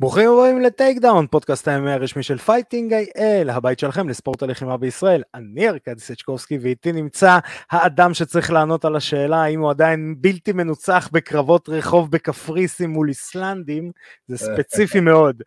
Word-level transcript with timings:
ברוכים 0.00 0.30
הבאים 0.30 0.60
ל 0.60 0.98
Takedown, 0.98 1.26
פודקאסט 1.26 1.68
הימי 1.68 1.92
הרשמי 1.92 2.22
של 2.22 2.38
Fighting 2.38 2.92
IL, 2.92 3.50
הבית 3.50 3.78
שלכם 3.78 4.08
לספורט 4.08 4.42
הלחימה 4.42 4.76
בישראל. 4.76 5.22
אני 5.34 5.68
ארכדי 5.68 6.00
סצ'קובסקי 6.00 6.58
ואיתי 6.58 6.92
נמצא 6.92 7.38
האדם 7.70 8.14
שצריך 8.14 8.50
לענות 8.50 8.84
על 8.84 8.96
השאלה 8.96 9.42
האם 9.42 9.60
הוא 9.60 9.70
עדיין 9.70 10.14
בלתי 10.18 10.52
מנוצח 10.52 11.08
בקרבות 11.12 11.68
רחוב 11.68 12.10
בקפריסין 12.10 12.90
מול 12.90 13.08
איסלנדים, 13.08 13.90
זה 14.28 14.38
ספציפי 14.38 15.00
מאוד. 15.08 15.42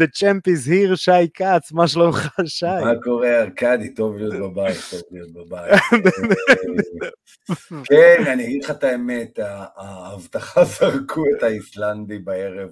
The 0.00 0.06
champ 0.16 0.48
is 0.48 0.68
here, 0.68 0.96
שי 0.96 1.28
כץ, 1.34 1.72
מה 1.72 1.88
שלומך 1.88 2.28
שי? 2.44 2.66
מה 2.66 2.92
קורה 3.02 3.40
ארכדי, 3.40 3.94
טוב 3.94 4.16
להיות 4.16 4.34
בבית, 4.34 4.76
טוב 4.90 5.00
להיות 5.10 5.32
בבית. 5.32 5.80
כן, 7.84 8.24
אני 8.26 8.44
אגיד 8.44 8.64
לך 8.64 8.70
את 8.70 8.84
האמת, 8.84 9.38
האבטחה 9.76 10.64
זרקו 10.80 11.24
את 11.36 11.42
האיסלנדי 11.42 12.18
בערב. 12.18 12.49
בערב 12.50 12.70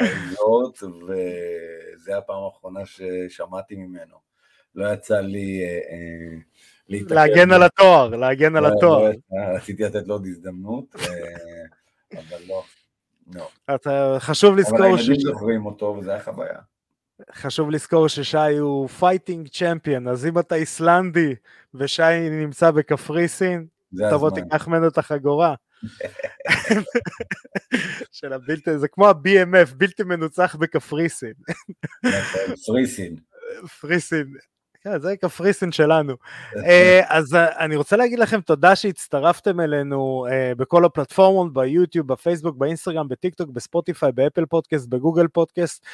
מהעילות, 0.00 0.82
וזו 1.06 2.12
הפעם 2.12 2.42
האחרונה 2.44 2.80
ששמעתי 2.86 3.76
ממנו. 3.76 4.16
לא 4.74 4.92
יצא 4.92 5.20
לי 5.20 5.62
אה, 5.64 5.68
אה, 5.68 6.38
להתקל. 6.88 7.14
להגן 7.14 7.52
על 7.52 7.62
התואר, 7.62 8.08
להגן 8.08 8.56
על 8.56 8.62
לא, 8.62 8.68
התואר. 8.68 9.02
לא 9.02 9.56
רציתי 9.56 9.82
לתת 9.82 10.06
לו 10.06 10.14
עוד 10.14 10.26
הזדמנות, 10.26 10.96
אה, 10.96 12.18
אבל 12.18 12.38
לא. 12.48 12.62
לא. 13.34 14.18
חשוב 14.18 14.56
לזכור 14.56 14.78
אבל 14.78 14.86
הילדים 14.86 15.20
זוכרים 15.20 15.66
אותו 15.66 15.96
וזה 15.98 16.10
היה 16.10 16.22
חוויה. 16.22 16.58
חשוב 17.32 17.70
לזכור 17.70 18.08
ששי 18.08 18.58
הוא 18.58 18.88
fighting 18.88 19.48
champion, 19.48 20.08
אז 20.08 20.26
אם 20.26 20.38
אתה 20.38 20.54
איסלנדי 20.54 21.34
ושי 21.74 22.30
נמצא 22.30 22.70
בקפריסין, 22.70 23.66
תבוא 24.10 24.30
תיקח 24.30 24.68
ממנו 24.68 24.88
את 24.88 24.98
החגורה. 24.98 25.54
של 28.12 28.32
הבלתי, 28.32 28.78
זה 28.78 28.88
כמו 28.88 29.08
ה-BMF, 29.08 29.74
בלתי 29.76 30.02
מנוצח 30.02 30.56
בקפריסין. 30.56 31.32
נכון, 32.04 32.54
פריסין. 33.80 34.34
כן, 34.80 34.98
זה 34.98 35.16
קפריסין 35.16 35.72
שלנו. 35.72 36.14
אה, 36.56 37.00
אז 37.08 37.34
אה, 37.34 37.64
אני 37.64 37.76
רוצה 37.76 37.96
להגיד 37.96 38.18
לכם 38.18 38.40
תודה 38.40 38.76
שהצטרפתם 38.76 39.60
אלינו 39.60 40.26
אה, 40.30 40.52
בכל 40.56 40.84
הפלטפורמות, 40.84 41.52
ביוטיוב, 41.52 42.06
בפייסבוק, 42.06 42.56
באינסטגרם, 42.56 43.08
בטיק 43.08 43.34
טוק, 43.34 43.50
בספוטיפיי, 43.50 44.12
באפל 44.12 44.46
פודקאסט, 44.46 44.88
בגוגל 44.88 45.28
פודקאסט, 45.28 45.86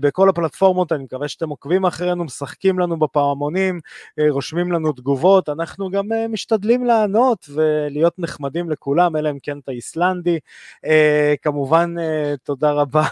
בכל 0.00 0.28
הפלטפורמות, 0.28 0.92
אני 0.92 1.04
מקווה 1.04 1.28
שאתם 1.28 1.48
עוקבים 1.48 1.86
אחרינו, 1.86 2.24
משחקים 2.24 2.78
לנו 2.78 2.98
בפעמונים, 2.98 3.80
רושמים 4.28 4.72
לנו 4.72 4.92
תגובות, 4.92 5.48
אנחנו 5.48 5.90
גם 5.90 6.08
משתדלים 6.28 6.84
לענות 6.84 7.46
ולהיות 7.54 8.18
נחמדים 8.18 8.70
לכולם, 8.70 9.16
אלא 9.16 9.30
אם 9.30 9.38
כן 9.42 9.58
את 9.58 9.68
האיסלנדי. 9.68 10.38
כמובן, 11.42 11.94
תודה 12.44 12.72
רבה 12.72 13.02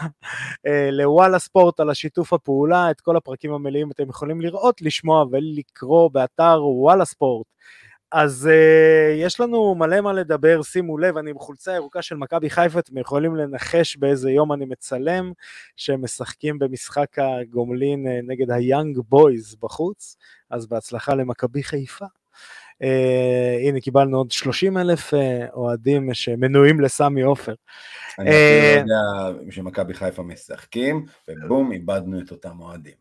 לוואלה 0.92 1.38
ספורט 1.38 1.80
על 1.80 1.90
השיתוף 1.90 2.32
הפעולה, 2.32 2.90
את 2.90 3.00
כל 3.00 3.16
הפרקים 3.16 3.52
המלאים 3.52 3.90
אתם 3.90 4.08
יכולים 4.08 4.40
לראות. 4.40 4.82
לשמוע 4.88 5.24
ולקרוא 5.30 6.10
באתר 6.12 6.60
וואלה 6.64 7.04
ספורט. 7.04 7.46
אז 8.12 8.48
uh, 8.50 9.26
יש 9.26 9.40
לנו 9.40 9.74
מלא 9.74 10.00
מה 10.00 10.12
לדבר, 10.12 10.62
שימו 10.62 10.98
לב, 10.98 11.16
אני 11.16 11.30
עם 11.30 11.38
חולצה 11.38 11.72
ירוקה 11.72 12.02
של 12.02 12.16
מכבי 12.16 12.50
חיפה, 12.50 12.78
אתם 12.78 12.98
יכולים 12.98 13.36
לנחש 13.36 13.96
באיזה 13.96 14.30
יום 14.30 14.52
אני 14.52 14.64
מצלם, 14.64 15.32
שהם 15.76 16.04
משחקים 16.04 16.58
במשחק 16.58 17.18
הגומלין 17.18 18.06
uh, 18.06 18.10
נגד 18.26 18.50
היאנג 18.50 18.98
בויז 19.08 19.56
בחוץ, 19.62 20.16
אז 20.50 20.66
בהצלחה 20.66 21.14
למכבי 21.14 21.62
חיפה. 21.62 22.06
Uh, 22.82 23.68
הנה 23.68 23.80
קיבלנו 23.80 24.16
עוד 24.16 24.30
30 24.30 24.78
אלף 24.78 25.14
uh, 25.14 25.16
אוהדים 25.52 26.14
שמנויים 26.14 26.80
לסמי 26.80 27.22
עופר. 27.22 27.54
אני 28.18 28.30
uh, 28.30 28.32
לא 28.32 28.80
יודע 28.80 29.50
שמכבי 29.50 29.94
חיפה 29.94 30.22
משחקים, 30.22 31.06
ובום, 31.28 31.72
איבדנו 31.72 32.20
את 32.20 32.30
אותם 32.30 32.60
אוהדים. 32.60 32.94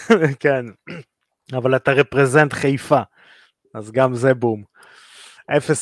כן. 0.40 0.66
אבל 1.52 1.76
אתה 1.76 1.92
רפרזנט 1.92 2.52
חיפה, 2.52 3.00
אז 3.74 3.90
גם 3.92 4.14
זה 4.14 4.34
בום. 4.34 4.62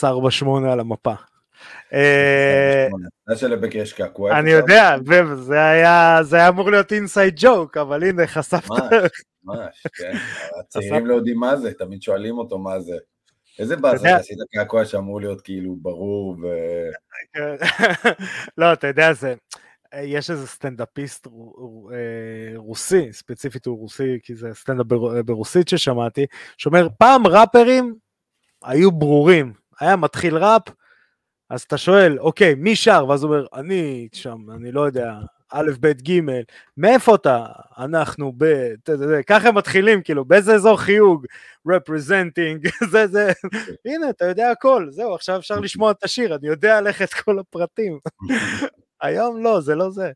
048 0.05 0.73
על 0.73 0.81
המפה. 0.81 1.15
אה. 1.93 2.89
אני 4.39 4.51
יודע, 4.51 4.97
זה 5.43 6.37
היה 6.37 6.49
אמור 6.49 6.71
להיות 6.71 6.93
אינסייד 6.93 7.35
ג'וק, 7.37 7.77
אבל 7.77 8.05
הנה 8.05 8.27
חשפת. 8.27 8.71
ממש, 9.45 9.87
כן. 9.95 10.13
הצעירים 10.61 11.07
לא 11.07 11.15
יודעים 11.15 11.37
מה 11.37 11.57
זה, 11.57 11.75
תמיד 11.75 12.03
שואלים 12.03 12.39
אותו 12.39 12.59
מה 12.59 12.81
זה. 12.81 12.97
איזה 13.59 13.77
באסה 13.77 14.17
עשית 14.17 14.39
קעקוע 14.55 14.85
שאמור 14.85 15.21
להיות 15.21 15.41
כאילו 15.41 15.77
ברור 15.83 16.37
ו... 16.43 16.47
לא, 18.59 18.73
אתה 18.73 18.87
יודע, 18.87 19.13
זה... 19.13 19.35
יש 20.01 20.31
איזה 20.31 20.47
סטנדאפיסט 20.47 21.27
אה, 21.27 21.33
רוסי, 22.57 23.13
ספציפית 23.13 23.67
הוא 23.67 23.79
רוסי, 23.79 24.19
כי 24.23 24.35
זה 24.35 24.49
סטנדאפ 24.55 24.87
ברוסית 25.25 25.69
ששמעתי, 25.69 26.27
שאומר, 26.57 26.89
פעם 26.99 27.27
ראפרים 27.27 27.95
היו 28.65 28.93
ברורים, 28.93 29.53
היה 29.81 29.97
מתחיל 29.97 30.37
ראפ, 30.37 30.63
אז 31.51 31.63
אתה 31.63 31.79
שואל, 31.79 32.19
אוקיי, 32.19 32.55
מי 32.55 32.77
שר? 32.77 33.05
ואז 33.09 33.23
הוא 33.23 33.35
אומר, 33.35 33.47
אני 33.55 34.09
שם, 34.13 34.51
אני 34.55 34.73
לא 34.73 34.81
יודע, 34.81 35.15
א', 35.51 35.71
ב', 35.81 35.93
ג', 35.93 36.21
מאיפה 36.77 37.15
אתה? 37.15 37.47
אנחנו 37.79 38.33
ב... 38.39 38.45
ככה 39.27 39.49
הם 39.49 39.55
מתחילים, 39.55 40.03
כאילו, 40.03 40.25
באיזה 40.25 40.55
אזור 40.55 40.77
חיוג? 40.77 41.27
representing, 41.69 42.69
זה, 42.91 43.07
זה, 43.07 43.33
הנה, 43.85 44.11
אתה 44.11 44.25
יודע 44.25 44.51
הכל, 44.51 44.87
זהו, 44.91 45.15
עכשיו 45.15 45.39
אפשר 45.39 45.61
לשמוע 45.65 45.91
את 45.91 46.05
השיר, 46.05 46.35
אני 46.35 46.49
יודע 46.49 46.79
עליך 46.79 47.03
את 47.03 47.15
כל 47.15 47.39
הפרטים. 47.39 47.99
היום 49.03 49.43
לא, 49.43 49.61
זה 49.61 49.75
לא 49.75 49.91
זה. 49.91 50.13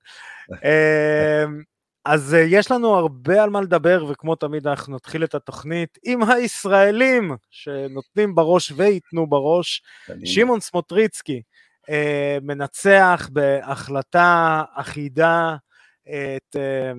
אמ, 0.53 1.63
אז 2.05 2.35
אה, 2.35 2.41
יש 2.41 2.71
לנו 2.71 2.95
הרבה 2.95 3.43
על 3.43 3.51
מה 3.51 3.61
לדבר, 3.61 4.05
וכמו 4.09 4.35
תמיד 4.37 4.67
אנחנו 4.67 4.95
נתחיל 4.95 5.25
את 5.25 5.35
התוכנית 5.35 5.99
עם 6.05 6.23
הישראלים 6.23 7.37
שנותנים 7.51 8.35
בראש 8.35 8.73
וייתנו 8.77 9.27
בראש. 9.27 9.83
שמעון 10.25 10.61
סמוטריצקי 10.61 11.43
אה, 11.91 12.39
מנצח 12.43 13.29
בהחלטה 13.33 14.63
אחידה 14.75 15.57
את 16.03 16.57
אה, 16.57 16.93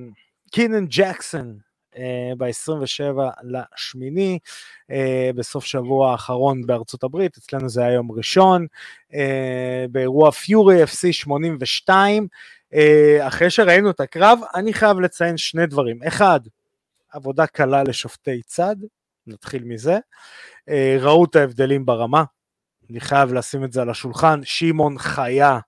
קינן 0.51 0.85
ג'קסון 0.89 1.57
ב-27 2.37 3.21
לשמיני, 3.43 4.39
אה, 4.91 5.29
בסוף 5.35 5.65
שבוע 5.65 6.11
האחרון 6.11 6.65
בארצות 6.65 7.03
הברית, 7.03 7.37
אצלנו 7.37 7.69
זה 7.69 7.81
היה 7.81 7.93
יום 7.93 8.11
ראשון, 8.11 8.67
אה, 9.13 9.85
באירוע 9.91 10.31
פיורי 10.31 10.83
FC 10.83 11.11
82, 11.11 12.27
אחרי 13.21 13.49
שראינו 13.49 13.89
את 13.89 13.99
הקרב, 13.99 14.39
אני 14.55 14.73
חייב 14.73 14.99
לציין 14.99 15.37
שני 15.37 15.65
דברים. 15.65 16.03
אחד, 16.03 16.39
עבודה 17.11 17.47
קלה 17.47 17.83
לשופטי 17.83 18.41
צד, 18.41 18.75
נתחיל 19.27 19.63
מזה. 19.63 19.97
ראו 20.99 21.25
את 21.25 21.35
ההבדלים 21.35 21.85
ברמה, 21.85 22.23
אני 22.89 22.99
חייב 22.99 23.33
לשים 23.33 23.63
את 23.63 23.73
זה 23.73 23.81
על 23.81 23.89
השולחן, 23.89 24.39
שמעון 24.43 24.97
חיה, 24.97 25.59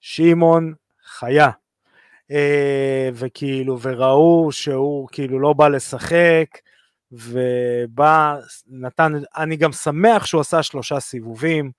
שמעון 0.00 0.74
חיה. 1.04 1.50
אה, 2.30 3.10
וכאילו, 3.14 3.80
וראו 3.80 4.52
שהוא 4.52 5.08
כאילו 5.12 5.40
לא 5.40 5.52
בא 5.52 5.68
לשחק, 5.68 6.46
ובא, 7.12 8.36
נתן, 8.66 9.12
אני 9.36 9.56
גם 9.56 9.72
שמח 9.72 10.26
שהוא 10.26 10.40
עשה 10.40 10.62
שלושה 10.62 11.00
סיבובים, 11.00 11.70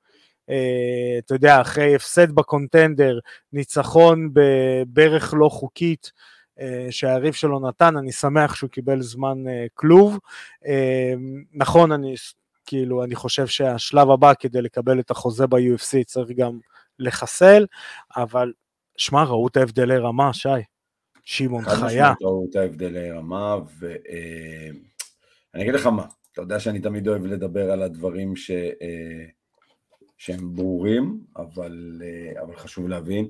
אה, 0.50 1.20
אתה 1.20 1.36
יודע, 1.36 1.62
אחרי 1.62 1.96
הפסד 1.96 2.32
בקונטנדר, 2.32 3.20
ניצחון 3.54 4.30
בברך 4.34 5.34
לא 5.38 5.50
חוקית, 5.50 6.12
אה, 6.60 6.88
שהיריב 6.90 7.34
שלו 7.34 7.60
נתן, 7.68 7.98
אני 7.98 8.12
שמח 8.12 8.56
שהוא 8.56 8.70
קיבל 8.70 9.02
זמן 9.02 9.38
כלוב. 9.74 10.20
נכון, 11.54 11.92
אני 11.92 12.16
כאילו, 12.66 13.04
אני 13.04 13.16
חושב 13.16 13.48
שהשלב 13.48 14.10
הבא 14.10 14.34
כדי 14.40 14.62
לקבל 14.62 15.00
את 15.00 15.12
החוזה 15.12 15.48
ב-UFC 15.48 16.04
צריך 16.06 16.30
גם 16.38 16.60
לחסל, 17.00 17.66
אבל 18.18 18.52
שמע, 19.00 19.24
ראו 19.24 19.48
את 19.48 19.58
ההבדלי 19.58 19.98
רמה, 19.98 20.34
שי. 20.34 20.50
שמעון 21.24 21.64
חיה. 21.64 21.76
חד 21.76 21.86
משמעית 21.86 22.22
ראו 22.22 22.48
את 22.50 22.56
ההבדלי 22.56 23.12
רמה, 23.12 23.56
ואני 23.80 24.00
אה, 25.56 25.62
אגיד 25.62 25.74
לך 25.74 25.86
מה, 25.88 26.06
אתה 26.32 26.42
יודע 26.42 26.60
שאני 26.60 26.80
תמיד 26.80 27.08
אוהב 27.08 27.26
לדבר 27.26 27.72
על 27.72 27.82
הדברים 27.82 28.36
ש... 28.36 28.52
אה, 28.52 29.26
שהם 30.18 30.56
ברורים, 30.56 31.20
אבל, 31.38 32.02
אה, 32.04 32.42
אבל 32.42 32.56
חשוב 32.56 32.88
להבין. 32.88 33.28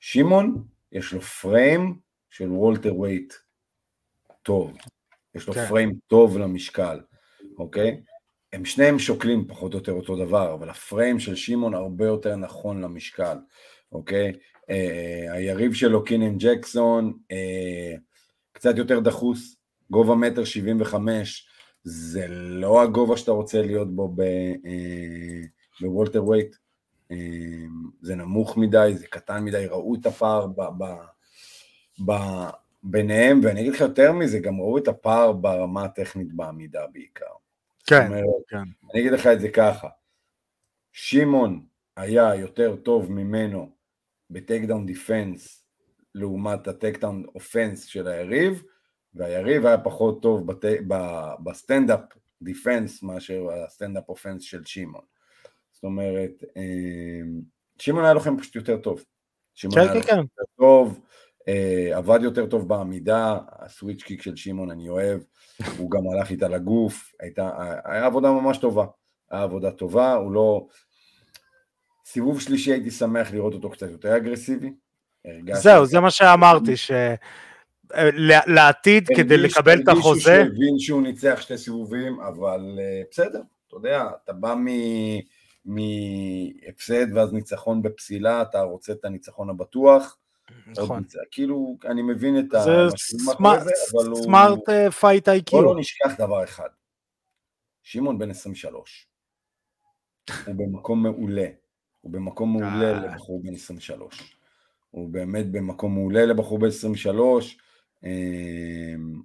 שמעון, 0.00 0.64
יש 0.92 1.12
לו 1.12 1.20
frame 1.20 1.98
של 2.30 2.52
welterweight 2.52 3.34
טוב. 4.42 4.76
יש 5.34 5.48
לו 5.48 5.54
כן. 5.54 5.66
frame 5.66 5.92
טוב 6.06 6.38
למשקל, 6.38 7.00
אוקיי? 7.58 8.00
הם 8.52 8.64
שניהם 8.64 8.98
שוקלים 8.98 9.46
פחות 9.48 9.74
או 9.74 9.78
יותר 9.78 9.92
אותו 9.92 10.16
דבר, 10.16 10.54
אבל 10.54 10.70
ה 10.70 10.78
frame 10.78 11.20
של 11.20 11.34
שמעון 11.34 11.74
הרבה 11.74 12.06
יותר 12.06 12.36
נכון 12.36 12.80
למשקל, 12.80 13.38
אוקיי? 13.92 14.32
אה, 14.70 15.26
היריב 15.32 15.72
שלו, 15.72 16.04
קינן 16.04 16.38
ג'קסון, 16.38 17.18
אה, 17.30 17.94
קצת 18.52 18.76
יותר 18.76 19.00
דחוס, 19.00 19.56
גובה 19.90 20.14
מטר 20.14 20.44
שבעים 20.44 20.80
וחמש, 20.80 21.48
זה 21.84 22.26
לא 22.28 22.82
הגובה 22.82 23.16
שאתה 23.16 23.30
רוצה 23.30 23.62
להיות 23.62 23.96
בו 23.96 24.14
אה, 24.20 25.42
ב 25.80 26.24
welterweight, 26.24 26.56
זה 28.02 28.14
נמוך 28.14 28.56
מדי, 28.56 28.92
זה 28.94 29.06
קטן 29.06 29.44
מדי, 29.44 29.66
ראו 29.66 29.94
את 29.94 30.06
הפער 30.06 30.46
ב, 30.46 30.60
ב, 30.78 30.84
ב, 32.06 32.12
ביניהם, 32.82 33.40
ואני 33.42 33.60
אגיד 33.60 33.72
לך 33.72 33.80
יותר 33.80 34.12
מזה, 34.12 34.38
גם 34.38 34.60
ראו 34.60 34.78
את 34.78 34.88
הפער 34.88 35.32
ברמה 35.32 35.84
הטכנית 35.84 36.32
בעמידה 36.32 36.80
בעיקר. 36.92 37.24
כן, 37.86 38.06
אומרת, 38.06 38.24
כן. 38.48 38.56
אני 38.92 39.00
אגיד 39.00 39.12
לך 39.12 39.26
את 39.26 39.40
זה 39.40 39.48
ככה, 39.48 39.88
שמעון 40.92 41.64
היה 41.96 42.34
יותר 42.34 42.76
טוב 42.76 43.12
ממנו 43.12 43.77
ב 44.30 44.64
takedown 44.64 44.86
defense 44.86 45.64
לעומת 46.14 46.68
ה 46.68 46.98
takedown 46.98 47.24
offense 47.34 47.84
של 47.84 48.08
היריב, 48.08 48.62
והיריב 49.14 49.66
היה 49.66 49.78
פחות 49.78 50.22
טוב 50.22 50.52
בת... 50.52 50.64
ב 51.44 51.51
standup 51.51 52.00
defense 52.42 53.02
מאשר 53.02 53.50
ה 53.50 53.57
standup 53.57 54.08
offense 54.08 54.42
של 54.42 54.64
שמעון. 54.64 55.04
זאת 55.72 55.84
אומרת, 55.84 56.44
אמ, 56.56 57.40
שמעון 57.78 58.04
היה 58.04 58.14
לוחם 58.14 58.38
פשוט 58.38 58.54
יותר 58.54 58.76
טוב. 58.76 59.04
שמעון 59.54 59.88
כן, 59.88 59.92
היה 59.92 60.02
כן, 60.02 60.06
כן. 60.06 60.16
יותר 60.16 60.42
טוב, 60.58 61.00
אה, 61.48 61.96
עבד 61.96 62.18
יותר 62.22 62.46
טוב 62.46 62.68
בעמידה, 62.68 63.38
הסוויץ' 63.48 64.02
קיק 64.02 64.22
של 64.22 64.36
שמעון 64.36 64.70
אני 64.70 64.88
אוהב, 64.88 65.20
הוא 65.78 65.90
גם 65.90 66.00
הלך 66.10 66.30
איתה 66.30 66.48
לגוף, 66.48 67.12
הייתה, 67.20 67.50
היה 67.84 68.06
עבודה 68.06 68.32
ממש 68.32 68.58
טובה, 68.58 68.86
היה 69.30 69.42
עבודה 69.42 69.70
טובה, 69.70 70.14
הוא 70.14 70.32
לא... 70.32 70.66
סיבוב 72.10 72.40
שלישי 72.40 72.72
הייתי 72.72 72.90
שמח 72.90 73.32
לראות 73.32 73.54
אותו 73.54 73.70
קצת 73.70 73.90
יותר 73.90 74.16
אגרסיבי. 74.16 74.72
זהו, 75.52 75.86
זה 75.86 76.00
מה 76.00 76.10
שאמרתי, 76.10 76.76
ש... 76.76 76.90
לעתיד 78.46 79.08
כדי 79.16 79.36
לקבל 79.36 79.82
את 79.82 79.88
החוזה. 79.88 80.34
הרגישו 80.34 80.54
שהבין 80.54 80.78
שהוא 80.78 81.02
ניצח 81.02 81.38
שתי 81.40 81.58
סיבובים, 81.58 82.20
אבל 82.20 82.78
אה, 82.80 83.02
בסדר, 83.10 83.40
אתה 83.66 83.76
יודע, 83.76 84.04
אתה 84.24 84.32
בא 84.32 84.54
מהפסד 85.64 87.06
ואז 87.14 87.32
ניצחון 87.32 87.82
בפסילה, 87.82 88.42
אתה 88.42 88.60
רוצה 88.60 88.92
את 88.92 89.04
הניצחון 89.04 89.50
הבטוח. 89.50 90.18
נכון. 90.66 91.02
כאילו, 91.30 91.76
אני 91.84 92.02
מבין 92.02 92.38
את 92.38 92.54
אבל 92.54 94.08
הוא... 94.08 94.22
smart 94.22 94.68
fight 95.00 95.28
IQ. 95.28 95.58
בוא 95.58 95.74
לא 95.74 95.80
נשכח 95.80 96.12
דבר 96.18 96.44
אחד, 96.44 96.68
שמעון 97.82 98.18
בן 98.18 98.30
23, 98.30 99.08
הוא 100.46 100.54
במקום 100.54 101.02
מעולה, 101.02 101.46
הוא 102.00 102.12
במקום 102.12 102.52
מעולה 102.52 102.92
אה. 102.92 103.06
לבחור 103.06 103.42
בן 103.42 103.54
23. 103.54 104.38
הוא 104.90 105.08
באמת 105.08 105.50
במקום 105.50 105.94
מעולה 105.94 106.26
לבחור 106.26 106.58
בן 106.58 106.66
23, 106.66 107.58
אמ, 108.04 109.22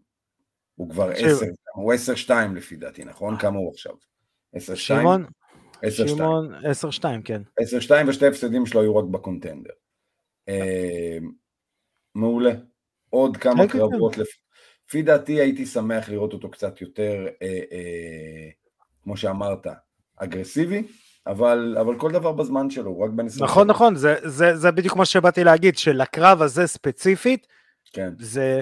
הוא 0.75 0.89
כבר 0.89 1.11
10, 1.11 1.45
הוא 1.75 1.93
10-2 2.27 2.31
לפי 2.55 2.75
דעתי, 2.75 3.03
נכון? 3.03 3.37
כמה 3.37 3.57
הוא 3.57 3.71
עכשיו? 3.71 3.93
10-2? 4.55 4.75
שמעון? 4.75 5.25
10-2. 5.75 6.07
שמעון 6.07 6.53
10-2, 6.55 7.05
כן. 7.25 7.41
10-2 7.61 7.91
ושתי 8.07 8.27
הפסדים 8.27 8.65
שלו 8.65 8.81
היו 8.81 8.95
רק 8.95 9.05
בקונטנדר. 9.05 9.73
אמ, 10.47 11.31
מעולה. 12.15 12.51
עוד 13.09 13.37
כמה 13.37 13.67
כן, 13.67 13.67
כן, 13.67 13.79
קרבות. 13.79 14.15
לפי 14.17 15.01
דעתי 15.01 15.41
הייתי 15.41 15.65
שמח 15.65 16.09
לראות 16.09 16.33
אותו 16.33 16.51
קצת 16.51 16.81
יותר, 16.81 17.27
אה, 17.41 17.59
אה, 17.71 18.49
כמו 19.03 19.17
שאמרת, 19.17 19.67
אגרסיבי, 20.15 20.83
אבל, 21.27 21.77
אבל 21.81 21.99
כל 21.99 22.11
דבר 22.11 22.31
בזמן 22.31 22.69
שלו, 22.69 22.91
הוא 22.91 23.05
רק 23.05 23.11
בן 23.11 23.25
20. 23.25 23.45
נכון, 23.45 23.67
נכון, 23.67 23.95
זה, 23.95 24.15
זה, 24.23 24.55
זה 24.57 24.71
בדיוק 24.71 24.95
מה 24.95 25.05
שבאתי 25.05 25.43
להגיד, 25.43 25.77
שלקרב 25.77 26.41
הזה 26.41 26.67
ספציפית, 26.67 27.47
כן. 27.93 28.13
זה 28.19 28.61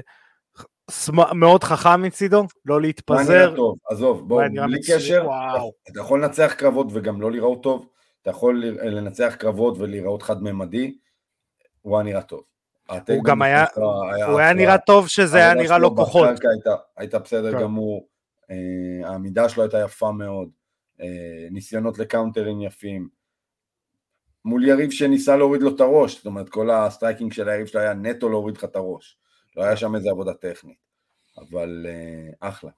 מאוד 1.33 1.63
חכם 1.63 2.01
מצידו, 2.01 2.47
לא 2.65 2.81
להתפזר. 2.81 3.49
מה 3.49 3.55
טוב, 3.55 3.77
עזוב, 3.89 4.27
בוא, 4.27 4.43
בלי 4.67 4.79
קשר, 4.87 5.21
וואו. 5.25 5.71
אתה 5.91 5.99
יכול 5.99 6.23
לנצח 6.23 6.53
קרבות 6.57 6.87
וגם 6.91 7.21
לא 7.21 7.31
לראות 7.31 7.63
טוב, 7.63 7.87
אתה 8.21 8.29
יכול 8.29 8.65
לנצח 8.65 9.35
קרבות 9.39 9.77
ולהיראות 9.77 10.21
חד-ממדי, 10.21 10.97
הוא 11.81 11.97
היה 11.97 12.03
נראה 12.03 12.21
טוב. 12.21 12.41
הוא 12.89 13.23
גם 13.23 13.41
היה, 13.41 13.65
היה, 14.13 14.25
הוא 14.25 14.39
היה 14.39 14.53
נראה 14.53 14.77
טוב 14.77 15.07
שזה 15.07 15.37
היה 15.37 15.53
נראה 15.53 15.77
לא 15.77 15.91
כוחות. 15.95 16.27
הייתה, 16.27 16.75
הייתה 16.97 17.19
בסדר 17.19 17.51
כן. 17.51 17.61
גמור, 17.61 18.07
אה, 18.51 19.09
העמידה 19.09 19.49
שלו 19.49 19.63
הייתה 19.63 19.79
יפה 19.79 20.11
מאוד, 20.11 20.49
ניסיונות 21.51 21.99
לקאונטרים 21.99 22.61
יפים. 22.61 23.21
מול 24.45 24.65
יריב 24.65 24.91
שניסה 24.91 25.37
להוריד 25.37 25.61
לו 25.61 25.75
את 25.75 25.81
הראש, 25.81 26.17
זאת 26.17 26.25
אומרת 26.25 26.49
כל 26.49 26.69
ה 26.69 26.76
striking 26.76 27.33
של 27.33 27.49
היריב 27.49 27.67
שלו 27.67 27.81
היה 27.81 27.93
נטו 27.93 28.29
להוריד 28.29 28.57
לך 28.57 28.63
את 28.63 28.75
הראש. 28.75 29.17
לא 29.57 29.63
היה 29.63 29.77
שם 29.77 29.95
איזה 29.95 30.09
עבודה 30.09 30.33
טכנית, 30.33 30.77
אבל 31.37 31.85
אה, 31.85 32.35
אחלה. 32.39 32.71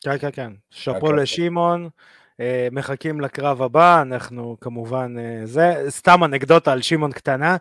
כן, 0.00 0.18
כן, 0.18 0.30
כן. 0.32 0.52
שאפו 0.70 1.12
לשמעון, 1.12 1.88
אה, 2.32 2.40
מחכים 2.72 3.20
לקרב 3.20 3.62
הבא, 3.62 4.02
אנחנו 4.02 4.56
כמובן, 4.60 5.14
זה, 5.44 5.84
סתם 5.88 6.24
אנקדוטה 6.24 6.72
על 6.72 6.82
שמעון 6.82 7.12
קטנה. 7.12 7.56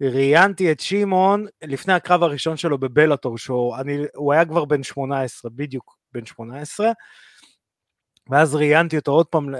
ראיינתי 0.00 0.72
את 0.72 0.80
שמעון 0.80 1.46
לפני 1.62 1.92
הקרב 1.92 2.22
הראשון 2.22 2.56
שלו 2.56 2.78
ב 2.78 2.84
Bellator, 2.84 3.38
שהוא 3.38 4.32
היה 4.32 4.44
כבר 4.44 4.64
בן 4.64 4.82
18, 4.82 5.50
בדיוק 5.54 5.98
בן 6.12 6.26
18, 6.26 6.92
ואז 8.30 8.54
ראיינתי 8.54 8.96
אותו 8.96 9.12
עוד 9.12 9.26
פעם, 9.26 9.54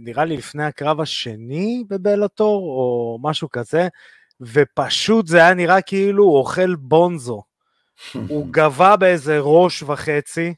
נראה 0.00 0.24
לי 0.24 0.36
לפני 0.36 0.64
הקרב 0.64 1.00
השני 1.00 1.84
בבלאטור, 1.88 2.62
או 2.62 3.18
משהו 3.22 3.50
כזה, 3.50 3.88
ופשוט 4.40 5.26
זה 5.26 5.38
היה 5.38 5.54
נראה 5.54 5.82
כאילו 5.82 6.24
הוא 6.24 6.38
אוכל 6.38 6.74
בונזו. 6.74 7.42
הוא 8.28 8.46
גבה 8.56 8.96
באיזה 8.96 9.38
ראש 9.40 9.82
וחצי, 9.82 10.54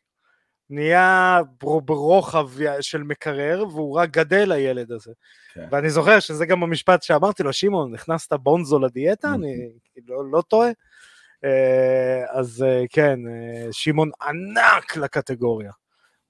נהיה 0.70 1.40
ברוחב 1.84 2.48
של 2.80 3.02
מקרר, 3.02 3.64
והוא 3.68 3.96
רק 3.96 4.10
גדל 4.10 4.52
הילד 4.52 4.92
הזה. 4.92 5.12
כן. 5.54 5.66
ואני 5.70 5.90
זוכר 5.90 6.20
שזה 6.20 6.46
גם 6.46 6.62
המשפט 6.62 7.02
שאמרתי 7.02 7.42
לו, 7.42 7.52
שמעון, 7.52 7.94
הכנסת 7.94 8.32
בונזו 8.32 8.78
לדיאטה? 8.78 9.34
אני 9.34 9.68
לא, 10.08 10.30
לא 10.32 10.42
טועה. 10.48 10.68
אה, 11.44 12.24
אז 12.30 12.62
אה, 12.62 12.84
כן, 12.90 13.18
אה, 13.28 13.68
שמעון 13.72 14.10
ענק 14.22 14.96
לקטגוריה. 14.96 15.70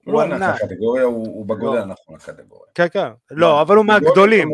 הוא 0.05 0.21
ענק 0.21 0.61
לקטגוריה, 0.63 1.03
הוא 1.03 1.45
בגודל 1.45 1.77
לא. 1.77 1.81
הנכון 1.81 2.15
לקטגוריה. 2.15 2.71
כן, 2.75 2.87
כן. 2.91 3.07
לא, 3.31 3.61
אבל 3.61 3.75
הוא 3.75 3.85
מהגדולים. 3.85 4.49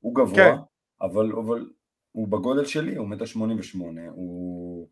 הוא 0.00 0.14
גבוה, 0.14 0.34
כן. 0.36 0.54
אבל 1.02 1.32
הוא 2.12 2.28
בגודל 2.28 2.64
שלי, 2.64 2.96
הוא 2.96 3.08
מטר 3.08 3.24
שמונים 3.24 3.56
ושמונה, 3.60 4.02
הוא 4.10 4.88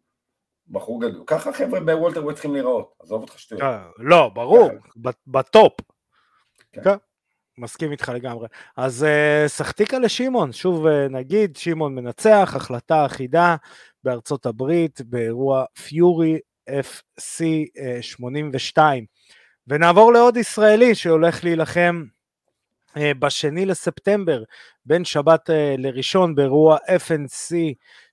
בחור 0.68 1.00
גדול. 1.00 1.22
ככה 1.26 1.52
חבר'ה 1.52 1.80
ב 1.80 2.22
welterweight 2.22 2.34
צריכים 2.34 2.52
להיראות, 2.52 2.94
עזוב 3.00 3.22
אותך 3.22 3.38
שטויות. 3.38 3.62
אה, 3.62 3.86
לא, 3.98 4.30
ברור, 4.34 4.68
כן. 4.68 5.10
ב 5.26 5.36
top. 5.36 5.72
כן. 6.72 6.84
כן. 6.84 6.96
מסכים 7.58 7.92
איתך 7.92 8.12
לגמרי. 8.14 8.48
אז 8.76 9.06
אה, 9.06 9.48
סחטיקה 9.48 9.98
לשמעון, 9.98 10.52
שוב 10.52 10.86
אה, 10.86 10.90
נגיד, 11.10 11.56
שמעון 11.56 11.94
מנצח, 11.94 12.52
החלטה 12.56 13.06
אחידה 13.06 13.56
בארצות 14.04 14.46
הברית, 14.46 15.00
באירוע 15.00 15.64
Fury 15.88 16.38
FC 16.70 17.42
uh, 17.78 18.02
82. 18.02 19.04
ונעבור 19.68 20.12
לעוד 20.12 20.36
ישראלי 20.36 20.94
שהולך 20.94 21.44
להילחם 21.44 22.04
אה, 22.96 23.14
בשני 23.18 23.66
לספטמבר, 23.66 24.42
בין 24.86 25.04
שבת 25.04 25.50
אה, 25.50 25.74
לראשון, 25.78 26.34
באירוע 26.34 26.76
FNC 26.76 27.54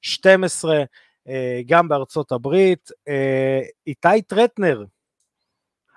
12, 0.02 0.84
אה, 1.28 1.62
גם 1.66 1.88
בארצות 1.88 2.32
הברית. 2.32 2.90
איתי 3.88 4.22
טרטנר, 4.28 4.84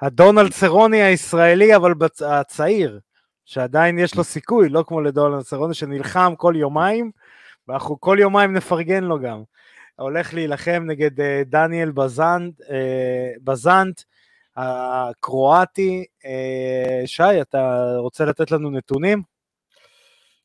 הדונלד 0.03 0.53
סרוני 0.53 1.03
הישראלי, 1.03 1.77
אבל 1.77 1.95
הצעיר, 2.27 3.01
שעדיין 3.45 3.99
יש 3.99 4.15
לו 4.15 4.25
סיכוי, 4.25 4.69
לא 4.69 4.85
כמו 4.87 5.01
לדונלד 5.01 5.43
סרוני 5.43 5.75
שנלחם 5.75 6.35
כל 6.37 6.55
יומיים, 6.57 7.11
ואנחנו 7.69 8.01
כל 8.01 8.17
יומיים 8.21 8.53
נפרגן 8.53 9.05
לו 9.05 9.21
גם. 9.21 9.43
הולך 9.97 10.35
להילחם 10.35 10.85
נגד 10.87 11.11
דניאל 11.47 11.91
בזנט, 11.91 12.61
בזנט 13.45 14.01
הקרואטי. 14.59 16.05
אה, 16.25 17.03
שי, 17.07 17.41
אתה 17.41 17.95
רוצה 17.99 18.25
לתת 18.25 18.51
לנו 18.51 18.71
נתונים? 18.71 19.23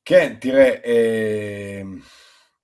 כן, 0.06 0.36
תראה, 0.42 0.76
אה, 0.86 1.82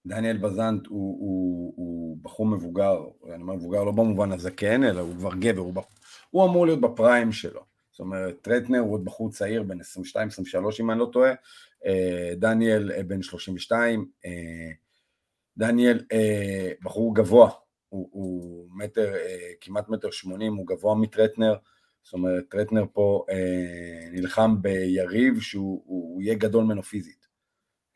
דניאל 0.06 0.38
בזנט 0.38 0.88
הוא, 0.88 1.18
הוא, 1.20 1.74
הוא 1.76 2.18
בחור 2.22 2.46
מבוגר, 2.46 2.98
אני 3.34 3.42
אומר 3.42 3.54
מבוגר 3.54 3.84
לא 3.84 3.92
במובן 3.92 4.32
הזה 4.32 4.52
כן, 4.52 4.84
אלא 4.84 5.02
הוא 5.02 5.16
כבר 5.16 5.36
גבר, 5.36 5.62
הוא, 5.62 5.74
הוא 6.30 6.46
אמור 6.46 6.66
להיות 6.66 6.82
בפריים 6.82 7.32
שלו. 7.32 7.62
זאת 7.92 8.00
אומרת, 8.00 8.36
טרטנר 8.42 8.80
הוא 8.80 8.94
עוד 8.94 9.06
בחור 9.06 9.32
צעיר, 9.32 9.64
בן 9.64 9.82
22-23 9.82 9.84
אם 10.80 10.92
אני 10.92 11.00
לא 11.00 11.10
טועה, 11.14 11.32
אה, 11.86 12.32
דניאל 12.36 13.04
בן 13.04 13.22
32, 13.22 14.06
דניאל 15.58 16.04
בחור 16.84 17.16
גבוה, 17.16 17.50
הוא, 17.90 18.10
הוא 18.12 18.68
מטר, 18.72 19.14
אה, 19.16 19.52
כמעט 19.62 19.90
מטר 19.90 20.12
שמונים, 20.12 20.56
הוא 20.56 20.68
גבוה 20.68 20.96
מטרטנר, 20.96 21.56
זאת 22.04 22.14
אומרת, 22.14 22.44
טרטנר 22.50 22.86
פה 22.94 23.26
אה, 23.30 24.10
נלחם 24.12 24.62
ביריב 24.62 25.40
שהוא 25.40 26.22
יהיה 26.22 26.36
גדול 26.36 26.64
ממנו 26.64 26.84
פיזית. 26.84 27.28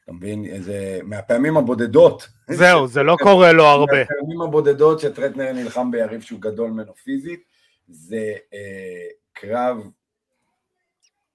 אתה 0.03 0.11
מבין? 0.11 0.61
זה 0.61 0.99
מהפעמים 1.03 1.57
הבודדות. 1.57 2.27
זהו, 2.49 2.87
זה 2.87 3.03
לא 3.03 3.15
קורה 3.19 3.51
לו 3.51 3.63
הרבה. 3.63 3.99
מהפעמים 3.99 4.41
הבודדות 4.41 4.99
שטרטנר 4.99 5.51
נלחם 5.53 5.91
ביריב 5.91 6.21
שהוא 6.21 6.41
גדול 6.41 6.71
ממנו 6.71 6.95
פיזית, 6.95 7.43
זה 7.87 8.33
אה, 8.53 9.07
קרב, 9.33 9.77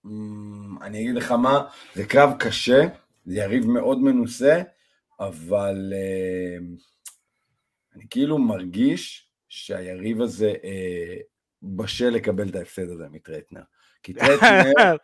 אמ, 0.07 0.83
אני 0.83 1.00
אגיד 1.00 1.15
לך 1.15 1.33
מה, 1.33 1.65
זה 1.95 2.07
קרב 2.07 2.31
קשה, 2.38 2.87
זה 3.27 3.37
יריב 3.37 3.67
מאוד 3.67 3.99
מנוסה, 4.03 4.62
אבל 5.21 5.93
אה, 5.97 6.59
אני 7.99 8.07
כאילו 8.11 8.38
מרגיש 8.38 9.31
שהיריב 9.49 10.21
הזה 10.21 10.55
אה, 10.64 11.17
בשל 11.62 12.09
לקבל 12.09 12.49
את 12.49 12.57
ההפסד 12.57 12.90
הזה 12.90 13.07
מטרטנר. 13.11 13.62
כי 14.02 14.14
טרטנר, 14.14 14.73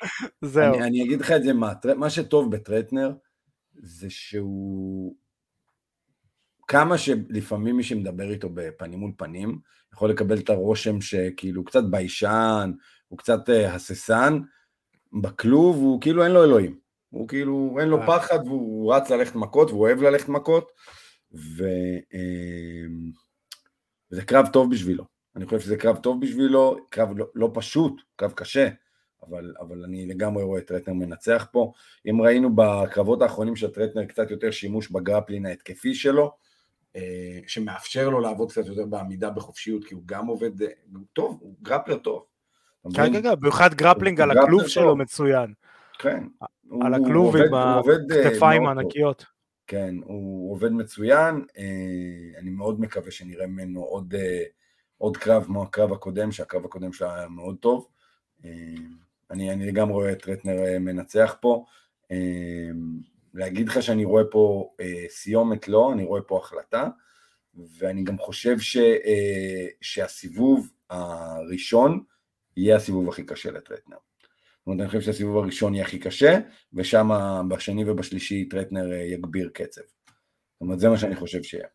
זהו. 0.44 0.74
אני, 0.74 0.82
אני 0.82 1.02
אגיד 1.02 1.20
לך 1.20 1.30
את 1.30 1.42
זה 1.42 1.52
מה, 1.52 1.72
מה 1.96 2.10
שטוב 2.10 2.50
בטרטנר 2.50 3.12
זה 3.74 4.10
שהוא, 4.10 5.14
כמה 6.68 6.98
שלפעמים 6.98 7.76
מי 7.76 7.82
שמדבר 7.82 8.30
איתו 8.30 8.48
בפנים 8.54 8.98
מול 8.98 9.12
פנים, 9.16 9.58
יכול 9.92 10.10
לקבל 10.10 10.38
את 10.38 10.50
הרושם 10.50 11.00
שכאילו 11.00 11.60
הוא 11.60 11.66
קצת 11.66 11.84
ביישן, 11.90 12.72
הוא 13.08 13.18
קצת 13.18 13.50
אה, 13.50 13.74
הססן, 13.74 14.40
בכלוב 15.22 15.76
הוא 15.76 16.00
כאילו 16.00 16.24
אין 16.24 16.32
לו 16.32 16.44
אלוהים. 16.44 16.78
הוא 17.10 17.28
כאילו, 17.28 17.76
אין 17.80 17.88
לו 17.88 18.00
אה. 18.00 18.06
פחד 18.06 18.38
והוא 18.46 18.94
רץ 18.94 19.10
ללכת 19.10 19.34
מכות 19.34 19.70
והוא 19.70 19.80
אוהב 19.80 20.02
ללכת 20.02 20.28
מכות, 20.28 20.72
ו... 21.34 21.64
אה, 22.14 22.86
וזה 24.10 24.24
קרב 24.24 24.46
טוב 24.52 24.70
בשבילו. 24.70 25.04
אני 25.36 25.44
חושב 25.44 25.60
שזה 25.60 25.76
קרב 25.76 25.96
טוב 25.96 26.20
בשבילו, 26.20 26.76
קרב 26.90 27.18
לא, 27.18 27.26
לא 27.34 27.50
פשוט, 27.54 28.02
קרב 28.16 28.32
קשה, 28.32 28.68
אבל, 29.28 29.54
אבל 29.60 29.84
אני 29.84 30.06
לגמרי 30.06 30.42
רואה 30.42 30.60
את 30.60 30.66
טרטנר 30.66 30.94
מנצח 30.94 31.46
פה. 31.52 31.72
אם 32.10 32.22
ראינו 32.22 32.50
בקרבות 32.54 33.22
האחרונים 33.22 33.56
של 33.56 33.70
טרטנר 33.70 34.04
קצת 34.04 34.30
יותר 34.30 34.50
שימוש 34.50 34.90
ב 34.90 34.96
grappling 34.96 35.46
ההתקפי 35.46 35.94
שלו, 35.94 36.32
אה, 36.96 37.38
שמאפשר 37.46 38.08
לו 38.08 38.20
לעבוד 38.20 38.50
קצת 38.50 38.66
יותר 38.66 38.86
בעמידה 38.86 39.30
בחופשיות, 39.30 39.84
כי 39.84 39.94
הוא 39.94 40.02
גם 40.06 40.26
עובד, 40.26 40.62
אה, 40.62 40.68
הוא 40.92 41.04
טוב, 41.12 41.38
הוא 41.40 41.54
grappler 41.62 41.96
טוב. 41.96 42.24
כן? 42.94 43.12
כן, 43.12 43.22
כן, 43.22 43.34
במיוחד 43.40 43.74
grappling 43.74 44.20
על 44.20 44.30
הכלוב. 44.30 44.66
שלו 44.66 44.96
מצוין. 44.96 45.52
כן. 45.98 46.24
על 46.82 46.94
הכלוב 46.94 47.36
עם 47.36 47.54
אה, 47.54 47.80
הכתפיים. 48.20 48.66
הענקיות. 48.66 49.33
כן, 49.66 49.94
הוא 50.04 50.52
עובד 50.52 50.72
מצוין, 50.72 51.44
אה, 51.58 52.38
אני 52.38 52.50
מאוד 52.50 52.80
מקווה 52.80 53.10
שנראה 53.10 53.46
ממנו 53.46 53.82
עוד, 53.82 54.14
אה, 54.14 54.44
עוד 54.98 55.16
קרב 55.16 55.44
כמו 55.44 55.62
הקרב 55.62 55.92
הקודם, 55.92 56.32
שהקרב 56.32 56.64
הקודם 56.64 56.92
שלו 56.92 57.10
היה 57.10 57.28
מאוד 57.28 57.56
טוב. 57.60 57.88
אה, 58.44 58.50
אני, 59.30 59.52
אני 59.52 59.66
לגמרי 59.66 59.94
רואה 59.94 60.12
את 60.12 60.28
רטנר 60.28 60.78
מנצח 60.80 61.36
פה. 61.40 61.64
להגיד 63.34 63.68
לך 63.68 63.82
שאני 63.82 64.04
רואה 64.04 64.22
פה 64.30 64.74
סיומת 65.08 65.68
לא, 65.68 65.92
אני 65.92 66.04
רואה 66.04 66.22
פה 66.22 66.38
החלטה, 66.38 66.88
ואני 67.78 68.04
גם 68.04 68.18
חושב 68.18 68.58
ש, 68.58 68.76
שהסיבוב 69.80 70.72
הראשון 70.90 72.04
יהיה 72.56 72.76
הסיבוב 72.76 73.08
הכי 73.08 73.24
קשה 73.24 73.50
לטרטנר. 73.50 73.96
זאת 74.64 74.68
אומרת, 74.68 74.80
אני 74.80 74.88
חושב 74.88 75.00
שהסיבוב 75.00 75.36
הראשון 75.36 75.74
יהיה 75.74 75.84
הכי 75.84 75.98
קשה, 75.98 76.38
ושם 76.72 77.10
בשני 77.48 77.90
ובשלישי 77.90 78.44
טרטנר 78.44 78.92
אה, 78.92 78.96
יגביר 78.96 79.50
קצב. 79.54 79.80
זאת 79.80 80.60
אומרת, 80.60 80.80
זה 80.80 80.88
מה 80.88 80.96
שאני 80.98 81.16
חושב 81.16 81.42
שיהיה. 81.42 81.66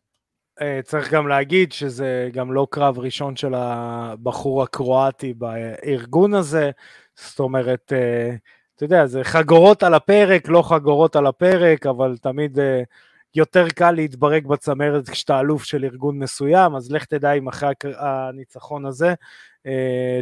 אה, 0.60 0.80
צריך 0.84 1.12
גם 1.12 1.28
להגיד 1.28 1.72
שזה 1.72 2.28
גם 2.32 2.52
לא 2.52 2.66
קרב 2.70 2.98
ראשון 2.98 3.36
של 3.36 3.54
הבחור 3.54 4.62
הקרואטי 4.62 5.34
בארגון 5.34 6.34
הזה, 6.34 6.70
זאת 7.16 7.40
אומרת, 7.40 7.92
אה, 7.92 8.34
אתה 8.76 8.84
יודע, 8.84 9.06
זה 9.06 9.24
חגורות 9.24 9.82
על 9.82 9.94
הפרק, 9.94 10.48
לא 10.48 10.62
חגורות 10.62 11.16
על 11.16 11.26
הפרק, 11.26 11.86
אבל 11.86 12.16
תמיד 12.16 12.58
יותר 13.34 13.68
קל 13.68 13.90
להתברג 13.90 14.46
בצמרת 14.46 15.08
כשאתה 15.08 15.40
אלוף 15.40 15.64
של 15.64 15.84
ארגון 15.84 16.18
מסוים, 16.18 16.76
אז 16.76 16.92
לך 16.92 17.04
תדע 17.04 17.32
אם 17.32 17.48
אחרי 17.48 17.72
הניצחון 17.98 18.86
הזה, 18.86 19.14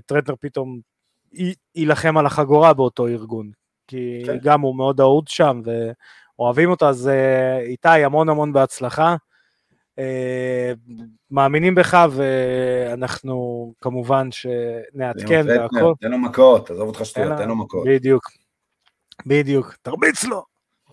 טרטנר 0.07 0.35
פתאום 0.41 0.81
יילחם 1.75 2.17
על 2.17 2.27
החגורה 2.27 2.73
באותו 2.73 3.07
ארגון, 3.07 3.51
כי 3.87 4.23
כן. 4.27 4.39
גם 4.43 4.61
הוא 4.61 4.77
מאוד 4.77 5.01
אהוד 5.01 5.29
שם 5.29 5.61
ואוהבים 6.39 6.71
אותו, 6.71 6.89
אז 6.89 7.09
אה, 7.09 7.59
איתי, 7.59 7.89
המון 7.89 8.29
המון 8.29 8.53
בהצלחה. 8.53 9.17
אה, 9.99 10.73
מאמינים 11.31 11.75
בך 11.75 12.07
ואנחנו 12.11 13.73
כמובן 13.81 14.29
שנעדכן 14.33 15.47
והכל. 15.49 15.93
תן 16.01 16.11
לו 16.11 16.19
מכות, 16.19 16.71
עזוב 16.71 16.89
אותך 16.89 17.05
שטויות, 17.05 17.39
תן 17.39 17.49
לו 17.49 17.57
מכות. 17.57 17.85
בדיוק, 17.87 18.25
בדיוק, 19.27 19.75
תרביץ 19.83 20.25
לו. 20.25 20.45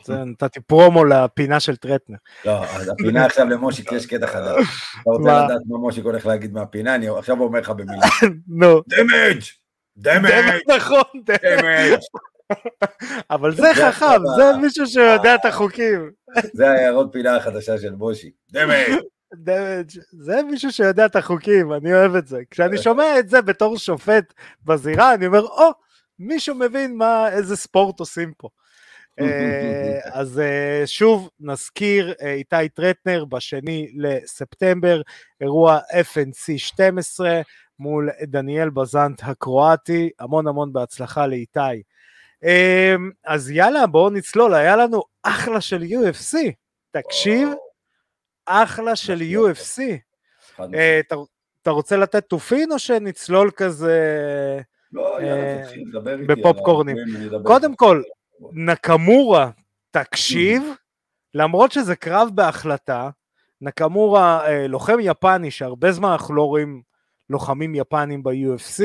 נתתי 0.09 0.59
פרומו 0.59 1.05
לפינה 1.05 1.59
של 1.59 1.75
טרטנר. 1.75 2.17
לא, 2.45 2.65
אז 2.65 2.89
הפינה 2.89 3.25
עכשיו 3.25 3.45
למושיק 3.49 3.91
יש 3.91 4.05
קטע 4.05 4.27
חדש. 4.27 4.67
אתה 5.01 5.09
רוצה? 5.09 5.45
לדעת 5.45 5.61
מה 5.67 5.77
מושיק 5.77 6.05
הולך 6.05 6.25
להגיד 6.25 6.53
מהפינה? 6.53 6.95
אני 6.95 7.07
עכשיו 7.07 7.39
אומר 7.39 7.59
לך 7.59 7.69
במילה. 7.69 8.05
נו, 8.47 8.81
damage! 8.87 9.41
damage! 9.97 10.59
נכון, 10.75 11.03
damage! 11.25 11.99
אבל 13.29 13.55
זה 13.55 13.67
חכם, 13.73 14.21
זה 14.37 14.57
מישהו 14.61 14.87
שיודע 14.87 15.35
את 15.35 15.45
החוקים. 15.45 16.11
זה 16.53 16.69
ההערות 16.69 17.09
פינה 17.11 17.35
החדשה 17.35 17.77
של 17.77 17.95
מושיק. 17.95 18.33
damage! 18.51 18.97
דמג', 19.33 19.89
זה 20.11 20.43
מישהו 20.43 20.71
שיודע 20.71 21.05
את 21.05 21.15
החוקים, 21.15 21.73
אני 21.73 21.93
אוהב 21.93 22.15
את 22.15 22.27
זה. 22.27 22.39
כשאני 22.51 22.77
שומע 22.77 23.19
את 23.19 23.29
זה 23.29 23.41
בתור 23.41 23.77
שופט 23.77 24.33
בזירה, 24.65 25.13
אני 25.13 25.27
אומר, 25.27 25.41
או, 25.41 25.69
מישהו 26.19 26.55
מבין 26.55 26.97
מה, 26.97 27.29
איזה 27.31 27.55
ספורט 27.55 27.99
עושים 27.99 28.33
פה. 28.37 28.49
אה, 29.19 29.99
אז 30.03 30.39
אה, 30.39 30.81
שוב 30.85 31.29
נזכיר, 31.39 32.13
אה, 32.21 32.33
איתי 32.33 32.69
טרטנר 32.73 33.25
בשני 33.25 33.91
לספטמבר, 33.97 35.01
אירוע 35.41 35.79
FNC 35.91 36.57
12 36.57 37.41
מול 37.79 38.09
דניאל 38.23 38.69
בזנט 38.69 39.21
הקרואטי, 39.23 40.09
המון 40.19 40.47
המון 40.47 40.73
בהצלחה 40.73 41.27
לאיתי. 41.27 41.59
אה, 42.43 42.95
אז 43.25 43.51
יאללה, 43.51 43.87
בואו 43.87 44.09
נצלול, 44.09 44.53
היה 44.53 44.75
לנו 44.75 45.03
אחלה 45.23 45.61
של 45.61 45.83
UFC, 45.83 46.37
תקשיב, 46.91 47.49
אחלה 48.45 48.95
של 48.95 49.21
UFC. 49.21 49.81
אה. 50.59 50.99
אתה, 51.61 51.71
רוצה 51.71 51.97
לתת 51.97 52.25
תופין 52.25 52.71
או 52.71 52.79
שנצלול 52.79 53.51
כזה? 53.55 54.01
לא, 54.93 55.17
אה, 55.17 55.25
יאללה, 55.25 55.63
תתחיל, 55.63 55.91
דבר 55.91 56.19
איתי. 56.19 56.31
על 56.31 56.39
בפופקורנים. 56.39 56.97
קודם. 57.43 57.75
כל, 57.75 58.01
נקמורה, 58.51 59.49
תקשיב, 59.91 60.63
למרות 61.33 61.71
שזה 61.71 61.95
קרב 61.95 62.29
בהחלטה, 62.33 63.09
נקמורה 63.61 64.47
אה, 64.47 64.67
לוחם 64.67 64.97
יפני 65.01 65.51
שהרבה 65.51 65.91
זמן 65.91 66.09
אנחנו 66.09 66.35
לא 66.35 66.43
רואים 66.43 66.81
לוחמים 67.29 67.75
יפנים 67.75 68.23
ב-UFC, 68.23 68.83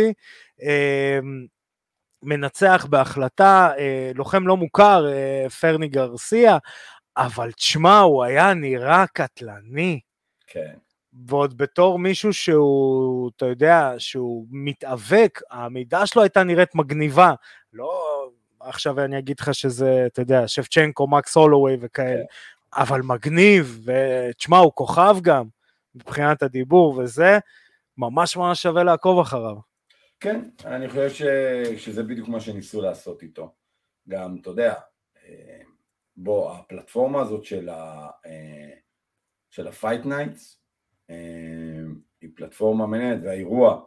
אה, 0.62 1.18
מנצח 2.22 2.86
בהחלטה, 2.90 3.70
אה, 3.78 4.10
לוחם 4.14 4.46
לא 4.46 4.56
מוכר, 4.56 5.08
אה, 5.08 5.50
פרני 5.60 5.88
גרסיה, 5.88 6.58
אבל 7.16 7.52
תשמע, 7.52 7.98
הוא 7.98 8.24
היה 8.24 8.54
נראה 8.54 9.04
קטלני. 9.06 10.00
כן. 10.46 10.74
ועוד 11.26 11.58
בתור 11.58 11.98
מישהו 11.98 12.32
שהוא, 12.32 13.30
אתה 13.36 13.46
יודע, 13.46 13.92
שהוא 13.98 14.46
מתאבק, 14.50 15.40
העמידה 15.50 16.06
שלו 16.06 16.22
הייתה 16.22 16.44
נראית 16.44 16.74
מגניבה. 16.74 17.34
לא, 17.72 18.28
עכשיו 18.60 19.00
אני 19.00 19.18
אגיד 19.18 19.40
לך 19.40 19.54
שזה, 19.54 20.06
אתה 20.06 20.22
יודע, 20.22 20.48
שפצ'נקו, 20.48 21.06
מקס 21.06 21.36
הולווי 21.36 21.76
וכאלה, 21.80 22.22
אבל 22.76 23.02
מגניב, 23.02 23.80
ותשמע, 23.84 24.58
הוא 24.58 24.72
כוכב 24.74 25.16
גם, 25.22 25.44
מבחינת 25.94 26.42
הדיבור 26.42 26.98
וזה, 26.98 27.38
ממש 27.98 28.36
ממש 28.36 28.62
שווה 28.62 28.84
לעקוב 28.84 29.18
אחריו. 29.18 29.56
כן, 30.20 30.40
אני 30.64 30.88
חושב 30.88 31.10
ש... 31.10 31.22
שזה 31.84 32.02
בדיוק 32.02 32.28
מה 32.28 32.40
שניסו 32.40 32.80
לעשות 32.80 33.22
איתו. 33.22 33.54
גם, 34.08 34.36
אתה 34.40 34.50
יודע, 34.50 34.74
אה, 35.26 35.60
בוא, 36.16 36.52
הפלטפורמה 36.52 37.20
הזאת 37.20 37.44
של 37.44 37.68
ה... 37.68 38.08
אה, 38.26 38.70
של 39.50 39.68
ה-Fight 39.68 40.04
Nights, 40.04 40.56
אה, 41.10 41.82
היא 42.20 42.30
פלטפורמה 42.36 42.86
מעניינת, 42.86 43.20
והאירוע 43.24 43.82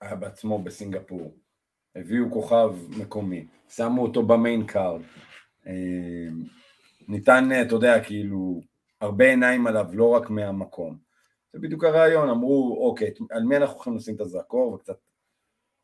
היה 0.00 0.14
בעצמו 0.16 0.62
בסינגפור. 0.62 1.38
הביאו 1.96 2.30
כוכב 2.30 2.74
מקומי, 2.88 3.46
שמו 3.68 4.02
אותו 4.02 4.22
ב 4.22 4.31
main 4.31 4.66
card. 4.66 5.00
ניתן, 7.08 7.48
אתה 7.66 7.74
יודע, 7.74 8.04
כאילו, 8.04 8.60
הרבה 9.00 9.24
עיניים 9.24 9.66
עליו, 9.66 9.86
לא 9.92 10.10
רק 10.10 10.30
מהמקום. 10.30 11.07
זה 11.52 11.58
בדיוק 11.58 11.84
הרעיון, 11.84 12.28
אמרו, 12.28 12.88
אוקיי, 12.88 13.10
על 13.30 13.42
מי 13.42 13.56
אנחנו 13.56 13.74
הולכים 13.74 13.96
לשים 13.96 14.14
את 14.14 14.20
הזרקור 14.20 14.72
וקצת 14.72 14.96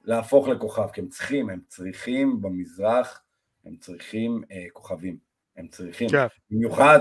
להפוך 0.05 0.49
לכוכב, 0.49 0.89
כי 0.93 1.01
הם 1.01 1.09
צריכים, 1.09 1.51
הם 1.51 1.61
צריכים 1.69 2.43
במזרח, 2.43 3.23
הם 3.65 3.77
צריכים 3.77 4.43
אה, 4.51 4.65
כוכבים, 4.73 5.19
הם 5.57 5.69
צריכים, 5.69 6.09
כן. 6.09 6.27
במיוחד 6.51 7.01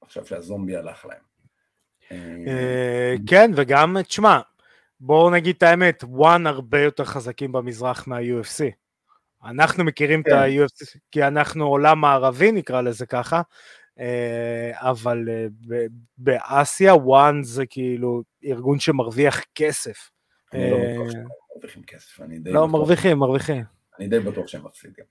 עכשיו 0.00 0.26
שהזומבי 0.26 0.76
הלך 0.76 1.06
להם. 1.06 1.22
אה, 2.12 2.36
אה, 2.46 3.14
כן, 3.26 3.50
וגם, 3.56 3.96
תשמע, 4.02 4.40
בואו 5.00 5.30
נגיד 5.30 5.56
את 5.56 5.62
האמת, 5.62 6.04
וואן 6.04 6.46
הרבה 6.46 6.80
יותר 6.80 7.04
חזקים 7.04 7.52
במזרח 7.52 8.06
מה-UFC. 8.06 8.64
אנחנו 9.44 9.84
מכירים 9.84 10.20
את 10.20 10.26
כן. 10.26 10.32
ה-UFC, 10.32 10.98
כי 11.10 11.24
אנחנו 11.24 11.66
עולם 11.66 12.00
מערבי 12.00 12.52
נקרא 12.52 12.80
לזה 12.80 13.06
ככה, 13.06 13.42
אבל 14.72 15.28
אה, 15.28 15.46
באסיה 16.18 16.94
וואן 16.94 17.42
זה 17.42 17.66
כאילו 17.66 18.22
ארגון 18.44 18.78
שמרוויח 18.78 19.40
כסף. 19.54 20.10
אני 20.52 20.70
לא 20.70 20.76
אה, 20.76 20.92
בטוח 20.92 21.12
שהם 21.12 21.26
מרוויחים 21.54 21.82
כסף, 21.82 22.20
אני 22.20 22.38
די 22.38 22.52
לא, 22.52 22.68
מרוויחים, 22.68 23.18
מרוויחים. 23.18 23.64
אני 23.98 24.08
די 24.08 24.20
בטוח 24.20 24.46
שהם 24.46 24.66
מפסידים. 24.66 25.04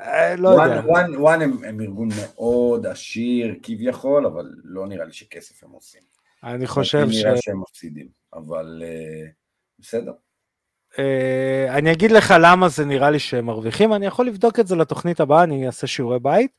אה, 0.00 0.36
לא 0.36 0.48
יודע. 0.48 0.82
וואן, 1.18 1.42
הם, 1.42 1.80
ארגון 1.80 2.08
מאוד 2.20 2.86
עשיר 2.86 3.54
כביכול, 3.62 4.26
אבל 4.26 4.50
לא 4.64 4.86
נראה 4.86 5.04
לי 5.04 5.12
שכסף 5.12 5.64
הם 5.64 5.70
עושים. 5.70 6.02
אני 6.44 6.66
חושב 6.66 7.10
ש... 7.10 7.24
נראה 7.24 7.36
שהם 7.36 7.60
מפסידים, 7.60 8.08
אבל 8.32 8.82
בסדר. 9.78 10.12
Uh, 10.96 10.98
אני 11.70 11.92
אגיד 11.92 12.10
לך 12.10 12.34
למה 12.40 12.68
זה 12.68 12.84
נראה 12.84 13.10
לי 13.10 13.18
שהם 13.18 13.46
מרוויחים, 13.46 13.92
אני 13.92 14.06
יכול 14.06 14.26
לבדוק 14.26 14.60
את 14.60 14.66
זה 14.66 14.76
לתוכנית 14.76 15.20
הבאה, 15.20 15.42
אני 15.42 15.66
אעשה 15.66 15.86
שיעורי 15.86 16.18
בית, 16.18 16.50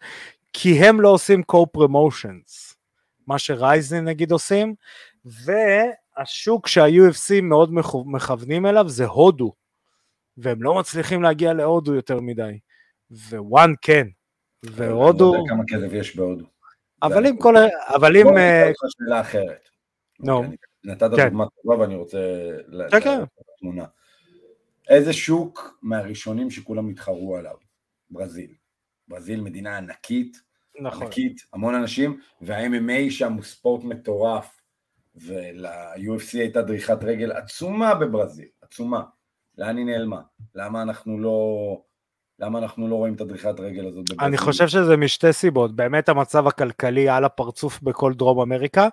כי 0.59 0.73
הם 0.73 1.01
לא 1.01 1.09
עושים 1.09 1.41
co-promotions, 1.51 2.75
מה 3.27 3.39
שרייזן 3.39 4.05
נגיד 4.05 4.31
עושים, 4.31 4.75
והשוק 5.25 6.67
שה-UFC 6.67 7.41
מאוד 7.41 7.69
מכוונים 8.05 8.65
אליו 8.65 8.89
זה 8.89 9.05
הודו, 9.05 9.53
והם 10.37 10.63
לא 10.63 10.79
מצליחים 10.79 11.23
להגיע 11.23 11.53
להודו 11.53 11.95
יותר 11.95 12.19
מדי. 12.19 12.59
ווואן 13.11 13.73
כן, 13.81 14.07
והודו... 14.65 15.33
אני 15.33 15.43
לא 15.43 15.43
יודע 15.43 15.55
כמה 15.55 15.63
כסף 15.67 15.93
יש 15.93 16.15
בהודו. 16.15 16.45
אבל 17.03 17.27
אם 17.27 17.37
כל... 17.37 17.55
אבל 17.95 18.17
אם... 18.17 18.23
בוא 18.23 18.31
נקרא 18.31 18.69
לך 18.69 18.75
שאלה 18.87 19.21
אחרת. 19.21 19.69
נו. 20.19 20.43
נתת 20.83 21.09
כן. 21.15 21.27
דוגמה 21.27 21.45
טובה 21.61 21.79
ואני 21.79 21.95
רוצה... 21.95 22.17
כן, 22.91 23.01
כן. 23.01 23.23
איזה 24.89 25.13
שוק 25.13 25.79
מהראשונים 25.81 26.51
שכולם 26.51 26.89
התחרו 26.89 27.37
עליו? 27.37 27.55
ברזיל. 28.09 28.53
ברזיל 29.07 29.41
מדינה 29.41 29.77
ענקית, 29.77 30.46
נכון. 30.79 31.03
ענקית, 31.03 31.41
המון 31.53 31.75
אנשים, 31.75 32.19
וה-MMA 32.41 33.11
שם 33.11 33.33
הוא 33.33 33.43
ספורט 33.43 33.83
מטורף, 33.83 34.61
ול-UFC 35.15 36.33
הייתה 36.33 36.61
דריכת 36.61 36.97
רגל 37.01 37.31
עצומה 37.31 37.95
בברזיל, 37.95 38.47
עצומה. 38.61 39.01
לאן 39.57 39.77
היא 39.77 39.85
נעלמה? 39.85 40.21
למה 40.55 40.81
אנחנו 40.81 41.19
לא... 41.19 41.81
למה 42.39 42.59
אנחנו 42.59 42.87
לא 42.87 42.95
רואים 42.95 43.13
את 43.13 43.21
הדריכת 43.21 43.59
רגל 43.59 43.87
הזאת 43.87 44.09
בברזיל? 44.09 44.27
אני 44.27 44.37
חושב 44.37 44.67
שזה 44.67 44.97
משתי 44.97 45.33
סיבות, 45.33 45.75
באמת 45.75 46.09
המצב 46.09 46.47
הכלכלי 46.47 47.09
על 47.09 47.25
הפרצוף 47.25 47.81
בכל 47.81 48.13
דרום 48.13 48.39
אמריקה, 48.39 48.87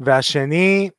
והשני, 0.00 0.90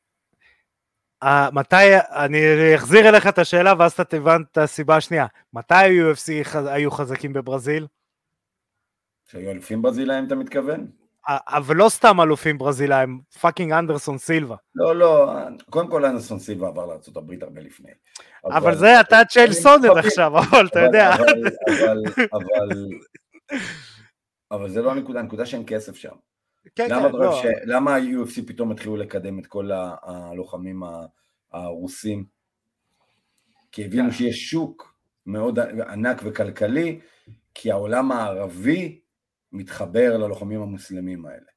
מתי, 1.53 1.75
אני 2.15 2.39
אחזיר 2.75 3.09
אליך 3.09 3.27
את 3.27 3.39
השאלה 3.39 3.73
ואז 3.79 3.91
אתה 3.91 4.03
תבן 4.03 4.41
את 4.51 4.57
הסיבה 4.57 4.97
השנייה, 4.97 5.25
מתי 5.53 5.73
ה-UFC 5.73 6.57
היו 6.67 6.91
חזקים 6.91 7.33
בברזיל? 7.33 7.87
שהיו 9.31 9.51
אלופים 9.51 9.81
ברזילאים 9.81 10.27
אתה 10.27 10.35
מתכוון? 10.35 10.87
אבל 11.27 11.75
לא 11.75 11.89
סתם 11.89 12.21
אלופים 12.21 12.57
ברזילאים, 12.57 13.21
fucking 13.41 13.71
אנדרסון 13.71 14.17
סילבה. 14.17 14.55
לא, 14.75 14.95
לא, 14.95 15.33
קודם 15.69 15.89
כל 15.89 16.05
אנסון 16.05 16.39
סילבה 16.39 16.67
עבר 16.67 16.85
לארה"ב 16.85 17.43
הרבה 17.43 17.61
לפני. 17.61 17.91
אבל 18.45 18.75
זה 18.75 18.99
אתה 18.99 19.21
צ'ייל 19.29 19.53
סונן. 19.53 19.97
עכשיו, 19.97 20.37
אבל 20.39 20.67
אתה 20.67 20.79
יודע. 20.79 21.15
אבל, 21.15 21.43
אבל, 21.67 22.03
אבל, 22.33 22.87
אבל 24.51 24.69
זה 24.69 24.81
לא 24.81 24.91
הנקודה, 24.91 25.19
הנקודה 25.19 25.45
שאין 25.45 25.63
כסף 25.67 25.95
שם. 25.95 26.13
כן, 26.75 26.87
למה 26.91 27.09
כן, 27.11 27.15
לא. 27.17 27.41
ש... 27.41 27.45
למה 27.65 27.95
ה-UFC 27.95 28.47
פתאום 28.47 28.71
התחילו 28.71 28.97
לקדם 28.97 29.39
את 29.39 29.47
כל 29.47 29.69
הלוחמים 30.03 30.83
הרוסים? 31.51 32.25
כי 33.71 33.85
הבינו 33.85 34.09
כן. 34.09 34.15
שיש 34.15 34.49
שוק 34.49 34.95
מאוד 35.25 35.59
ענק 35.59 36.21
וכלכלי, 36.23 36.99
כי 37.53 37.71
העולם 37.71 38.11
הערבי 38.11 38.98
מתחבר 39.51 40.17
ללוחמים 40.17 40.61
המוסלמים 40.61 41.25
האלה. 41.25 41.49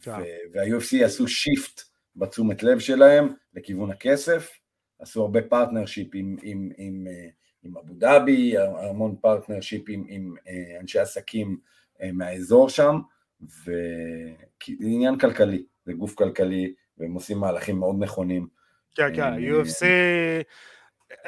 כן. 0.00 0.10
ו- 0.10 0.52
וה-UFC 0.52 1.04
עשו 1.04 1.28
shift 1.28 1.80
בתשומת 2.16 2.62
לב 2.62 2.78
שלהם 2.78 3.34
לכיוון 3.54 3.90
הכסף, 3.90 4.50
עשו 4.98 5.22
הרבה 5.22 5.42
partnership 5.42 6.08
עם, 6.14 6.36
עם, 6.42 6.70
עם, 6.76 7.06
אה, 7.06 7.28
עם 7.62 7.76
אבו 7.76 7.94
דאבי, 7.94 8.58
המון 8.58 9.16
partnership 9.20 9.82
עם, 9.88 10.04
עם 10.08 10.34
אה, 10.48 10.80
אנשי 10.80 10.98
עסקים 10.98 11.58
אה, 12.02 12.12
מהאזור 12.12 12.68
שם, 12.68 13.00
וזה 13.40 14.34
עניין 14.80 15.18
כלכלי, 15.18 15.64
זה 15.86 15.92
גוף 15.92 16.14
כלכלי, 16.14 16.74
והם 16.98 17.14
עושים 17.14 17.38
מהלכים 17.38 17.78
מאוד 17.78 17.96
נכונים. 17.98 18.46
כן, 18.94 19.16
כן, 19.16 19.32
UFC, 19.34 19.84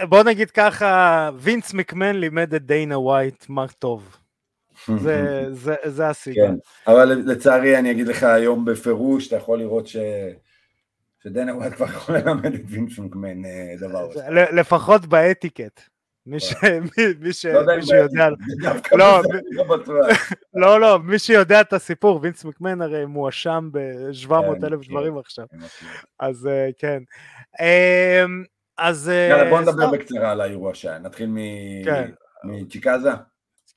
בוא 0.09 0.23
נגיד 0.23 0.51
ככה, 0.51 1.31
וינס 1.39 1.75
מקמן 1.75 2.17
לימד 2.17 2.55
את 2.55 2.67
דיינה 2.67 2.99
ווייט 2.99 3.45
מה 3.49 3.69
טוב. 3.69 4.19
זה, 4.99 5.47
זה, 5.53 5.75
זה 5.85 6.09
הסיבה. 6.09 6.47
כן, 6.47 6.55
אבל 6.87 7.05
לצערי 7.27 7.79
אני 7.79 7.91
אגיד 7.91 8.09
לך 8.09 8.23
היום 8.23 8.65
בפירוש, 8.65 9.29
אתה 9.29 9.37
יכול 9.37 9.59
לראות 9.59 9.87
ש... 9.87 9.97
שדנה 11.23 11.55
ווייט 11.57 11.75
כבר 11.75 11.87
יכול 11.97 12.17
ללמד 12.17 12.55
את 12.55 12.61
וינס 12.67 12.99
מקמן 12.99 13.45
אה, 13.45 13.75
דבר. 13.81 14.11
כזה. 14.13 14.25
לפחות 14.31 15.07
באתיקט. 15.07 15.81
מי 16.27 16.41
ש- 16.41 16.55
מי- 16.65 17.15
מי 17.21 17.33
ש- 17.33 17.47
לא 17.47 17.81
שיודע, 17.83 18.29
לא, 18.93 19.23
לא. 19.87 20.03
לא, 20.55 20.81
לא, 20.81 20.99
מי 20.99 21.19
שיודע 21.19 21.61
את 21.61 21.73
הסיפור, 21.73 22.19
וינס 22.23 22.45
מקמן 22.45 22.83
הרי 22.83 23.07
מואשם 23.07 23.69
ב-700 23.73 24.29
כן, 24.29 24.65
אלף 24.65 24.81
כן. 24.87 24.91
דברים 24.91 25.19
עכשיו. 25.19 25.47
אז 26.21 26.47
אה, 26.47 26.69
כן. 26.79 27.03
אמ, 27.61 28.45
אז... 28.79 29.09
אה, 29.09 29.15
יאללה 29.31 29.51
בוא 29.51 29.61
נדבר. 29.61 29.91
בקצרה 29.91 30.31
על 30.31 30.41
האירוע 30.41 30.75
שהיה, 30.75 30.99
נתחיל 30.99 31.27
מ- 31.31 31.85
כן. 31.85 32.11
מצ'יקזה. 32.45 33.11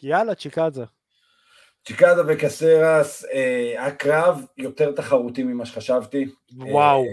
יאללה, 0.03 0.35
צ'יקאזה. 0.35 0.83
צ'יקזה 1.87 2.21
וקסרס, 2.27 3.25
אה, 3.25 3.69
היה 3.69 3.91
קרב 3.91 4.45
יותר 4.57 4.91
תחרותי 4.91 5.43
ממה 5.43 5.65
שחשבתי. 5.65 6.25
וואו, 6.55 7.03
אה, 7.03 7.09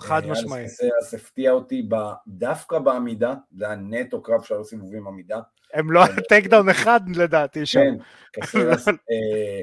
חד 0.00 0.24
אה, 0.24 0.30
משמעי. 0.30 0.64
קסרס 0.64 1.14
הפתיע 1.14 1.52
אותי 1.52 1.82
ב- 1.88 2.12
דווקא 2.26 2.78
בעמידה, 2.78 3.34
זה 3.56 3.66
היה 3.66 3.74
נטו 3.74 4.22
קרב 4.22 4.42
שלוש 4.42 4.68
סיבובים 4.68 5.06
עמידה. 5.06 5.40
הם 5.74 5.90
לא 5.90 6.04
takedown 6.28 6.68
אחד 6.68 7.00
לדעתי 7.16 7.66
שם. 7.66 7.80
כן, 7.80 7.94
קסרס 8.40 8.88
אה, 8.88 9.60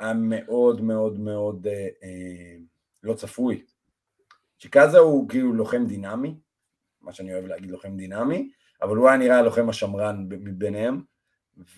היה 0.00 0.14
מאוד 0.14 0.80
מאוד 0.80 1.20
מאוד 1.20 1.66
אה, 1.66 1.72
אה, 1.72 2.56
לא 3.02 3.14
צפוי. 3.14 3.64
צ'יקזה 4.60 4.98
הוא 4.98 5.28
כאילו 5.28 5.52
לוחם 5.52 5.86
דינמי, 5.86 6.34
מה 7.02 7.12
שאני 7.12 7.32
אוהב 7.34 7.46
להגיד 7.46 7.70
לוחם 7.70 7.96
דינמי, 7.96 8.50
אבל 8.82 8.96
הוא 8.96 9.08
היה 9.08 9.16
נראה 9.16 9.38
הלוחם 9.38 9.68
השמרן 9.68 10.28
ב- 10.28 10.34
מביניהם, 10.34 11.13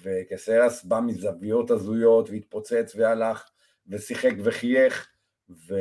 וקסרס 0.03 0.85
בא 0.85 1.01
מזוויות 1.01 1.71
הזויות 1.71 2.31
והתפוצץ 2.31 2.93
והלך 2.97 3.51
ושיחק 3.89 4.33
וחייך, 4.45 5.09
ו... 5.51 5.75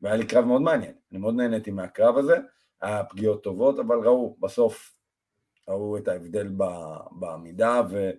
והיה 0.00 0.16
לי 0.16 0.26
קרב 0.26 0.44
מאוד 0.44 0.62
מעניין, 0.62 0.92
אני 1.12 1.20
מאוד 1.20 1.34
נהניתי 1.34 1.70
מהקרב 1.70 2.18
הזה, 2.18 2.36
היה 2.80 3.04
פגיעות 3.04 3.42
טובות, 3.44 3.78
אבל 3.78 3.96
ראו, 3.96 4.36
בסוף 4.40 4.96
ראו 5.68 5.96
את 5.96 6.08
ההבדל 6.08 6.48
בעמידה, 7.12 7.82
ו... 7.90 8.10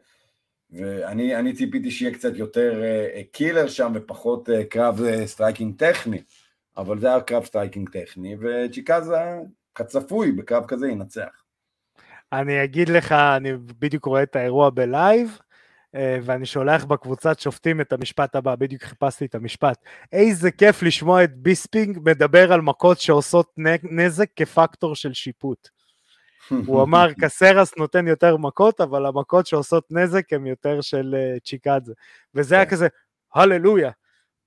ואני 0.72 1.36
אני 1.36 1.54
ציפיתי 1.54 1.92
שיהיה 1.92 2.14
קצת 2.14 2.36
יותר 2.36 2.82
uh, 2.82 3.24
killer 3.32 3.68
שם 3.68 3.92
ופחות 3.96 4.50
uh, 4.50 4.52
קרב 4.70 5.00
uh, 5.00 5.26
striking 5.26 5.76
טכני, 5.80 6.24
אבל 6.78 7.00
זה 7.00 7.08
היה 7.08 7.22
קרב 7.22 7.46
striking 7.46 7.90
טכני, 7.90 8.36
וצ'יקזה 8.40 9.18
כצפוי 9.76 10.32
בקרב 10.32 10.66
כזה 10.68 10.88
ינצח. 10.88 11.45
אני 12.40 12.64
אגיד 12.64 12.90
לך, 12.90 13.12
אני 13.12 13.54
בדיוק 13.80 14.06
רואה 14.06 14.24
את 14.24 14.36
האירוע 14.36 14.70
ב 14.70 14.82
live, 14.82 15.40
אה, 15.96 16.18
ואני 16.24 16.46
שולח 16.46 16.84
בקבוצת 16.84 17.40
שופטים 17.40 17.82
את 17.82 17.94
המשפט 17.94 18.36
הבא, 18.36 18.56
בדיוק 18.56 18.84
חיפשתי 18.84 19.26
את 19.26 19.36
המשפט. 19.36 19.78
איזה 20.12 20.52
כיף 20.52 20.84
לשמוע 20.84 21.24
את 21.24 21.36
ביספינג 21.36 22.00
מדבר 22.06 22.54
על 22.54 22.62
מכות 22.62 23.00
שעושות 23.00 23.54
נזק 23.84 24.30
כפקטור 24.36 24.96
של 24.96 25.14
שיפוט. 25.14 25.70
הוא 26.50 26.84
אמר, 26.84 27.08
קסרס 27.22 27.78
נותן 27.78 28.08
יותר 28.08 28.38
מכות, 28.38 28.82
אבל 28.82 29.06
המכות 29.06 29.48
שעושות 29.48 29.84
נזק 29.92 30.34
הן 30.34 30.48
יותר 30.48 30.82
של 30.82 31.16
אה, 31.18 31.40
צ'יקאדזה. 31.40 31.94
וזה 32.36 32.56
היה 32.56 32.66
כן. 32.66 32.72
כזה, 32.72 32.88
הללויה, 33.36 33.92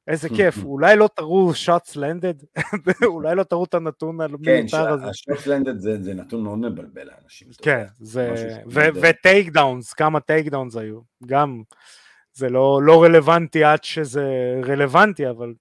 איזה 0.08 0.28
כיף, 0.36 0.64
אולי 0.64 0.96
לא 0.96 1.08
תראו 1.16 1.52
shots 1.52 1.96
landed, 1.96 2.62
אולי 3.06 3.34
לא 3.34 3.42
תראו 3.42 3.64
את 3.64 3.74
הנתון 3.74 4.18
כן, 4.18 4.50
המיותר 4.50 4.88
הזה. 4.88 5.06
ה 5.06 5.12
shots 5.12 5.42
landed 5.42 5.78
זה, 5.78 6.02
זה 6.02 6.14
נתון 6.14 6.42
מאוד 6.42 6.58
מבלבל 6.58 7.06
לאנשים. 7.06 7.48
כן. 7.62 7.84
זה... 8.00 8.34
ו 9.02 9.48
takedowns, 9.48 9.92
כמה 9.92 10.20
takedowns 10.20 10.76
היו. 10.76 11.00
גם, 11.26 11.62
זה 12.32 12.48
לא, 12.48 12.80
לא 12.82 13.02
רלוונטי 13.02 13.64
עד 13.64 13.84
שזה 13.84 14.24
רלוונטי, 14.64 15.30
אבל 15.30 15.54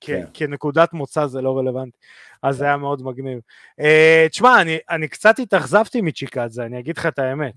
כן. 0.00 0.24
כנקודת 0.34 0.92
מוצא 0.92 1.26
זה 1.26 1.40
לא 1.40 1.58
רלוונטי. 1.58 1.98
אז 2.42 2.56
זה 2.56 2.64
היה 2.64 2.76
מאוד 2.76 3.02
מגניב. 3.02 3.38
Uh, 3.80 4.28
תשמע, 4.30 4.60
אני, 4.60 4.78
אני 4.90 5.08
קצת 5.08 5.38
התאכזבתי 5.38 6.00
מצ'יקאדזה, 6.00 6.64
אני 6.64 6.78
אגיד 6.78 6.98
לך 6.98 7.06
את 7.06 7.18
האמת. 7.18 7.54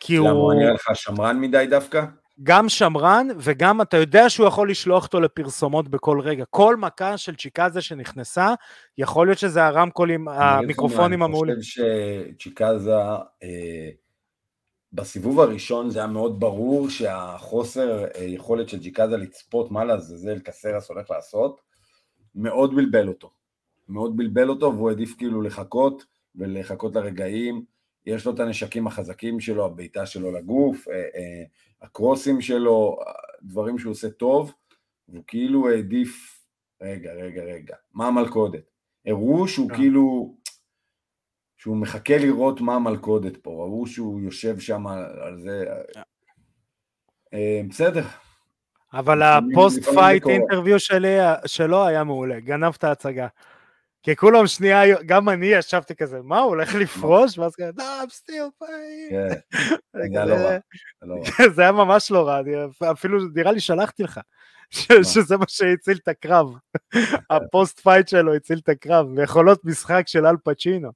כי 0.00 0.16
למה 0.16 0.30
הוא 0.30 0.52
הוא 0.52 0.54
נראה 0.54 0.72
לך 0.72 0.90
שמרן 0.94 1.40
מדי 1.40 1.66
דווקא? 1.70 2.04
גם 2.42 2.68
שמרן, 2.68 3.28
וגם 3.38 3.82
אתה 3.82 3.96
יודע 3.96 4.30
שהוא 4.30 4.46
יכול 4.46 4.70
לשלוח 4.70 5.04
אותו 5.04 5.20
לפרסומות 5.20 5.88
בכל 5.88 6.20
רגע. 6.20 6.44
כל 6.50 6.76
מכה 6.76 7.16
של 7.16 7.36
צ'יקאזה 7.36 7.80
שנכנסה, 7.80 8.54
יכול 8.98 9.26
להיות 9.26 9.38
שזה 9.38 9.66
הרמקולים, 9.66 10.28
המיקרופונים 10.28 11.22
המעולים. 11.22 11.54
אני 11.54 11.62
חושב 11.62 11.82
שצ'יקזה, 12.32 12.94
אה, 13.42 13.88
בסיבוב 14.92 15.40
הראשון 15.40 15.90
זה 15.90 15.98
היה 15.98 16.08
מאוד 16.08 16.40
ברור 16.40 16.90
שהחוסר 16.90 18.04
אה, 18.04 18.24
יכולת 18.24 18.68
של 18.68 18.82
צ'יקזה 18.82 19.16
לצפות 19.16 19.70
מה 19.70 19.84
לעזאזל 19.84 20.38
קסרס 20.38 20.88
הולך 20.88 21.10
לעשות, 21.10 21.60
מאוד 22.34 22.76
בלבל 22.76 23.08
אותו. 23.08 23.30
מאוד 23.88 24.16
בלבל 24.16 24.48
אותו 24.48 24.72
והוא 24.74 24.88
העדיף 24.88 25.14
כאילו 25.18 25.42
לחכות 25.42 26.04
ולחכות 26.36 26.94
לרגעים. 26.94 27.77
יש 28.08 28.26
לו 28.26 28.34
את 28.34 28.40
הנשקים 28.40 28.86
החזקים 28.86 29.40
שלו, 29.40 29.64
הבעיטה 29.66 30.06
שלו 30.06 30.32
לגוף, 30.32 30.86
הקרוסים 31.82 32.40
שלו, 32.40 32.98
דברים 33.42 33.78
שהוא 33.78 33.90
עושה 33.90 34.10
טוב, 34.10 34.52
והוא 35.08 35.24
כאילו 35.26 35.68
העדיף, 35.70 36.42
רגע, 36.82 37.12
רגע, 37.12 37.42
רגע, 37.42 37.76
מה 37.92 38.06
המלכודת? 38.06 38.70
הראו 39.06 39.48
שהוא 39.48 39.70
כאילו, 39.70 40.34
שהוא 41.56 41.76
מחכה 41.76 42.18
לראות 42.18 42.60
מה 42.60 42.74
המלכודת 42.74 43.36
פה, 43.36 43.50
ראו 43.50 43.86
שהוא 43.86 44.20
יושב 44.20 44.58
שם 44.58 44.86
על 44.86 45.38
זה, 45.38 45.64
בסדר. 47.68 48.04
אבל 48.92 49.22
ה 49.22 49.34
post 49.34 49.84
fight 49.84 50.26
interview 50.26 50.76
שלו 51.46 51.86
היה 51.86 52.04
מעולה, 52.04 52.40
גנב 52.40 52.74
את 52.78 52.84
ההצגה. 52.84 53.26
כי 54.08 54.16
כולם 54.16 54.46
שנייה, 54.46 55.02
גם 55.06 55.28
אני 55.28 55.46
ישבתי 55.46 55.94
כזה, 55.94 56.20
מה, 56.22 56.38
הוא 56.38 56.48
הולך 56.48 56.74
לפרוש? 56.82 57.38
ואז 57.38 57.54
כזה, 57.54 57.70
no, 57.76 57.80
I'm 57.80 58.10
still 58.10 58.64
playing. 58.64 59.34
לא 60.26 60.36
לא 61.02 61.22
זה 61.54 61.62
היה 61.62 61.72
ממש 61.72 62.10
לא 62.10 62.28
רע, 62.28 62.40
אפילו 62.92 63.18
נראה 63.34 63.52
לי 63.52 63.60
שלחתי 63.60 64.02
לך, 64.02 64.20
שזה 64.70 65.36
מה 65.36 65.44
שהציל 65.48 65.98
את 66.02 66.08
הקרב. 66.08 66.46
ה 67.30 67.40
post 67.40 67.80
fight 67.80 68.08
שלו 68.08 68.34
הציל 68.34 68.58
את 68.58 68.68
הקרב, 68.68 69.06
ויכולות 69.16 69.64
משחק 69.64 70.02
של 70.06 70.26
אל 70.26 70.36
פצ'ינו. 70.44 70.90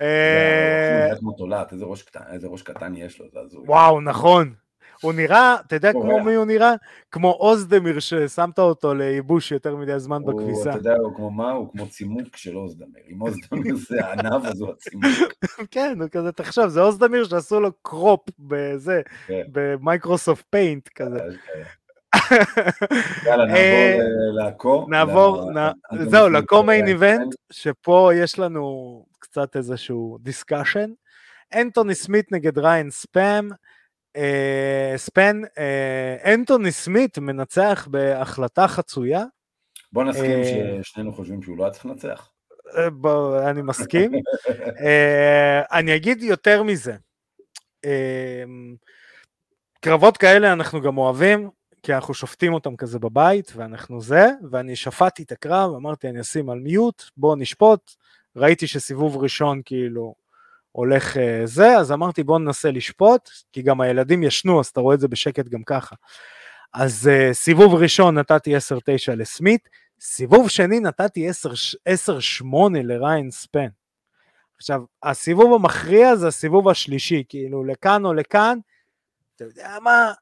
אה, 0.00 1.12
איזה 2.30 2.46
ראש 2.46 2.62
קטן 2.62 2.94
יש 2.96 3.20
לו, 3.20 3.26
זה 3.32 3.40
הזוי. 3.40 3.64
וואו, 3.66 4.00
נכון. 4.00 4.54
הוא 5.02 5.12
נראה, 5.12 5.56
אתה 5.66 5.76
יודע 5.76 5.92
כמו 5.92 6.20
מי 6.24 6.34
הוא 6.34 6.44
נראה? 6.44 6.74
כמו 7.10 7.30
אוזדמיר 7.32 8.00
ששמת 8.00 8.58
אותו 8.58 8.94
לייבוש 8.94 9.52
יותר 9.52 9.76
מדי 9.76 9.98
זמן 9.98 10.22
בכביסה. 10.24 10.70
אתה 10.70 10.78
יודע, 10.78 10.96
הוא 10.96 11.14
כמו 11.14 11.30
מה? 11.30 11.50
הוא 11.50 11.68
כמו 11.72 11.88
צימוק 11.88 12.36
של 12.36 12.56
אוזדמיר. 12.56 13.02
אם 13.08 13.22
אוזדמיר 13.22 13.76
זה 13.76 14.12
ענב, 14.12 14.46
אז 14.46 14.60
הוא 14.60 14.70
הצימוק. 14.70 15.32
כן, 15.70 15.96
הוא 16.00 16.08
כזה, 16.08 16.32
תחשוב, 16.32 16.68
זה 16.68 16.82
אוזדמיר 16.82 17.24
שעשו 17.24 17.60
לו 17.60 17.70
crop 17.82 18.20
בזה, 18.38 19.02
כן. 19.26 19.42
במייקרוסופט 19.52 20.44
פיינט 20.50 20.88
כזה. 20.88 21.18
יאללה, 23.26 23.44
נעבור 23.44 23.56
אה, 23.56 23.98
לעקו. 24.34 24.86
נעבור, 24.88 25.50
זהו, 26.08 26.28
לקו 26.28 26.62
מיין 26.62 26.86
איבנט, 26.86 27.34
שפה 27.52 28.10
יש 28.14 28.38
לנו 28.38 29.04
קצת 29.18 29.56
איזשהו 29.56 30.18
דיסקשן. 30.20 30.90
אנטוני 31.54 31.94
סמית 31.94 32.32
נגד 32.32 32.58
ריין 32.58 32.90
ספאם. 32.90 33.48
אה, 34.16 34.92
ספן, 34.96 35.40
אה, 35.58 36.34
אנטוני 36.34 36.72
סמית 36.72 37.18
מנצח 37.18 37.88
בהחלטה 37.90 38.68
חצויה. 38.68 39.24
בוא 39.92 40.04
נסכים 40.04 40.30
אה, 40.30 40.78
ששנינו 40.82 41.12
חושבים 41.12 41.42
שהוא 41.42 41.58
לא 41.58 41.64
היה 41.64 41.72
צריך 41.72 41.86
לנצח. 41.86 42.30
בוא, 42.92 43.50
אני 43.50 43.62
מסכים. 43.62 44.12
אני 45.72 45.96
אגיד 45.96 46.22
יותר 46.22 46.62
מזה. 46.62 46.96
קרבות 49.80 50.16
כאלה 50.16 50.52
אנחנו 50.52 50.80
גם 50.80 50.98
אוהבים, 50.98 51.50
כי 51.82 51.94
אנחנו 51.94 52.14
שופטים 52.14 52.54
אותם 52.54 52.76
כזה 52.76 52.98
בבית, 52.98 53.52
ואנחנו 53.56 54.00
זה, 54.00 54.26
ואני 54.50 54.76
שפטתי 54.76 55.22
את 55.22 55.32
הקרב, 55.32 55.74
אמרתי 55.74 56.08
אני 56.08 56.20
אשים 56.20 56.50
על 56.50 56.58
מיוט, 56.58 57.02
בואו 57.16 57.36
נשפוט, 57.36 57.94
ראיתי 58.36 58.66
שסיבוב 58.66 59.16
ראשון 59.16 59.60
כאילו 59.64 60.14
הולך 60.76 61.16
אה, 61.16 61.42
זה, 61.44 61.76
אז 61.76 61.92
אמרתי 61.92 62.22
בוא 62.22 62.38
ננסה 62.38 62.70
לשפוט, 62.70 63.30
כי 63.52 63.62
גם 63.62 63.80
הילדים 63.80 64.22
ישנו, 64.22 64.60
אז 64.60 64.66
אתה 64.66 64.80
רואה 64.80 64.94
את 64.94 65.00
זה 65.00 65.08
בשקט 65.08 65.48
גם 65.48 65.62
ככה. 65.62 65.96
אז 66.72 67.10
uh, 67.12 67.32
סיבוב 67.32 67.74
ראשון 67.74 68.18
נתתי 68.18 68.56
10-9 68.56 68.58
לסמית, 69.16 69.68
סיבוב 70.00 70.48
שני 70.48 70.80
נתתי 70.80 71.30
10-8 71.30 72.44
לריין 72.72 73.30
ספן. 73.30 73.66
עכשיו, 74.56 74.82
הסיבוב 75.02 75.54
המכריע 75.54 76.16
זה 76.16 76.28
הסיבוב 76.28 76.68
השלישי, 76.68 77.24
כאילו 77.28 77.64
לכאן 77.64 78.04
או 78.04 78.14
לכאן, 78.14 78.58
אתה 79.36 79.44
יודע 79.44 79.76
מה, 79.82 80.12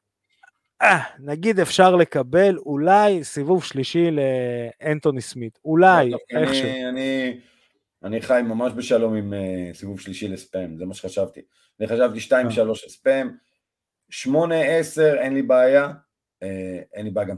אה, 0.81 0.99
נגיד 1.19 1.59
אפשר 1.59 1.95
לקבל 1.95 2.57
אולי 2.57 3.23
סיבוב 3.23 3.63
שלישי 3.63 4.09
לאנטוני 4.11 5.21
סמית, 5.21 5.59
אולי, 5.65 6.11
איכשהו. 6.31 6.67
אני, 6.89 7.39
אני, 8.03 8.21
חי 8.21 8.41
ממש 8.45 8.73
בשלום 8.75 9.13
עם 9.13 9.33
uh, 9.33 9.77
סיבוב 9.77 9.99
שלישי 9.99 10.27
לספאם, 10.27 10.77
זה 10.77 10.85
מה 10.85 10.93
שחשבתי. 10.93 11.41
אני 11.79 11.87
חשבתי 11.87 12.19
2-3 12.19 12.33
אה. 12.33 12.63
לספאם, 12.85 13.29
8-10 14.11 14.25
אין 15.01 15.33
לי 15.33 15.41
בעיה, 15.41 15.87
uh, 15.87 16.45
אין 16.93 17.05
לי 17.05 17.11
בעיה 17.11 17.27
גם 17.27 17.35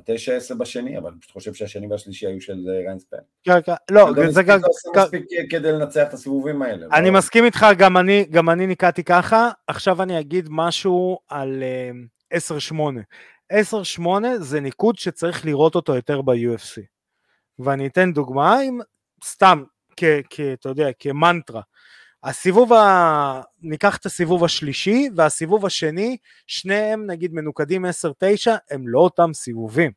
9-10 0.52 0.56
בשני, 0.56 0.98
אבל 0.98 1.10
אני 1.10 1.20
פשוט 1.20 1.32
חושב 1.32 1.54
שהשני 1.54 1.88
והשלישי 1.88 2.28
היו 2.28 2.42
של 2.42 2.58
ריין 2.68 3.00
ספאם. 3.00 3.20
כן, 3.44 3.62
כן, 3.66 3.74
לא, 3.92 4.10
זה 4.30 4.44
גם... 4.44 4.60
לא 4.96 5.04
מספיק 5.04 5.26
כדי 5.50 5.72
לנצח 5.72 6.08
את 6.08 6.14
הסיבובים 6.14 6.62
האלה. 6.62 6.88
אני. 6.94 7.10
מסכים 7.10 7.46
איתך, 7.46 7.66
גם 7.78 7.98
אני, 7.98 8.26
גם 8.30 8.50
אני 8.50 8.68
ניקעתי 8.68 9.04
ככה, 9.04 9.50
עכשיו 9.68 10.04
אני 10.04 10.20
אגיד 10.20 10.48
משהו 10.52 11.20
על 11.30 11.64
uh, 12.34 12.36
10-8. 12.72 12.76
10-8 13.54 14.06
זה 14.38 14.60
ניקוד 14.60 14.98
שצריך 14.98 15.46
לראות 15.46 15.76
אותו 15.76 15.96
יותר 15.96 16.22
ב-UFC. 16.22 16.82
ואני 17.60 17.88
אתן 17.88 18.14
דוגמה, 18.14 18.62
אם 18.62 18.80
סתם 19.26 19.64
אתה 20.54 20.70
יודע, 20.70 20.88
כמנטרה. 21.00 21.62
הסיבוב, 22.24 22.74
ה... 22.74 23.42
ניקח 23.62 23.98
את 23.98 24.06
הסיבוב 24.06 24.44
השלישי 24.44 25.10
והסיבוב 25.16 25.66
השני, 25.66 26.18
שניהם 26.48 27.06
נגיד 27.06 27.34
מנוקדים 27.34 27.86
10-9, 27.86 27.90
הם 28.72 28.88
לא 28.88 29.00
אותם 29.00 29.34
סיבובים. 29.34 29.92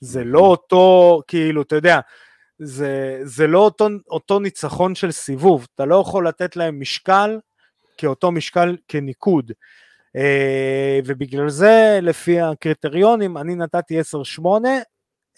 זה 0.00 0.24
לא 0.24 0.40
אותו, 0.40 1.20
כאילו, 1.28 1.62
אתה 1.62 1.76
יודע, 1.76 2.00
זה, 2.58 3.20
זה 3.24 3.46
לא 3.46 3.58
אותו, 3.58 3.88
אותו 4.10 4.40
ניצחון 4.40 4.94
של 4.94 5.10
סיבוב, 5.10 5.66
אתה 5.74 5.84
לא 5.84 6.00
יכול 6.00 6.28
לתת 6.28 6.56
להם 6.56 6.80
משקל 6.80 7.38
כאותו 7.98 8.32
משקל 8.32 8.76
כניקוד. 8.88 9.52
Uh, 10.16 11.04
ובגלל 11.06 11.48
זה, 11.48 11.98
לפי 12.02 12.40
הקריטריונים, 12.40 13.38
אני 13.38 13.54
נתתי 13.54 14.00
10-8, 14.00 14.02
uh, 14.40 14.46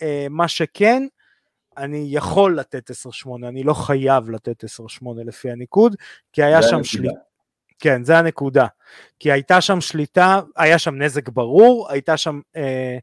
אה, 0.03 0.27
מה 0.31 0.49
שכן, 0.49 1.03
אני 1.77 2.07
יכול 2.11 2.59
לתת 2.59 2.91
10-8, 2.91 2.95
אני 3.49 3.63
לא 3.63 3.75
חייב 3.75 4.31
לתת 4.31 4.65
10-8 4.65 4.69
לפי 5.27 5.51
הניקוד, 5.51 5.97
כי 6.33 6.43
היה 6.43 6.63
שם 6.63 6.85
שליטה. 6.85 7.15
כן, 7.79 8.05
זה 8.05 8.19
הנקודה. 8.19 8.67
כי 9.19 9.33
הייתה 9.33 9.61
שם 9.61 9.81
שליטה, 9.81 10.41
היה 10.57 10.79
שם 10.79 11.03
נזק 11.03 11.29
ברור, 11.29 11.87
הייתה 11.91 12.17
שם 12.17 12.41
אה, 12.57 12.99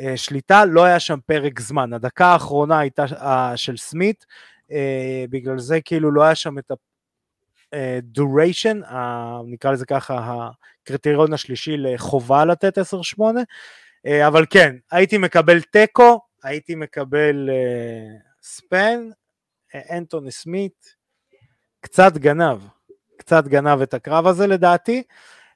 אה, 0.00 0.16
שליטה, 0.16 0.64
לא 0.64 0.84
היה 0.84 1.00
שם 1.00 1.18
פרק 1.26 1.60
זמן. 1.60 1.92
הדקה 1.92 2.26
האחרונה 2.26 2.78
הייתה 2.78 3.04
אה, 3.12 3.56
של 3.56 3.76
סמית, 3.76 4.26
אה, 4.72 5.24
בגלל 5.30 5.58
זה 5.58 5.80
כאילו 5.80 6.10
לא 6.10 6.22
היה 6.22 6.34
שם 6.34 6.58
את 6.58 6.70
ה-duration, 6.70 8.84
אה, 8.84 9.38
נקרא 9.46 9.72
לזה 9.72 9.86
ככה, 9.86 10.48
הקריטריון 10.82 11.32
השלישי 11.32 11.76
לחובה 11.76 12.44
לתת 12.44 12.78
10-8, 12.78 13.20
אה, 14.06 14.26
אבל 14.26 14.46
כן, 14.50 14.76
הייתי 14.92 15.18
מקבל 15.18 15.60
תיקו, 15.60 16.20
הייתי 16.48 16.74
מקבל 16.74 17.50
uh, 17.50 18.42
ספן, 18.42 19.08
אנטוני 19.90 20.30
סמית, 20.30 20.94
קצת 21.80 22.12
גנב, 22.16 22.58
קצת 23.18 23.44
גנב 23.46 23.80
את 23.82 23.94
הקרב 23.94 24.26
הזה 24.26 24.46
לדעתי. 24.46 25.02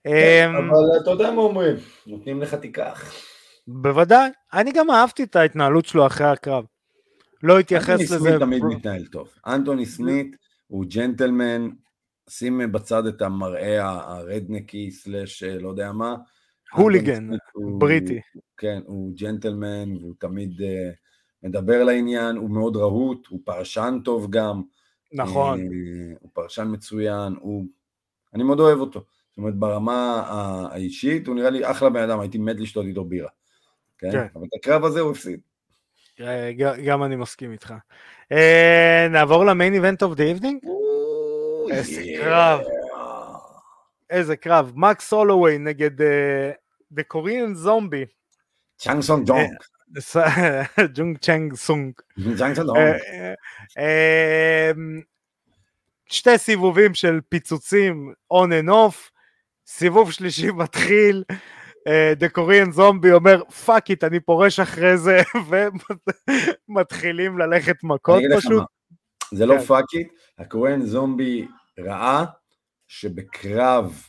כן, 0.05 0.51
um, 0.55 0.59
אבל 0.59 1.03
אתה 1.03 1.11
יודע 1.11 1.31
מה 1.31 1.43
אומרים, 1.43 1.77
נותנים 2.07 2.43
לך 2.43 2.55
תיקח. 2.55 3.15
בוודאי, 3.67 4.31
אני 4.53 4.73
גם 4.73 4.91
אהבתי 4.91 5.23
את 5.23 5.37
ההתנהלות 5.37 5.87
שלו 5.87 6.07
אחרי 6.07 6.27
הקרב. 6.27 6.65
לא 7.43 7.59
התייחס 7.59 8.01
לזה. 8.01 8.15
אנטוני 8.15 8.39
סמית 8.39 8.41
תמיד 8.41 8.65
מתנהל 8.65 9.07
טוב. 9.07 9.29
אנטוני 9.47 9.87
סמית 9.87 10.37
הוא 10.67 10.85
ג'נטלמן, 10.89 11.69
שים 12.31 12.73
בצד 12.73 13.07
את 13.07 13.23
המראה 13.23 13.79
הרדנקי 13.83 14.91
סלאש 14.91 15.43
לא 15.43 15.69
יודע 15.69 15.93
מה, 15.93 16.15
הוליגן, 16.73 17.31
בריטי. 17.79 18.21
כן, 18.57 18.81
הוא 18.87 19.13
ג'נטלמן, 19.17 19.97
והוא 19.97 20.15
תמיד 20.19 20.61
uh, 20.61 20.65
מדבר 21.43 21.85
לעניין, 21.85 22.37
הוא 22.37 22.51
מאוד 22.51 22.77
רהוט, 22.77 23.27
הוא 23.27 23.41
פרשן 23.45 23.99
טוב 24.05 24.31
גם. 24.31 24.63
נכון. 25.13 25.61
Uh, 25.61 25.65
הוא 26.21 26.31
פרשן 26.33 26.69
מצוין, 26.71 27.35
הוא... 27.41 27.65
אני 28.35 28.43
מאוד 28.43 28.61
אוהב 28.61 28.79
אותו. 28.79 29.05
זאת 29.31 29.39
אומרת, 29.39 29.55
ברמה 29.55 30.23
האישית, 30.73 31.27
הוא 31.27 31.35
נראה 31.35 31.51
לי 31.51 31.71
אחלה 31.71 31.91
בן 31.91 32.03
אדם, 32.03 32.21
הייתי 32.21 32.39
מת 32.39 32.61
לשתות 32.61 32.87
איתו 32.87 33.05
בירה. 33.05 33.29
כן? 33.99 34.13
כן. 34.13 34.27
אבל 34.35 34.45
את 34.45 34.55
הקרב 34.59 34.85
הזה 34.85 35.01
הוא 35.01 35.11
הפסיד. 35.11 35.41
אה, 36.21 36.53
גם 36.87 37.05
אני 37.05 37.17
מסכים 37.17 37.53
איתך. 37.53 37.75
נעבור 39.11 39.45
ל 39.45 39.51
main 39.51 39.75
event 39.75 40.03
of 40.03 40.15
the 40.15 40.25
evening? 40.25 40.61
איזה 41.71 42.03
קרב. 42.19 42.61
איזה 44.11 44.37
קרב. 44.37 44.73
מקס 44.75 45.13
הולווי 45.13 45.59
נגד 45.59 45.91
The 46.95 47.03
Korean 47.15 47.55
Zombie. 47.67 48.07
צ'אנג 48.79 49.01
סונג 49.01 49.27
ג'ונג. 49.27 49.51
ג'ונג 50.95 51.19
צ'אנג 51.19 51.55
סונג. 51.55 51.93
שתי 56.07 56.39
סיבובים 56.39 56.95
של 56.95 57.21
פיצוצים 57.29 58.13
on 58.33 58.47
and 58.47 58.69
off, 58.69 59.11
סיבוב 59.67 60.13
שלישי 60.13 60.51
מתחיל, 60.51 61.25
The 62.17 62.29
Korean 62.29 62.73
Zombie 62.73 63.13
אומר 63.13 63.45
fuck 63.45 63.91
it 63.91 64.05
אני 64.05 64.21
פורש 64.21 64.61
אחרי 64.61 64.99
זה 64.99 65.21
ומתחילים 66.69 67.39
ללכת 67.39 67.77
מכות 67.83 68.23
פשוט. 68.37 68.63
זה 69.35 69.47
לא 69.47 69.59
fuck 69.59 69.85
it, 69.95 70.09
ה 70.39 70.46
Korean 70.46 70.87
Zombie 70.87 71.47
ראה 71.79 72.25
שבקרב 72.89 74.03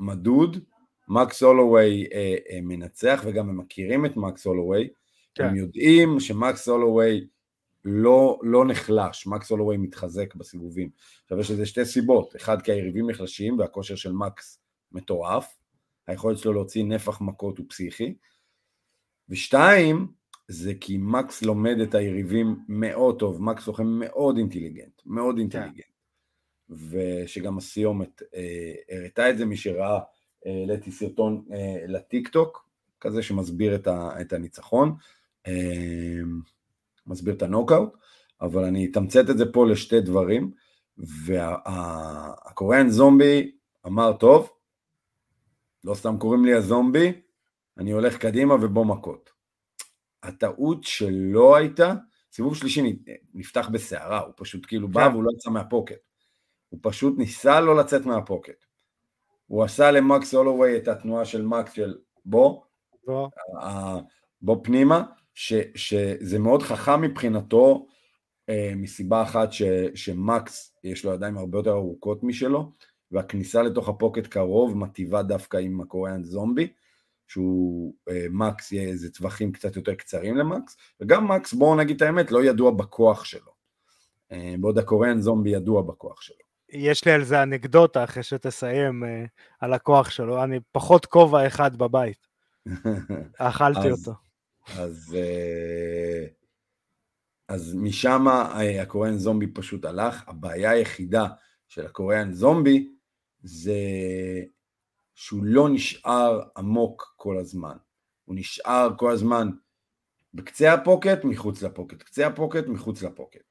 מדוד, 0.00 0.64
מקס 1.08 1.42
הולווי 1.42 2.06
אה, 2.12 2.36
אה, 2.50 2.58
מנצח, 2.62 3.22
וגם 3.26 3.48
הם 3.48 3.56
מכירים 3.56 4.06
את 4.06 4.16
מקס 4.16 4.46
הולווי, 4.46 4.88
כן. 5.34 5.44
הם 5.44 5.56
יודעים 5.56 6.20
שמקס 6.20 6.68
הולווי 6.68 7.26
לא, 7.84 8.38
לא 8.42 8.64
נחלש, 8.64 9.26
מקס 9.26 9.50
הולווי 9.50 9.76
מתחזק 9.76 10.34
בסיבובים. 10.34 10.90
עכשיו 11.22 11.40
יש 11.40 11.50
לזה 11.50 11.66
שתי 11.66 11.84
סיבות, 11.84 12.36
אחד 12.36 12.62
כי 12.62 12.72
היריבים 12.72 13.10
נחלשים 13.10 13.58
והכושר 13.58 13.94
של 13.94 14.12
מקס 14.12 14.60
מטורף, 14.92 15.56
היכולת 16.06 16.38
שלו 16.38 16.52
להוציא 16.52 16.84
נפח 16.84 17.20
מכות 17.20 17.58
הוא 17.58 17.66
פסיכי, 17.68 18.14
ושתיים, 19.28 20.06
זה 20.48 20.72
כי 20.80 20.98
מקס 21.00 21.42
לומד 21.42 21.80
את 21.80 21.94
היריבים 21.94 22.56
מאוד 22.68 23.18
טוב, 23.18 23.42
מקס 23.42 23.66
לוחם 23.66 23.86
מאוד 23.86 24.36
אינטליגנט, 24.36 25.02
מאוד 25.06 25.34
כן. 25.34 25.40
אינטליגנט. 25.40 25.98
ושגם 26.70 27.58
הסיומת 27.58 28.22
אה, 28.34 28.74
הראתה 28.90 29.30
את 29.30 29.38
זה, 29.38 29.44
מי 29.44 29.56
שראה, 29.56 29.94
אה, 29.94 30.00
העליתי 30.46 30.92
סרטון 30.92 31.44
אה, 31.52 31.84
לטיק 31.86 32.28
טוק, 32.28 32.68
כזה 33.00 33.22
שמסביר 33.22 33.74
את, 33.74 33.86
ה, 33.86 34.20
את 34.20 34.32
הניצחון, 34.32 34.94
אה, 35.46 36.20
מסביר 37.06 37.34
את 37.34 37.42
הנוקאוט, 37.42 37.96
אבל 38.40 38.64
אני 38.64 38.86
אתמצת 38.90 39.30
את 39.30 39.38
זה 39.38 39.52
פה 39.52 39.66
לשתי 39.66 40.00
דברים, 40.00 40.52
והקוריאן 40.98 42.88
זומבי 42.88 43.52
אמר, 43.86 44.12
טוב, 44.12 44.50
לא 45.84 45.94
סתם 45.94 46.18
קוראים 46.18 46.44
לי 46.44 46.54
הזומבי, 46.54 47.12
אני 47.78 47.90
הולך 47.90 48.16
קדימה 48.16 48.54
ובוא 48.54 48.86
מכות. 48.86 49.30
הטעות 50.22 50.84
שלא 50.84 51.56
הייתה, 51.56 51.94
סיבוב 52.32 52.56
שלישי 52.56 52.96
נפתח 53.34 53.68
בסערה, 53.72 54.20
הוא 54.20 54.32
פשוט 54.36 54.66
כאילו 54.66 54.88
בא 54.88 55.04
כן. 55.06 55.12
והוא 55.12 55.24
לא 55.24 55.30
יצא 55.34 55.50
מהפוקט. 55.50 55.96
הוא 56.68 56.80
פשוט 56.82 57.18
ניסה 57.18 57.60
לא 57.60 57.76
לצאת 57.76 58.06
מהפוקט. 58.06 58.64
הוא 59.48 59.64
עשה 59.64 59.90
למקס 59.90 60.34
הולווי 60.34 60.76
את 60.76 60.88
התנועה 60.88 61.24
של 61.24 61.42
מקס 61.42 61.72
של 61.72 61.98
בוא, 62.24 62.62
בוא, 63.06 63.28
בוא 64.42 64.56
פנימה, 64.62 65.04
ש, 65.34 65.54
שזה 65.74 66.38
מאוד 66.38 66.62
חכם 66.62 67.00
מבחינתו, 67.00 67.86
אה, 68.48 68.72
מסיבה 68.76 69.22
אחת 69.22 69.52
ש, 69.52 69.62
שמקס 69.94 70.76
יש 70.84 71.04
לו 71.04 71.14
ידיים 71.14 71.38
הרבה 71.38 71.58
יותר 71.58 71.72
ארוכות 71.72 72.22
משלו, 72.22 72.72
והכניסה 73.10 73.62
לתוך 73.62 73.88
הפוקט 73.88 74.26
קרוב 74.26 74.76
מטיבה 74.76 75.22
דווקא 75.22 75.56
עם 75.56 75.80
הקוריאן 75.80 76.24
זומבי, 76.24 76.72
שהוא 77.26 77.94
אה, 78.08 78.26
מקס 78.30 78.72
יהיה 78.72 78.88
איזה 78.88 79.12
טווחים 79.12 79.52
קצת 79.52 79.76
יותר 79.76 79.94
קצרים 79.94 80.36
למקס, 80.36 80.76
וגם 81.00 81.28
מקס, 81.28 81.52
בואו 81.52 81.76
נגיד 81.76 81.96
את 81.96 82.02
האמת, 82.02 82.30
לא 82.30 82.44
ידוע 82.44 82.70
בכוח 82.70 83.24
שלו, 83.24 83.52
אה, 84.32 84.54
בעוד 84.60 84.78
הקוריאן 84.78 85.20
זומבי 85.20 85.50
ידוע 85.50 85.82
בכוח 85.82 86.22
שלו. 86.22 86.47
יש 86.72 87.04
לי 87.04 87.12
על 87.12 87.24
זה 87.24 87.42
אנקדוטה 87.42 88.04
אחרי 88.04 88.22
שתסיים 88.22 89.04
אה, 89.04 89.24
על 89.60 89.72
הכוח 89.72 90.10
שלו, 90.10 90.44
אני 90.44 90.60
פחות 90.72 91.06
כובע 91.06 91.46
אחד 91.46 91.76
בבית, 91.76 92.26
אכלתי 93.38 93.88
אז, 93.92 93.98
אותו. 93.98 94.18
אז, 94.76 95.16
אה, 95.18 96.26
אז 97.48 97.74
משם 97.74 98.28
אה, 98.28 98.82
הקוריאן 98.82 99.16
זומבי 99.16 99.46
פשוט 99.46 99.84
הלך, 99.84 100.28
הבעיה 100.28 100.70
היחידה 100.70 101.26
של 101.68 101.86
הקוריאן 101.86 102.32
זומבי 102.32 102.88
זה 103.42 103.72
שהוא 105.14 105.44
לא 105.44 105.68
נשאר 105.68 106.40
עמוק 106.56 107.14
כל 107.16 107.38
הזמן. 107.38 107.76
הוא 108.24 108.36
נשאר 108.36 108.88
כל 108.96 109.12
הזמן 109.12 109.50
בקצה 110.34 110.72
ה 110.72 110.78
pocket, 110.78 111.24
מחוץ 111.24 111.62
ל 111.62 111.67
pocket, 111.67 112.02
קצה 112.02 112.26
ה 112.26 112.31
pocket, 112.31 112.66
מחוץ 112.66 113.02
ל 113.02 113.08
pocket. 113.08 113.47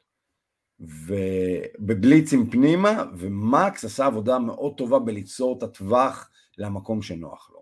וב 0.80 1.14
blitz-ים 1.14 2.50
פנימה, 2.50 3.04
ומקס 3.18 3.86
עשה 3.86 4.06
עבודה 4.06 4.40
מאוד 4.40 4.78
טובה 4.78 5.00
בליצור 5.00 5.58
את 5.58 5.64
הטווח 5.64 6.30
למקום 6.58 7.02
שנוח 7.02 7.50
לו. 7.54 7.58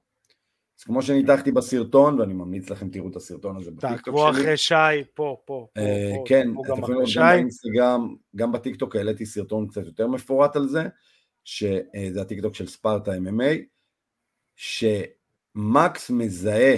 אז 0.80 0.84
כמו 0.84 1.02
שניתחתי 1.02 1.52
בסרטון, 1.52 2.20
ואני 2.20 2.34
ממליץ 2.34 2.70
לכם 2.70 2.90
תראו 2.90 3.10
את 3.10 3.16
הסרטון 3.16 3.58
הזה 3.58 3.72
בטיקטוק 3.72 3.90
שלי. 3.90 3.98
תעקבו 3.98 4.30
אחרי 4.30 4.58
שי, 4.58 4.74
פה, 5.14 5.38
פה, 5.46 5.68
פה, 5.76 5.82
אה, 5.82 6.16
כן, 6.26 6.48
אתם 6.66 6.80
יכולים 6.80 7.02
לראות 7.02 7.14
גם 7.16 7.28
באינסטגרם, 7.28 8.16
גם 8.36 8.52
בטיקטוק 8.52 8.96
העליתי 8.96 9.26
סרטון 9.26 9.68
קצת 9.68 9.86
יותר 9.86 10.08
מפורט 10.08 10.56
על 10.56 10.68
זה, 10.68 10.84
שזה 11.44 12.22
הטיקטוק 12.22 12.56
של 12.56 12.68
ספרטה 12.68 13.12
MMA, 13.12 13.56
שמקס 14.56 16.10
מזהה 16.10 16.76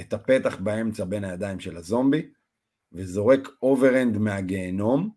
את 0.00 0.12
הפתח 0.12 0.56
באמצע 0.56 1.04
בין 1.04 1.24
הידיים 1.24 1.60
של 1.60 1.76
הזומבי, 1.76 2.30
וזורק 2.92 3.48
overhand 3.62 4.18
מהגיהנום, 4.18 5.10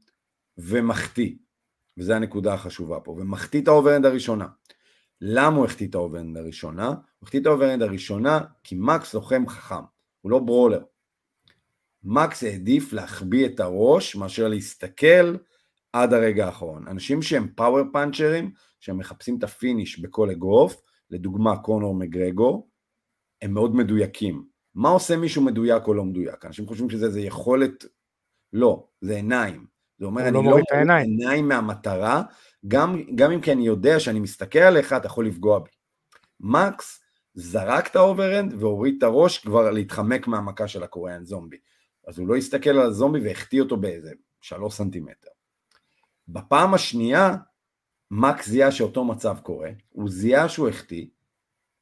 ומחטיא, 0.60 1.36
וזו 1.98 2.14
הנקודה 2.14 2.54
החשובה 2.54 3.00
פה, 3.00 3.12
ומחטיא 3.12 3.62
את 3.62 3.68
ה 3.68 3.72
overhand 3.72 4.06
הראשונה. 4.06 4.48
למה 5.22 5.58
הוא 5.58 5.66
החטיא 5.66 5.88
את 5.88 5.96
ה 5.96 6.01
overhand 6.01 6.38
הראשונה? 6.38 6.88
הוא 6.88 6.96
החטיא 7.24 7.40
את 7.40 7.46
ה 7.46 7.50
overhand 7.50 7.82
הראשונה 7.82 8.40
כי 8.64 8.76
מקס 8.80 9.14
לוחם 9.14 9.48
חכם, 9.48 9.84
הוא 10.22 10.32
לא 10.32 10.40
brawler. 10.40 10.84
מקס 12.04 12.44
העדיף 12.44 12.94
להחביא 12.94 13.46
את 13.46 13.60
הראש 13.60 14.16
מאשר 14.16 14.48
להסתכל 14.48 15.36
עד 15.94 16.14
הרגע 16.14 16.46
האחרון. 16.46 16.88
אנשים 16.88 17.22
שהם 17.22 17.48
power 17.56 17.84
puncher-ים, 17.94 18.52
שהם 18.80 18.98
מחפשים 18.98 19.38
את 19.38 19.44
ה 19.44 19.52
finish 19.52 20.00
בכל 20.00 20.30
אגרוף, 20.30 20.82
לדוגמה 21.10 21.58
קונור 21.58 21.96
מגרגור, 21.96 22.70
הם 23.42 23.54
מאוד 23.54 23.76
מדויקים. 23.76 24.46
מה 24.76 24.90
עושה 24.90 25.18
מישהו 25.18 25.42
מדויק 25.42 25.88
או 25.88 25.94
לא 25.94 26.06
מדויק? 26.06 26.46
אנשים 26.46 26.68
חושבים 26.68 26.90
שזה 26.90 27.06
איזה 27.06 27.22
יכולת, 27.22 27.86
לא, 28.54 28.88
זה 29.02 29.16
עיניים. 29.16 29.79
זה 30.00 30.06
אומר, 30.06 30.22
אני 30.22 30.34
לא 30.34 30.44
מוריד 30.44 30.66
את 30.68 30.72
העיניים. 30.72 31.10
עיניים 31.10 31.48
מהמטרה, 31.48 32.24
גם, 32.68 33.02
גם 33.16 33.32
אם 33.32 33.42
כי 33.42 33.52
אני 33.52 33.68
יודע 33.68 34.00
שאני 34.00 34.20
מסתכל 34.20 34.60
עליך, 34.60 34.94
אתה 34.94 35.06
יכול 35.06 35.28
לפגוע 35.28 35.60
בי. 35.60 35.70
מקס 36.40 37.00
זרק 37.34 37.88
את 37.88 37.96
ה 37.96 38.02
overhand 38.02 38.54
והוריד 38.54 38.96
את 38.98 39.04
הראש 39.04 39.38
כבר 39.38 39.72
להתחמק 39.72 40.28
מהמכה 40.28 40.68
של 40.68 40.84
הקוריאן 40.84 41.26
זומבי. 41.26 41.58
אז 42.08 42.20
הוא 42.20 42.28
לא 42.28 42.36
הסתכל 42.36 42.70
על 42.70 42.82
הזומבי 42.82 43.28
והחטיא 43.28 43.62
אותו 43.62 43.78
באיזה 43.78 44.12
שלוש 44.42 44.74
סנטימטר. 44.74 45.30
בפעם 46.28 46.74
השנייה, 46.74 47.36
מקס 48.12 48.50
זיהה 48.50 48.72
שאותו 48.72 49.06
מצב 49.06 49.38
קורה, 49.44 49.70
הוא 49.90 50.10
זיהה 50.10 50.50
שהוא 50.50 50.70
החטיא, 50.70 51.06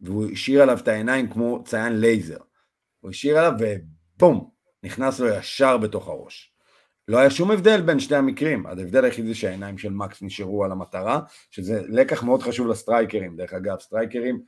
והוא 0.02 0.32
השאיר 0.32 0.62
עליו 0.62 0.78
את 0.78 0.88
העיניים 0.88 1.30
כמו 1.30 1.64
ציין 1.66 2.00
לייזר. 2.00 2.40
הוא 3.00 3.10
השאיר 3.10 3.38
עליו 3.38 3.52
ובום, 3.60 4.50
נכנס 4.84 5.20
לו 5.20 5.28
ישר 5.28 5.78
בתוך 5.78 6.08
הראש. 6.08 6.57
לא 7.08 7.18
היה 7.18 7.30
שום 7.30 7.52
הבדל 7.52 7.82
בין 7.82 8.00
שני 8.00 8.18
המקרים, 8.18 8.66
ההבדל 8.66 9.06
היחידי 9.06 9.34
שהעיניים 9.34 9.78
של 9.78 9.94
מקס 9.94 10.22
נשארו 10.22 10.64
על 10.64 10.72
המטרה, 10.72 11.22
שזה 11.52 11.82
לקח 11.88 12.24
מאוד 12.24 12.42
חשוב 12.42 12.68
ל 12.68 12.74
strikers, 12.74 13.36
דרך 13.36 13.54
אגב, 13.54 13.80
strikers 13.80 14.42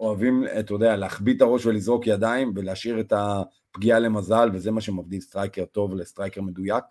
אוהבים, 0.00 0.44
אתה 0.60 0.72
יודע, 0.72 0.96
להחביא 0.96 1.36
את 1.36 1.42
הראש 1.42 1.66
ולזרוק 1.66 2.06
ידיים 2.06 2.52
ולהשאיר 2.56 3.00
את 3.00 3.12
הפגיעה 3.16 3.98
למזל, 3.98 4.50
וזה 4.52 4.70
מה 4.70 4.80
שמבדיל 4.80 5.20
striker 5.20 5.64
טוב 5.64 5.94
ל 5.94 6.00
striker 6.00 6.42
מדויק. 6.42 6.84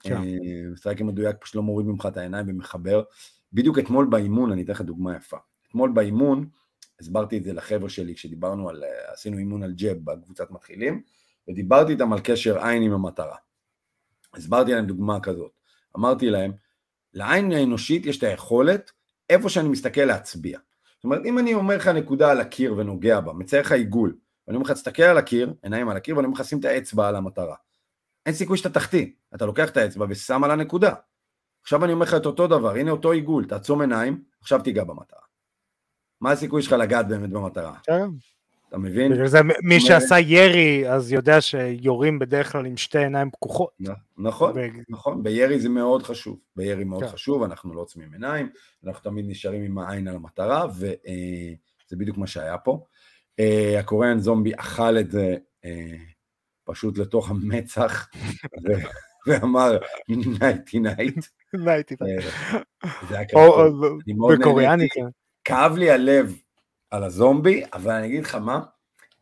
כן. 0.00 0.16
אה, 0.16 0.76
striker 0.76 1.04
מדויק 1.04 1.36
פשוט 1.40 1.54
לא 1.54 1.62
מוריד 1.62 1.86
ממך 1.86 2.06
את 2.06 2.16
העיניים 2.16 2.46
ומחבר. 2.48 3.02
בדיוק 3.52 3.78
אתמול 3.78 4.06
באימון, 4.10 4.52
אני 4.52 4.62
אתן 4.62 4.72
לך 4.72 4.80
דוגמה 4.80 5.16
יפה. 5.16 5.36
אתמול 5.68 5.90
באימון, 5.90 6.48
הסברתי 7.00 7.38
את 7.38 7.44
זה 7.44 7.52
לחבר'ה 7.52 7.88
שלי 7.88 8.14
כשדיברנו 8.14 8.68
על, 8.68 8.84
אה, 8.84 9.12
עשינו 9.12 9.38
אימון 9.38 9.62
על 9.62 9.72
jab 9.72 9.96
בקבוצת 10.04 10.50
מתחילים, 10.50 11.02
ודיברתי 11.48 11.92
איתם 11.92 12.12
על 12.12 12.20
קשר 12.24 12.66
עין 12.66 12.82
עם 12.82 12.92
המטרה. 12.92 13.36
הסברתי 14.34 14.72
להם 14.72 14.86
דוגמה 14.86 15.20
כזאת, 15.20 15.52
אמרתי 15.96 16.30
להם, 16.30 16.52
לעין 17.14 17.52
האנושית 17.52 18.06
יש 18.06 18.18
את 18.18 18.22
היכולת, 18.22 18.90
איפה 19.30 19.48
שאני 19.48 19.68
מסתכל 19.68 20.00
להצביע. 20.00 20.58
זאת 20.96 21.04
אומרת, 21.04 21.22
אם 21.24 21.38
אני 21.38 21.54
אומר 21.54 21.76
לך 21.76 21.88
נקודה 21.88 22.30
על 22.30 22.40
הקיר 22.40 22.74
ונוגע 22.76 23.20
בה, 23.20 23.32
מצייר 23.32 23.62
לך 23.62 23.72
עיגול, 23.72 24.16
ואני 24.46 24.56
אומר 24.56 24.64
לך, 24.64 24.72
תסתכל 24.72 25.02
על 25.02 25.18
הקיר, 25.18 25.54
עיניים 25.62 25.88
על 25.88 25.96
הקיר, 25.96 26.16
ואני 26.16 26.26
אומר 26.26 26.40
לך, 26.40 26.46
שים 26.46 26.60
את 26.60 26.64
האצבע 26.64 27.08
על 27.08 27.16
המטרה. 27.16 27.56
אין 28.26 28.34
סיכוי 28.34 28.58
שאתה 28.58 28.70
תחטיא, 28.70 29.06
אתה 29.34 29.46
לוקח 29.46 29.70
את 29.70 29.76
האצבע 29.76 30.06
ושם 30.08 30.44
על 30.44 30.50
הנקודה. 30.50 30.94
עכשיו 31.62 31.84
אני 31.84 31.92
אומר 31.92 32.04
לך 32.04 32.14
את 32.14 32.26
אותו 32.26 32.46
דבר, 32.46 32.74
הנה 32.74 32.90
אותו 32.90 33.12
עיגול, 33.12 33.44
תעצום 33.44 33.80
עיניים, 33.80 34.22
עכשיו 34.40 34.62
תיגע 34.62 34.84
במטרה. 34.84 35.20
מה 36.20 36.30
הסיכוי 36.30 36.62
שלך 36.62 36.72
לגעת 36.72 37.08
באמת 37.08 37.30
במטרה? 37.30 37.74
כן. 37.82 38.08
אתה 38.70 38.78
מבין? 38.78 39.12
בגלל 39.12 39.26
זה 39.26 39.38
מי 39.62 39.80
שעשה 39.80 40.18
ירי 40.18 40.90
אז 40.90 41.12
יודע 41.12 41.40
שיורים 41.40 42.18
בדרך 42.18 42.52
כלל 42.52 42.66
עם 42.66 42.76
שתי 42.76 42.98
עיניים 42.98 43.30
פקוחות. 43.30 43.70
נכון, 44.18 44.54
נכון, 44.88 45.22
בירי 45.22 45.60
זה 45.60 45.68
מאוד 45.68 46.02
חשוב, 46.02 46.38
בירי 46.56 46.84
מאוד 46.84 47.04
כן. 47.04 47.08
חשוב, 47.08 47.42
אנחנו 47.42 47.74
לא 47.74 47.80
עוצמים 47.80 48.12
עיניים, 48.12 48.48
אנחנו 48.86 49.10
תמיד 49.10 49.24
נשארים 49.28 49.62
עם 49.62 49.78
העין 49.78 50.08
על 50.08 50.16
המטרה, 50.16 50.66
וזה 50.74 50.94
אה, 51.06 51.96
בדיוק 51.98 52.18
מה 52.18 52.26
שהיה 52.26 52.58
פה. 52.58 52.84
אה, 53.40 53.76
הקוריאן 53.78 54.18
זומבי 54.18 54.52
אכל 54.56 54.98
את 54.98 55.10
זה 55.10 55.36
אה, 55.64 55.96
פשוט 56.64 56.98
לתוך 56.98 57.30
המצח, 57.30 58.08
ואמר 59.26 59.78
nighty 60.08 60.78
night. 60.78 61.26
nighty 61.54 61.94
night. 62.00 62.24
זה 63.08 63.18
היה 63.18 63.28
ככה. 63.28 63.40
בקוריאנית. 64.38 64.92
כאב 65.44 65.76
לי 65.76 65.90
הלב 65.90 66.36
על 66.90 67.04
הזומבי, 67.04 67.62
אבל 67.72 67.92
אני 67.92 68.06
אגיד 68.06 68.24
לך 68.24 68.34
מה, 68.34 68.60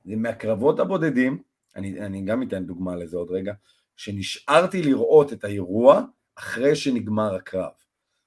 זה 0.04 0.16
מהקרבות 0.16 0.80
הבודדים, 0.80 1.42
אני, 1.76 2.00
אני 2.00 2.22
גם 2.22 2.42
אתן 2.42 2.64
דוגמה 2.64 2.96
לזה 2.96 3.16
עוד 3.16 3.30
רגע, 3.30 3.52
שנשארתי 3.96 4.82
לראות 4.82 5.32
את 5.32 5.44
האירוע 5.44 6.02
אחרי 6.34 6.76
שנגמר 6.76 7.34
הקרב. 7.34 7.70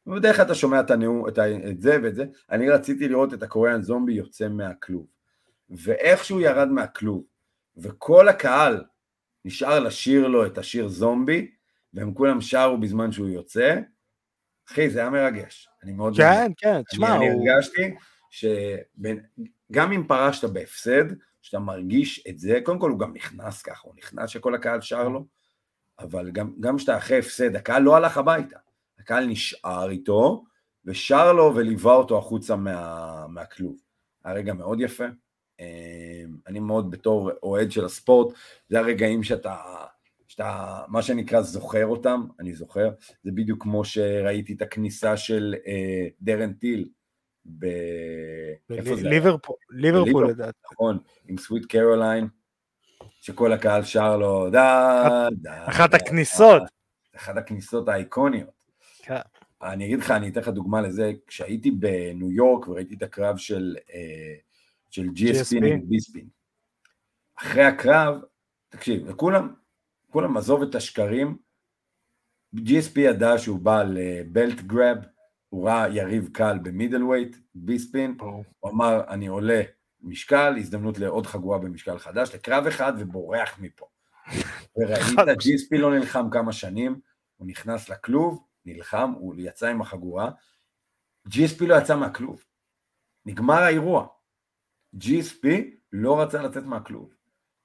ובדרך 0.08 0.36
כלל 0.36 0.46
אתה 0.46 0.56
שומע 0.56 0.80
את 0.80 0.92
הנאום, 0.92 1.28
את, 1.28 1.40
את 1.70 1.82
זה 1.82 1.98
ואת 2.04 2.16
זה, 2.16 2.26
אני 2.52 2.70
רציתי 2.70 3.08
לראות 3.08 3.34
את 3.34 3.44
הקוריאן 3.44 3.82
זומבי 3.82 4.14
יוצא 4.14 4.50
מהכלוב. 4.50 5.06
ואיכשהו 5.70 6.42
ירד 6.42 6.68
מהכלוב, 6.68 7.24
וכל 7.78 8.28
הקהל 8.28 8.84
נשאר 9.46 9.80
לשיר 9.80 10.28
לו 10.28 10.46
את 10.46 10.58
השיר 10.58 10.88
זומבי, 10.88 11.52
והם 11.94 12.14
כולם 12.14 12.42
שרו 12.42 12.78
בזמן 12.78 13.12
שהוא 13.12 13.30
יוצא, 13.30 13.80
אחי, 14.70 14.90
זה 14.90 15.00
היה 15.00 15.10
מרגש. 15.10 15.70
אני 15.84 15.94
מאוד... 15.94 16.18
כן, 16.18 16.52
כן, 16.58 16.82
תשמע, 16.84 17.14
הוא... 17.14 17.18
אני 17.18 17.52
הרגשתי 17.52 17.96
שגם 18.32 19.92
אם 19.92 20.04
פרשת 20.08 20.50
בהפסד, 20.50 21.06
שאתה 21.42 21.60
מרגיש 21.60 22.28
את 22.30 22.40
זה, 22.40 22.60
קודם 22.64 22.80
כל 22.80 22.90
הוא 22.90 23.00
גם 23.00 23.14
נכנס 23.14 23.62
ככה, 23.62 23.88
הוא 23.88 23.96
נכנס 23.98 24.30
שכל 24.30 24.56
הקהל 24.56 24.82
שר 24.82 25.08
לו, 25.08 25.26
אבל 26.00 26.32
גם, 26.32 26.54
גם 26.60 26.78
כשאתה 26.78 26.98
אחרי 26.98 27.20
הפסד, 27.20 27.56
הקהל 27.56 27.84
לא 27.84 27.96
הלך 27.96 28.18
הביתה, 28.18 28.58
הקהל 29.00 29.26
נשאר 29.26 29.90
איתו, 29.90 30.44
ושר 30.86 31.34
לו 31.34 31.56
וליווה 31.56 31.94
אותו 31.94 32.18
החוצה 32.18 32.56
מה, 32.56 33.28
מהכלוב. 33.28 33.76
היה 34.24 34.36
רגע 34.36 34.54
מאוד 34.54 34.82
יפה. 34.82 35.06
אה, 35.60 36.24
אני 36.48 36.60
מאוד 36.60 36.92
בתור 36.92 37.32
אוהד 37.44 37.72
של 37.72 37.86
הספורט, 37.86 38.36
זה 38.70 38.80
הרגעים 38.80 39.24
שאתה, 39.24 39.56
שאתה, 40.28 40.82
מה 40.88 41.02
שנקרא, 41.02 41.42
זוכר 41.42 41.86
אותם, 41.86 42.28
אני 42.40 42.54
זוכר. 42.54 42.90
זה 43.24 43.32
בדיוק 43.32 43.64
כמו 43.64 43.86
שראיתי 43.86 44.54
את 44.54 44.62
הכניסה 44.62 45.18
של 45.18 45.56
אה, 45.68 46.08
דארן 46.22 46.54
טיל. 46.54 46.90
ב... 47.46 47.66
ליברפול, 49.70 50.30
לדעתי. 50.30 50.58
נכון, 50.72 50.98
עם 51.28 51.38
Sweet 51.38 51.66
Caroline, 51.66 52.28
שכל 53.22 53.54
הקהל 53.54 53.84
שר 53.84 54.18
לו, 54.18 54.50
דה, 54.50 55.28
דה. 55.32 55.68
אחת 55.68 55.94
הכניסות. 55.94 56.62
אחת 57.16 57.38
הכניסות 57.38 57.90
האיקוניות. 57.90 58.50
כן. 59.04 59.16
אני 59.64 59.86
אגיד 59.86 60.00
לך, 60.00 60.12
אני 60.12 60.30
אתן 60.30 60.40
לך 60.40 60.48
דוגמה 60.48 60.82
לזה, 60.82 61.12
כשהייתי 61.28 61.72
בניו 61.72 62.32
יורק 62.32 62.68
וראיתי 62.68 62.96
את 62.96 63.04
הקרב 63.04 63.38
של, 63.38 63.76
אה, 63.94 64.36
של 64.90 65.08
GSP. 65.16 65.62
נגד 65.62 65.90
ביספין, 65.90 66.28
אחרי 67.36 67.64
הקרב, 67.64 68.22
תקשיב, 68.70 69.04
וכולם, 69.08 69.54
כולם 70.10 70.38
עזוב 70.38 70.62
את 70.62 70.76
השקרים, 70.76 71.38
GSP 72.56 73.00
ידע 73.00 73.38
שהוא 73.38 73.60
בא 73.60 73.84
לבלט 73.84 74.62
גרב, 74.62 74.98
הוא 75.52 75.68
ראה 75.68 75.88
יריב 75.90 76.30
קל 76.34 76.60
במידל 76.64 77.04
ווייט, 77.04 77.36
ביספין. 77.56 78.18
הוא 78.60 78.72
אמר, 78.72 79.02
אני 79.08 79.28
עולה 79.28 79.62
משקל, 80.02 80.56
הזדמנות 80.58 81.00
לעוד 81.00 81.28
חגורה 81.28 81.58
במשקל 81.58 82.00
חדש, 82.00 82.36
לקרב 82.36 82.68
אחד 82.68 82.94
ובורח 82.98 83.60
מפה. 83.60 83.86
וראית, 84.78 85.20
GSP 85.20 85.78
לא 85.78 85.96
נלחם 85.96 86.30
כמה 86.32 86.54
שנים, 86.54 87.00
הוא 87.38 87.48
נכנס 87.48 87.90
לכלוב, 87.90 88.44
נלחם, 88.66 89.14
הוא 89.18 89.36
יצא 89.38 89.68
עם 89.68 89.82
החגורה, 89.82 90.32
GSP 91.28 91.66
לא 91.68 91.76
יצא 91.76 91.96
מהכלוב. 91.96 92.44
נגמר 93.26 93.60
האירוע. 93.60 94.08
GSP 94.96 95.48
לא 95.92 96.22
רצה 96.22 96.42
לצאת 96.42 96.64
מהכלוב. 96.64 97.14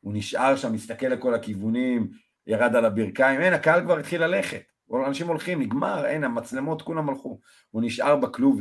הוא 0.00 0.12
נשאר 0.14 0.56
שם, 0.56 0.72
מסתכל 0.72 1.06
לכל 1.06 1.34
הכיוונים, 1.34 2.10
ירד 2.46 2.76
על 2.76 2.84
הברכיים, 2.84 3.40
אין, 3.40 3.52
הקהל 3.52 3.84
כבר 3.84 3.98
התחיל 3.98 4.24
ללכת. 4.24 4.72
אנשים 5.06 5.28
הולכים, 5.28 5.62
נגמר, 5.62 6.06
אין, 6.06 6.24
המצלמות 6.24 6.82
כולם 6.82 7.08
הלכו. 7.08 7.40
הוא 7.70 7.82
נשאר 7.82 8.16
בכלוב, 8.16 8.60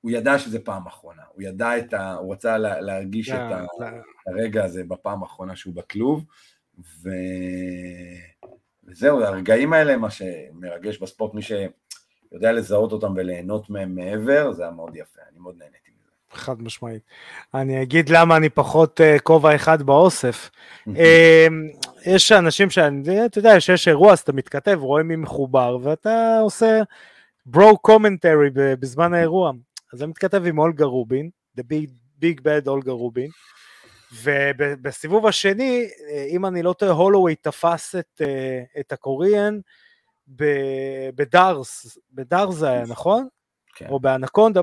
הוא 0.00 0.10
ידע 0.10 0.38
שזה 0.38 0.58
פעם 0.64 0.86
אחרונה, 0.86 1.22
הוא 1.32 1.42
ידע 1.42 1.78
את 1.78 1.94
ה... 1.94 2.12
הוא 2.14 2.32
רצה 2.32 2.58
לה, 2.58 2.80
להרגיש 2.80 3.30
את 3.30 3.34
ה... 3.52 3.64
זה- 3.78 3.84
הרגע 4.26 4.64
הזה 4.64 4.84
בפעם 4.84 5.22
האחרונה 5.22 5.56
שהוא 5.56 5.74
בכלוב, 5.74 6.24
ו... 6.78 7.10
וזהו, 8.84 9.22
הרגעים 9.22 9.72
האלה, 9.72 9.96
מה 9.96 10.10
שמרגש 10.10 10.98
בספורט, 10.98 11.34
מי 11.34 11.42
שיודע 11.42 12.52
לזהות 12.52 12.92
אותם 12.92 13.12
וליהנות 13.16 13.70
מהם 13.70 13.94
מעבר, 13.94 14.52
זה 14.52 14.62
היה 14.62 14.72
מאוד 14.72 14.96
יפה, 14.96 15.20
אני 15.30 15.38
מאוד 15.38 15.56
נהניתי. 15.58 15.89
חד 16.32 16.62
משמעית. 16.62 17.02
אני 17.54 17.82
אגיד 17.82 18.08
למה 18.08 18.36
אני 18.36 18.48
פחות 18.48 19.00
אה, 19.00 19.18
כובע 19.18 19.54
אחד 19.54 19.82
באוסף. 19.82 20.50
אה, 20.96 21.46
יש 22.06 22.32
אנשים 22.32 22.70
שאני, 22.70 23.24
אתה 23.24 23.38
יודע, 23.38 23.60
שיש 23.60 23.88
אירוע, 23.88 24.12
אז 24.12 24.18
אתה 24.18 24.32
מתכתב, 24.32 24.78
רואה 24.80 25.02
מי 25.02 25.16
מחובר, 25.16 25.78
ואתה 25.82 26.38
עושה 26.42 26.82
ברו 27.46 27.78
קומנטרי 27.78 28.50
בזמן 28.54 29.14
האירוע. 29.14 29.52
אז 29.92 30.02
אני 30.02 30.10
מתכתב 30.10 30.46
עם 30.46 30.58
אולגה 30.58 30.84
רובין, 30.84 31.30
The 31.58 31.62
Big, 31.62 31.90
Big 32.22 32.40
Bad 32.40 32.66
אולגה 32.68 32.92
רובין, 32.92 33.30
ובסיבוב 34.22 35.26
השני, 35.26 35.88
אה, 36.10 36.26
אם 36.28 36.46
אני 36.46 36.62
לא 36.62 36.72
טועה, 36.72 36.92
הולוויי 36.92 37.34
תפס 37.34 37.94
את, 37.94 38.22
אה, 38.24 38.62
את 38.80 38.92
הקוריאן 38.92 39.58
ב 41.14 41.25
D'Arce, 41.25 41.98
ב 42.12 42.18
D'Arce 42.18 42.54
זה 42.54 42.68
היה, 42.68 42.82
נכון? 42.86 43.28
כן. 43.74 43.86
או 43.88 44.00
ב 44.00 44.06
anaconda, 44.06 44.60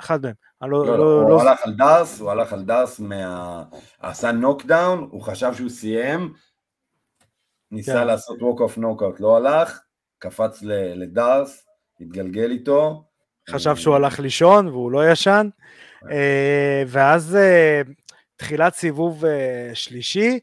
אחד 0.00 0.22
מהם. 0.22 0.34
לא, 0.62 0.68
לא, 0.68 0.86
לא, 0.86 0.98
לא, 0.98 1.28
לא, 1.28 1.32
הוא 1.32 1.40
הלך 1.40 1.60
על 1.64 1.74
D'Arce, 1.74 2.20
הוא 2.20 2.30
הלך 2.30 2.52
על 2.52 2.62
D'Arce, 2.62 3.00
מה... 3.00 3.62
עשה 4.00 4.32
knockdown, 4.32 5.08
הוא 5.10 5.22
חשב 5.22 5.54
שהוא 5.54 5.68
סיים, 5.68 6.32
ניסה 7.70 7.92
כן. 7.92 8.06
לעשות 8.06 8.38
walk-off 8.38 8.78
knockout, 8.78 9.16
לא 9.20 9.36
הלך, 9.36 9.80
קפץ 10.18 10.62
לדארס, 10.94 11.66
התגלגל 12.00 12.50
איתו. 12.50 13.04
חשב 13.50 13.76
שהוא 13.76 13.94
הלך 13.94 14.20
לישון 14.20 14.68
והוא 14.68 14.92
לא 14.92 15.10
ישן, 15.10 15.48
אה, 16.10 16.82
ואז 16.86 17.36
אה, 17.36 17.82
תחילת 18.36 18.74
סיבוב 18.74 19.24
אה, 19.24 19.70
שלישי, 19.74 20.38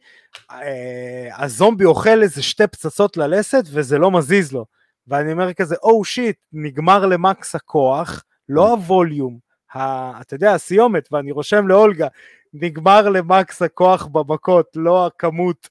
אה, 0.52 1.44
הזומבי 1.44 1.86
אוכל 1.86 2.22
איזה 2.22 2.44
שתי 2.44 2.68
פצצות 2.68 3.18
ללסת 3.18 3.64
וזה 3.72 3.98
לא 3.98 4.12
מזיז 4.12 4.52
לו, 4.52 4.66
ואני 5.08 5.32
אומר 5.32 5.54
כזה, 5.54 5.76
או 5.84 6.06
שיט, 6.06 6.38
נגמר 6.54 7.06
למקס 7.06 7.56
הכוח, 7.56 8.24
לא 8.50 8.72
הווליום, 8.72 9.43
ה- 9.74 10.22
אתה 10.22 10.36
יודע, 10.36 10.54
הסיומת, 10.54 11.08
ואני 11.12 11.32
רושם 11.32 11.68
לאולגה, 11.68 12.08
נגמר 12.54 13.10
למקס 13.10 13.62
הכוח 13.62 14.06
במכות, 14.06 14.68
לא 14.76 15.06
הכמות. 15.08 15.70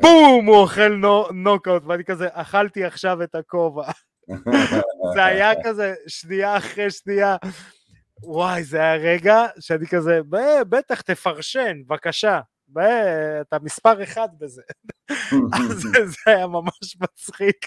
בום, 0.00 0.46
הוא 0.46 0.56
אוכל 0.56 0.88
נו- 0.88 1.28
נוקאוט, 1.34 1.82
ואני 1.86 2.04
כזה, 2.04 2.28
אכלתי 2.32 2.84
עכשיו 2.84 3.22
את 3.22 3.34
הכובע. 3.34 3.90
זה 5.14 5.24
היה 5.24 5.50
כזה 5.64 5.94
שנייה 6.06 6.56
אחרי 6.56 6.90
שנייה. 6.90 7.36
וואי, 8.22 8.64
זה 8.64 8.78
היה 8.78 8.94
רגע 8.96 9.46
שאני 9.60 9.86
כזה, 9.86 10.20
"ב- 10.28 10.62
בטח 10.68 11.00
תפרשן, 11.00 11.76
בבקשה. 11.86 12.40
אתה 13.40 13.56
מספר 13.62 14.02
אחד 14.02 14.28
בזה. 14.38 14.62
זה, 15.80 16.06
זה 16.06 16.16
היה 16.26 16.46
ממש 16.46 16.96
מצחיק. 17.00 17.66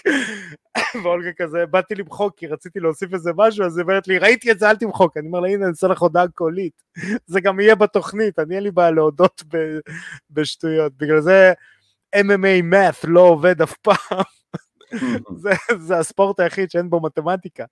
ואולגה 1.04 1.30
כזה, 1.36 1.66
באתי 1.66 1.94
למחוק 1.94 2.38
כי 2.38 2.46
רציתי 2.46 2.80
להוסיף 2.80 3.14
איזה 3.14 3.30
משהו, 3.36 3.64
אז 3.64 3.78
היא 3.78 3.82
אומרת 3.82 4.08
לי, 4.08 4.18
ראיתי 4.18 4.50
את 4.50 4.58
זה, 4.58 4.70
אל 4.70 4.76
תמחוק. 4.76 5.16
אני 5.16 5.26
אומר 5.26 5.40
לה, 5.40 5.48
הנה, 5.48 5.64
אני 5.64 5.70
אעשה 5.70 5.86
לך 5.88 6.02
הודעה 6.02 6.28
קולית. 6.28 6.82
זה 7.26 7.40
גם 7.40 7.60
יהיה 7.60 7.74
בתוכנית, 7.74 8.38
אני 8.38 8.54
אין 8.54 8.62
לי 8.62 8.70
בעיה 8.70 8.90
להודות 8.90 9.42
ב- 9.52 9.78
בשטויות. 10.30 10.92
בגלל 10.96 11.20
זה 11.20 11.52
MMA 12.16 12.62
math 12.72 13.06
לא 13.08 13.20
עובד 13.20 13.62
אף 13.62 13.76
פעם. 13.76 14.24
זה, 15.42 15.50
זה 15.78 15.98
הספורט 15.98 16.40
היחיד 16.40 16.70
שאין 16.70 16.90
בו 16.90 17.00
מתמטיקה. 17.02 17.64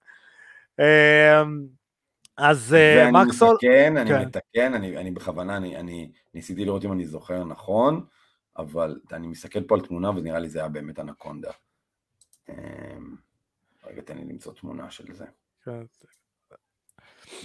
אז 2.38 2.74
אה, 2.74 3.11
מקסול, 3.12 3.55
מתקן, 3.55 3.96
אני 3.96 4.11
כן. 4.11 4.27
מתקן, 4.27 4.74
אני, 4.74 4.96
אני 4.96 5.11
בכוונה, 5.11 5.57
אני, 5.57 5.77
אני 5.77 6.11
ניסיתי 6.35 6.64
לראות 6.64 6.85
אם 6.85 6.92
אני 6.92 7.07
זוכר 7.07 7.44
נכון, 7.44 8.05
אבל 8.57 9.01
אני 9.12 9.27
מסתכל 9.27 9.62
פה 9.62 9.74
על 9.74 9.81
תמונה 9.81 10.11
ונראה 10.11 10.38
לי 10.38 10.48
זה 10.48 10.59
היה 10.59 10.68
באמת 10.68 10.98
אנקונדה. 10.98 11.51
אמ, 12.48 13.16
רגע, 13.87 14.03
תן 14.03 14.18
לי 14.18 14.24
למצוא 14.24 14.53
תמונה 14.53 14.90
של 14.90 15.14
זה. 15.14 15.24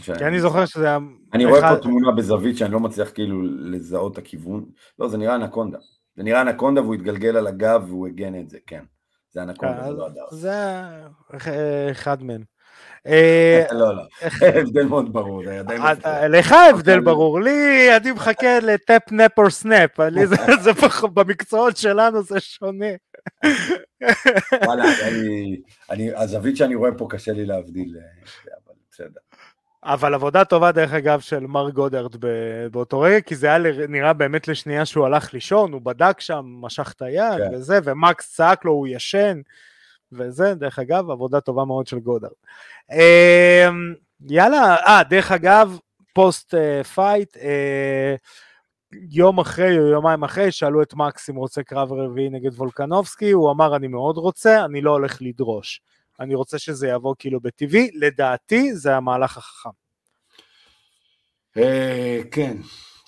כי 0.03 0.25
אני 0.25 0.39
זוכר 0.39 0.65
שזה 0.65 0.85
היה... 0.85 0.97
אני 1.33 1.45
רואה 1.45 1.75
פה 1.75 1.81
תמונה 1.81 2.11
בזווית 2.11 2.57
שאני 2.57 2.71
לא 2.71 2.79
מצליח 2.79 3.11
כאילו 3.13 3.41
לזהות 3.43 4.13
את 4.13 4.17
הכיוון. 4.17 4.65
לא, 4.99 5.07
זה 5.07 5.17
נראה 5.17 5.35
אנקונדה. 5.35 5.77
זה 6.15 6.23
נראה 6.23 6.41
אנקונדה 6.41 6.81
והוא 6.81 6.95
התגלגל 6.95 7.37
על 7.37 7.47
הגב 7.47 7.83
והוא 7.87 8.07
הגן 8.07 8.39
את 8.39 8.49
זה, 8.49 8.57
כן. 8.67 8.83
זה 9.29 9.43
אנקונדה, 9.43 9.83
זה 9.83 9.93
לא 9.93 10.07
הדר. 10.07 10.25
זה 10.31 10.81
אחד 11.91 12.23
מהם. 12.23 12.52
אה, 13.07 13.63
לא, 13.71 13.95
לא. 13.95 14.03
הבדל 14.59 14.83
מאוד 14.85 15.13
ברור, 15.13 15.43
זה 15.45 15.51
הידיים 15.51 15.81
אתה- 15.81 15.93
מפריע. 15.99 16.27
לך 16.27 16.51
ההבדל 16.51 16.91
אבל- 16.93 17.01
ברור, 17.05 17.41
לי 17.41 17.87
אני 17.97 18.11
מחכה 18.11 18.59
לטאפ 18.59 19.11
נפ 19.11 19.31
או 19.37 19.51
סנאפ, 19.51 19.89
זה- 20.61 20.71
במקצועות 21.13 21.77
שלנו 21.77 22.23
זה 22.23 22.39
שונה. 22.39 22.85
וואלה, 24.65 24.83
הזווית 26.15 26.57
שאני 26.57 26.75
רואה 26.75 26.91
פה 26.97 27.07
קשה 27.09 27.31
לי 27.31 27.45
להבדיל, 27.45 27.95
אה, 27.97 28.01
אבל 28.65 28.75
בסדר. 28.91 29.19
אבל 29.85 30.13
עבודה 30.13 30.45
טובה 30.45 30.71
דרך 30.71 30.93
אגב 30.93 31.19
של 31.19 31.39
מר 31.39 31.69
גודארד 31.69 32.15
באותו 32.71 32.99
רגע, 32.99 33.21
כי 33.21 33.35
זה 33.35 33.47
היה 33.47 33.57
נראה 33.89 34.13
באמת 34.13 34.47
לשנייה 34.47 34.85
שהוא 34.85 35.05
הלך 35.05 35.33
לישון, 35.33 35.73
הוא 35.73 35.81
בדק 35.83 36.19
שם, 36.19 36.41
משך 36.61 36.93
את 36.95 37.01
היד 37.01 37.37
כן. 37.37 37.55
וזה, 37.55 37.79
ומקס 37.83 38.35
צעק 38.35 38.65
לו, 38.65 38.71
הוא 38.71 38.87
ישן, 38.87 39.41
וזה, 40.15 40.53
דרך 40.55 40.79
אגב, 40.79 41.09
עבודה 41.09 41.41
טובה 41.41 41.65
מאוד 41.65 41.87
של 41.87 41.99
גודארד. 41.99 42.31
אמ, 42.91 43.93
יאללה, 44.29 44.75
אה, 44.75 45.03
דרך 45.09 45.31
אגב, 45.31 45.77
פוסט 46.13 46.55
אה, 46.55 46.83
fight, 46.83 47.37
אה, 47.37 48.15
יום 49.11 49.39
אחרי 49.39 49.79
או 49.79 49.87
יומיים 49.87 50.23
אחרי, 50.23 50.51
שאלו 50.51 50.81
את 50.81 50.93
מקס 50.93 51.29
אם 51.29 51.35
רוצה 51.35 51.63
קרב 51.63 51.93
רביעי 51.93 52.29
נגד 52.29 52.53
וולקנובסקי, 52.53 53.31
הוא 53.31 53.51
אמר 53.51 53.75
אני 53.75 53.87
מאוד 53.87 54.17
רוצה, 54.17 54.65
אני 54.65 54.81
לא 54.81 54.91
הולך 54.91 55.17
לדרוש. 55.21 55.81
אני 56.19 56.35
רוצה 56.35 56.59
שזה 56.59 56.87
יעבור 56.87 57.15
כאילו 57.19 57.39
בטבעי, 57.39 57.89
לדעתי 57.93 58.75
זה 58.75 58.95
המהלך 58.95 59.37
החכם. 59.37 59.69
אה, 61.57 62.21
כן, 62.31 62.57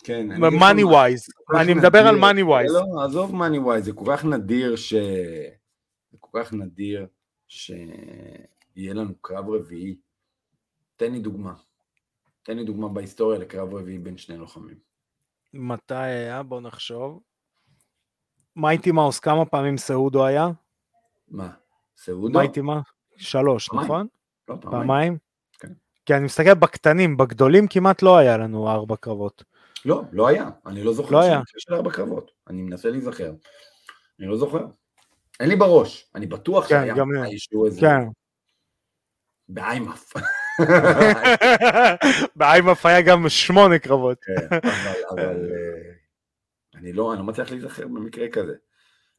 כן. 0.04 0.28
money 0.40 0.84
wise, 0.84 1.28
אני 1.56 1.74
מדבר 1.74 2.08
על 2.08 2.16
money 2.16 2.44
wise. 2.44 2.72
לא, 2.74 3.04
עזוב 3.04 3.36
money 3.36 3.60
wise, 3.60 3.86
זה 3.86 3.92
כל 3.94 4.06
כך 4.08 4.26
נדיר 4.26 4.76
ש... 4.76 4.94
כל 6.36 6.44
כך 6.44 6.54
נדיר 6.54 7.08
שיהיה 7.48 8.94
לנו 8.94 9.16
קרב 9.22 9.50
רביעי. 9.50 9.96
תן 10.96 11.12
לי 11.12 11.20
דוגמה. 11.20 11.54
תן 12.44 12.58
לי 12.58 12.64
דוגמה 12.64 12.90
בהיסטוריה 12.90 13.40
לקרב 13.40 13.74
רביעי 13.74 14.00
בין 14.00 14.18
שני 14.18 14.38
לוחמים. 14.38 14.78
מתי 15.54 15.96
היה? 15.96 16.44
בוא 16.44 16.62
נחשוב. 16.62 17.20
מייטי 18.56 18.92
מאוס, 18.92 19.20
כמה 19.20 19.46
פעמים 19.46 19.78
סעודו 19.78 20.26
היה? 20.26 20.48
מה? 21.28 21.50
סעודו? 21.98 22.40
מייטי 22.40 22.62
מאוס? 22.62 22.86
שלוש, 23.18 23.70
פעמיים. 23.70 23.86
נכון? 23.86 24.08
לא, 24.48 24.56
פעמיים. 24.62 24.88
פעמיים? 24.88 25.18
כן. 25.60 25.74
כי 26.06 26.14
אני 26.14 26.26
מסתכל 26.26 26.54
בקטנים, 26.54 27.18
בגדולים 27.18 27.68
כמעט 27.68 28.02
לא 28.02 28.18
היה 28.18 28.38
לנו 28.38 28.70
ארבע 28.70 28.96
קרבות. 28.96 29.44
לא, 29.86 30.02
לא 30.12 30.28
היה. 30.28 30.50
אני 30.66 30.84
לא 30.84 30.94
זוכר 30.94 31.12
לא 31.12 31.22
היה. 31.22 31.42
של 31.58 31.74
ארבע 31.74 31.92
קרבות. 31.92 32.32
אני 32.48 32.62
מנסה 32.62 32.90
להיזכר. 32.90 33.34
אני 34.20 34.28
לא 34.28 34.38
זוכר. 34.38 34.66
אין 35.40 35.50
לי 35.50 35.56
בראש. 35.56 36.12
אני 36.16 36.26
בטוח 36.26 36.68
כן, 36.68 36.70
שהיה 36.70 36.96
גם. 36.96 37.10
מתישהו 37.10 37.66
איזה... 37.66 37.82
כן. 37.82 38.08
באיימאף. 39.48 40.14
באיימאף 42.36 42.86
היה 42.86 43.02
גם 43.02 43.30
שמונה 43.30 43.80
קרבות. 43.80 44.18
כן, 44.24 44.58
אבל, 45.12 45.52
אה, 45.52 45.92
אני 46.76 46.94
לא, 46.94 47.12
אני 47.12 47.20
לא 47.20 47.26
מצליח 47.26 47.52
להיזכר 47.52 47.88
במקרה 47.88 48.30
כזה. 48.30 48.54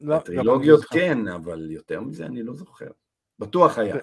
לא, 0.01 0.15
גם 0.15 0.21
טרילוגיות 0.21 0.79
אני 0.79 0.83
זוכר. 0.83 0.99
כן, 0.99 1.27
אבל 1.27 1.71
יותר 1.71 2.01
מזה 2.01 2.25
אני 2.25 2.43
לא 2.43 2.53
זוכר. 2.53 2.91
בטוח 3.39 3.77
היה, 3.77 3.95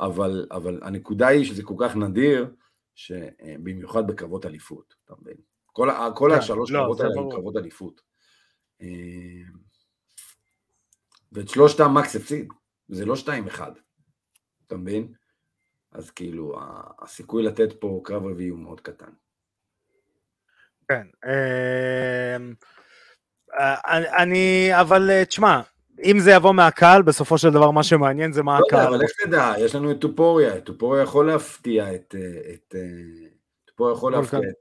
אבל, 0.00 0.46
אבל 0.50 0.80
הנקודה 0.82 1.26
היא 1.26 1.44
שזה 1.44 1.62
כל 1.62 1.74
כך 1.78 1.96
נדיר, 1.96 2.54
שבמיוחד 2.94 4.06
בקרבות 4.06 4.46
אליפות, 4.46 4.94
אתה 5.04 5.14
מבין? 5.20 5.36
כל, 5.66 5.88
כל 6.14 6.30
כן, 6.32 6.38
השלוש 6.38 6.70
לא, 6.70 6.78
קרבות 6.78 7.00
האלה 7.00 7.14
ברור. 7.14 7.32
קרבות 7.32 7.56
אליפות. 7.56 8.00
ואת 11.32 11.48
שלושתם 11.48 11.94
מקס 11.94 12.16
הפסיד, 12.16 12.48
זה 12.88 13.04
לא 13.06 13.16
שתיים 13.16 13.46
אחד, 13.46 13.72
אתה 14.66 14.76
מבין? 14.76 15.12
אז 15.92 16.10
כאילו, 16.10 16.58
הסיכוי 17.02 17.42
לתת 17.42 17.80
פה 17.80 18.00
קרב 18.04 18.26
רביעי 18.26 18.48
הוא 18.48 18.58
מאוד 18.58 18.80
קטן. 18.80 19.10
כן. 20.88 21.06
אמ, 21.26 22.54
אה, 23.60 23.74
אני- 24.22 24.70
אבל 24.80 25.10
אה, 25.10 25.24
תשמע, 25.24 25.60
אם 26.04 26.18
זה 26.20 26.30
יבוא 26.30 26.52
מהקהל, 26.54 27.02
בסופו 27.02 27.38
של 27.38 27.50
דבר 27.50 27.70
מה 27.70 27.82
שמעניין 27.82 28.32
זה 28.32 28.42
מה 28.42 28.60
לא 28.60 28.64
יודע, 28.66 28.78
הקהל. 28.82 28.94
אבל 28.94 29.02
איך 29.02 29.10
תדע, 29.24 29.52
יש 29.58 29.74
לנו 29.74 29.90
את 29.90 30.00
טופוריה, 30.00 30.56
את 30.58 30.64
טופוריה 30.64 31.02
יכול 31.02 31.26
להפתיע 31.26 31.94
את... 31.94 32.14
אה, 32.18 32.52
את 32.54 32.74
טופוריה 33.64 33.92
יכול. 33.94 34.12
להפתיע 34.12 34.38
את, 34.38 34.54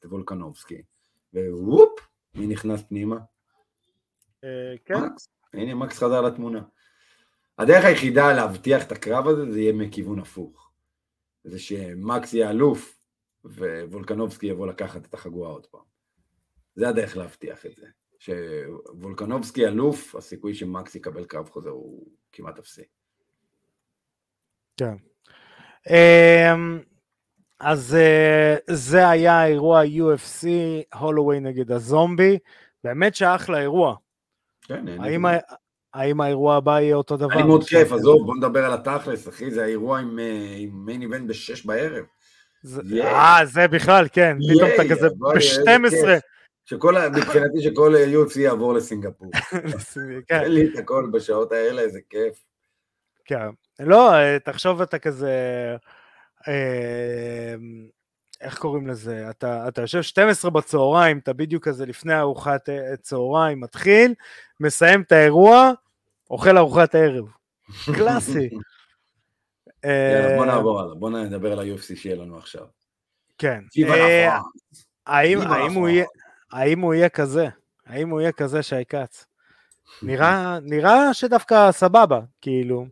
את 0.00 0.04
וולקנובסקי. 0.06 0.82
ווופ, 1.34 2.00
מי 2.34 2.46
נכנס 2.46 2.82
פנימה? 2.82 3.16
כן. 4.84 4.94
מקס. 4.94 5.28
הנה, 5.56 5.74
מקס 5.74 5.98
חזר 5.98 6.20
לתמונה. 6.20 6.62
הדרך 7.58 7.84
היחידה 7.84 8.32
להבטיח 8.32 8.86
את 8.86 8.92
הקרב 8.92 9.28
הזה, 9.28 9.52
זה 9.52 9.60
יהיה 9.60 9.72
מכיוון 9.72 10.18
הפוך. 10.18 10.70
זה 11.44 11.58
שמקס 11.58 12.34
יהיה 12.34 12.50
אלוף, 12.50 12.98
ווולקנובסקי 13.44 14.46
יבוא 14.46 14.66
לקחת 14.66 15.06
את 15.06 15.14
החגורה 15.14 15.50
עוד 15.50 15.66
פעם. 15.66 15.80
זה 16.74 16.88
הדרך 16.88 17.16
להבטיח 17.16 17.66
את 17.66 17.76
זה. 17.76 17.86
שוולקנובסקי 18.18 19.66
אלוף, 19.66 20.14
הסיכוי 20.14 20.54
שמקס 20.54 20.94
יקבל 20.94 21.24
קרב 21.24 21.48
חוזר 21.48 21.70
הוא 21.70 22.06
כמעט 22.32 22.58
אפסי. 22.58 22.82
אמ, 25.90 26.80
אז 27.60 27.94
אה, 27.94 28.56
זה 28.70 29.08
היה 29.08 29.46
אירוע 29.46 29.82
UFC, 29.82 30.46
הולווי 30.98 31.40
נגד 31.40 31.72
הזומבי, 31.72 32.38
באמת 32.84 33.14
שאחלה 33.14 33.60
אירוע. 33.60 33.96
כן, 34.66 34.88
האם 34.88 35.26
ה- 35.26 35.38
האם 35.94 36.20
האירוע 36.20 36.56
הבא 36.56 36.80
יהיה 36.80 36.96
אותו 36.96 37.16
דבר? 37.16 37.32
היה 37.32 37.40
לי 37.42 37.46
מאוד 37.48 37.64
כיף, 37.64 37.92
עזוב, 37.92 38.26
בוא 38.26 38.36
נדבר 38.36 38.64
על 38.64 38.72
התכלס, 38.72 39.28
אחי, 39.28 39.50
זה 39.50 39.64
האירוע 39.64 39.98
עם, 39.98 40.18
אה, 40.18 40.64
מיין 40.72 41.02
איבנט 41.02 41.28
בשש 41.28 41.66
בערב. 41.66 42.04
אה, 43.02 43.38
זה 43.44 43.68
בכלל, 43.68 44.06
כן, 44.12 44.36
פתאום 44.54 44.70
אתה 44.74 44.82
כזה 44.90 45.08
בואי, 45.18 45.36
איזה 45.36 45.62
ב-12. 45.64 45.90
כיף. 45.90 46.22
שכל, 46.64 46.94
מבחינתי 47.16 47.62
שכל 47.62 47.94
UFC 48.12 48.40
יעבור 48.40 48.74
לסינגפור. 48.74 49.30
כן, 50.28 50.44
תן 50.44 50.50
לי 50.52 50.66
את 50.72 50.78
הכל 50.78 51.10
בשעות 51.12 51.52
האלה, 51.52 51.82
איזה 51.82 51.98
כיף. 52.10 52.42
כן. 53.24 53.46
לא, 53.80 54.14
אה, 54.14 54.38
תחשוב 54.44 54.82
אתה 54.82 54.98
כזה, 54.98 55.32
אה, 56.48 57.54
איך 58.44 58.58
קוראים 58.58 58.86
לזה? 58.86 59.30
אתה, 59.30 59.68
אתה 59.68 59.80
יושב 59.80 60.02
12 60.02 60.50
בצהריים, 60.50 61.18
אתה 61.18 61.32
בדיוק 61.32 61.68
כזה 61.68 61.86
לפני 61.86 62.18
ארוחת 62.18 62.68
אה, 62.68 62.96
צהריים, 62.96 63.60
מתחיל, 63.60 64.14
מסיים 64.60 65.02
את 65.02 65.12
האירוע, 65.12 65.72
אוכל 66.30 66.58
ארוחת 66.58 66.94
ערב. 66.94 67.24
קלאסי. 67.96 68.50
יאללה, 69.84 70.36
בוא 70.36 70.44
אה, 70.44 70.54
נעבור 70.54 70.80
הלאה, 70.80 70.94
בוא 70.94 71.10
נדבר 71.10 71.52
על 71.52 71.58
ה-UFC 71.58 71.96
שיהיה 71.96 72.16
לנו 72.16 72.38
עכשיו. 72.38 72.66
כן. 73.38 73.60
אה. 73.88 74.38
האם, 75.06 75.40
הוא. 76.80 76.94
יהיה, 76.94 77.08
כזה? 77.08 77.48
האם 77.86 78.10
הוא 78.10 78.20
יהיה 78.20 78.32
כזה 78.32 78.62
שי 78.62 78.84
כץ? 78.88 79.26
נראה, 80.02 80.58
נראה 80.72 81.14
שדווקא 81.14 81.72
סבבה, 81.72 82.20
כאילו. 82.40 82.86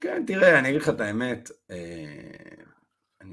כן, 0.00 0.24
תראה, 0.26 0.58
אני 0.58 0.68
אגיד 0.68 0.80
לך 0.80 0.88
את 0.88 1.00
האמת. 1.00 1.50
אה, 1.70 2.63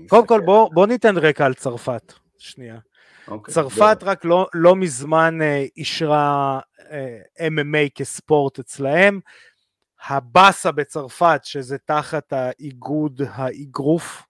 קודם 0.09 0.27
כל 0.27 0.41
בוא, 0.41 0.69
בוא 0.73 0.87
ניתן 0.87 1.17
רקע 1.17 1.45
על 1.45 1.53
צרפת. 1.53 2.13
שנייה. 2.37 2.77
אוקיי, 3.27 3.53
צרפת 3.53 3.97
בוא. 3.99 4.09
רק 4.11 4.25
לא, 4.25 4.47
לא 4.53 4.75
מזמן 4.75 5.41
אה, 5.41 5.65
אישרה 5.77 6.59
אה, 6.91 7.47
MMA 7.47 7.89
כספורט 7.95 8.59
אצלהם. 8.59 9.19
הבאסה 10.07 10.71
בצרפת, 10.71 11.41
שזה 11.43 11.77
תחת 11.77 12.33
האיגוד 12.33 13.21
האגרוף, 13.29 14.23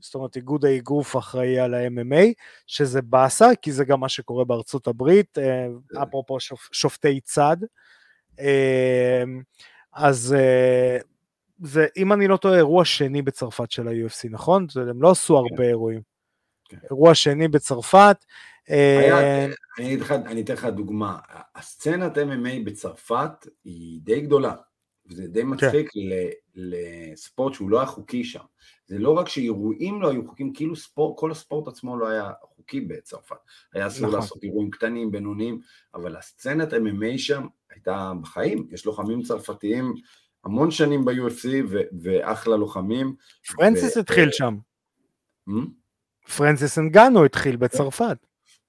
זאת 0.00 0.14
אומרת 0.14 0.36
איגוד 0.36 0.64
האגרוף 0.64 1.16
אחראי 1.16 1.58
על 1.58 1.74
ה-MMA, 1.74 2.32
שזה 2.66 3.02
באסה, 3.02 3.48
כי 3.62 3.72
זה 3.72 3.84
גם 3.84 4.00
מה 4.00 4.08
שקורה 4.08 4.44
בארצות 4.44 4.86
הברית, 4.86 5.38
אה, 5.38 5.66
אפרופו 6.02 6.40
שופ, 6.40 6.68
שופטי 6.72 7.20
צד. 7.20 7.56
אה, 8.40 9.22
אז 9.92 10.36
אה, 10.38 10.98
זה, 11.62 11.86
אם 11.96 12.12
אני 12.12 12.28
לא 12.28 12.36
טועה, 12.36 12.56
אירוע 12.56 12.84
שני 12.84 13.22
בצרפת 13.22 13.70
של 13.70 13.88
ה-UFC, 13.88 14.28
נכון? 14.30 14.66
זה- 14.70 14.80
הם 14.90 15.02
לא 15.02 15.10
עשו 15.10 15.36
הרבה 15.36 15.64
אירועים. 15.64 16.00
כן. 16.68 16.76
אירוע 16.90 17.14
שני 17.14 17.48
בצרפת. 17.48 18.16
אה, 18.70 19.46
אני 20.26 20.42
אתן 20.42 20.52
לך 20.52 20.64
דוגמה. 20.64 21.18
הסצנת 21.54 22.18
MMA 22.18 22.64
בצרפת 22.64 23.30
היא 23.64 24.00
די 24.02 24.20
גדולה, 24.20 24.54
וזה 25.06 25.22
כן. 25.22 25.28
די 25.32 25.42
מצחיק 25.44 25.90
ל- 25.96 26.28
לספורט 26.54 27.54
שהוא 27.54 27.70
לא 27.70 27.78
היה 27.78 27.86
חוקי 27.86 28.24
שם. 28.24 28.44
זה 28.86 28.98
לא 28.98 29.10
רק 29.10 29.28
שאירועים 29.28 30.02
לא 30.02 30.10
היו 30.10 30.28
חוקיים, 30.28 30.52
כאילו 30.52 30.76
ספורט, 30.76 31.18
כל 31.18 31.30
הספורט 31.30 31.68
עצמו 31.68 31.96
לא 31.98 32.08
היה 32.08 32.30
חוקי 32.42 32.80
בצרפת. 32.80 33.36
היה 33.74 33.86
אסור 33.86 34.06
נכון. 34.06 34.20
לעשות 34.20 34.42
אירועים 34.42 34.70
קטנים, 34.70 35.10
בינוניים, 35.10 35.60
אבל 35.94 36.16
הסצנת 36.16 36.72
MMA 36.72 37.18
שם 37.18 37.46
הייתה 37.70 38.12
בחיים. 38.22 38.66
יש 38.70 38.86
לוחמים 38.86 39.22
צרפתיים 39.22 39.94
המון 40.44 40.70
שנים 40.70 41.04
ב-UFC 41.04 41.48
ואחלה 42.02 42.56
לוחמים. 42.56 43.14
פרנסיס 43.56 43.96
ו- 43.96 44.00
התחיל 44.00 44.30
שם. 44.32 44.56
Hmm? 45.48 46.32
פרנסיס 46.36 46.78
אנגנו 46.78 47.24
התחיל 47.24 47.56
בצרפת. 47.56 48.16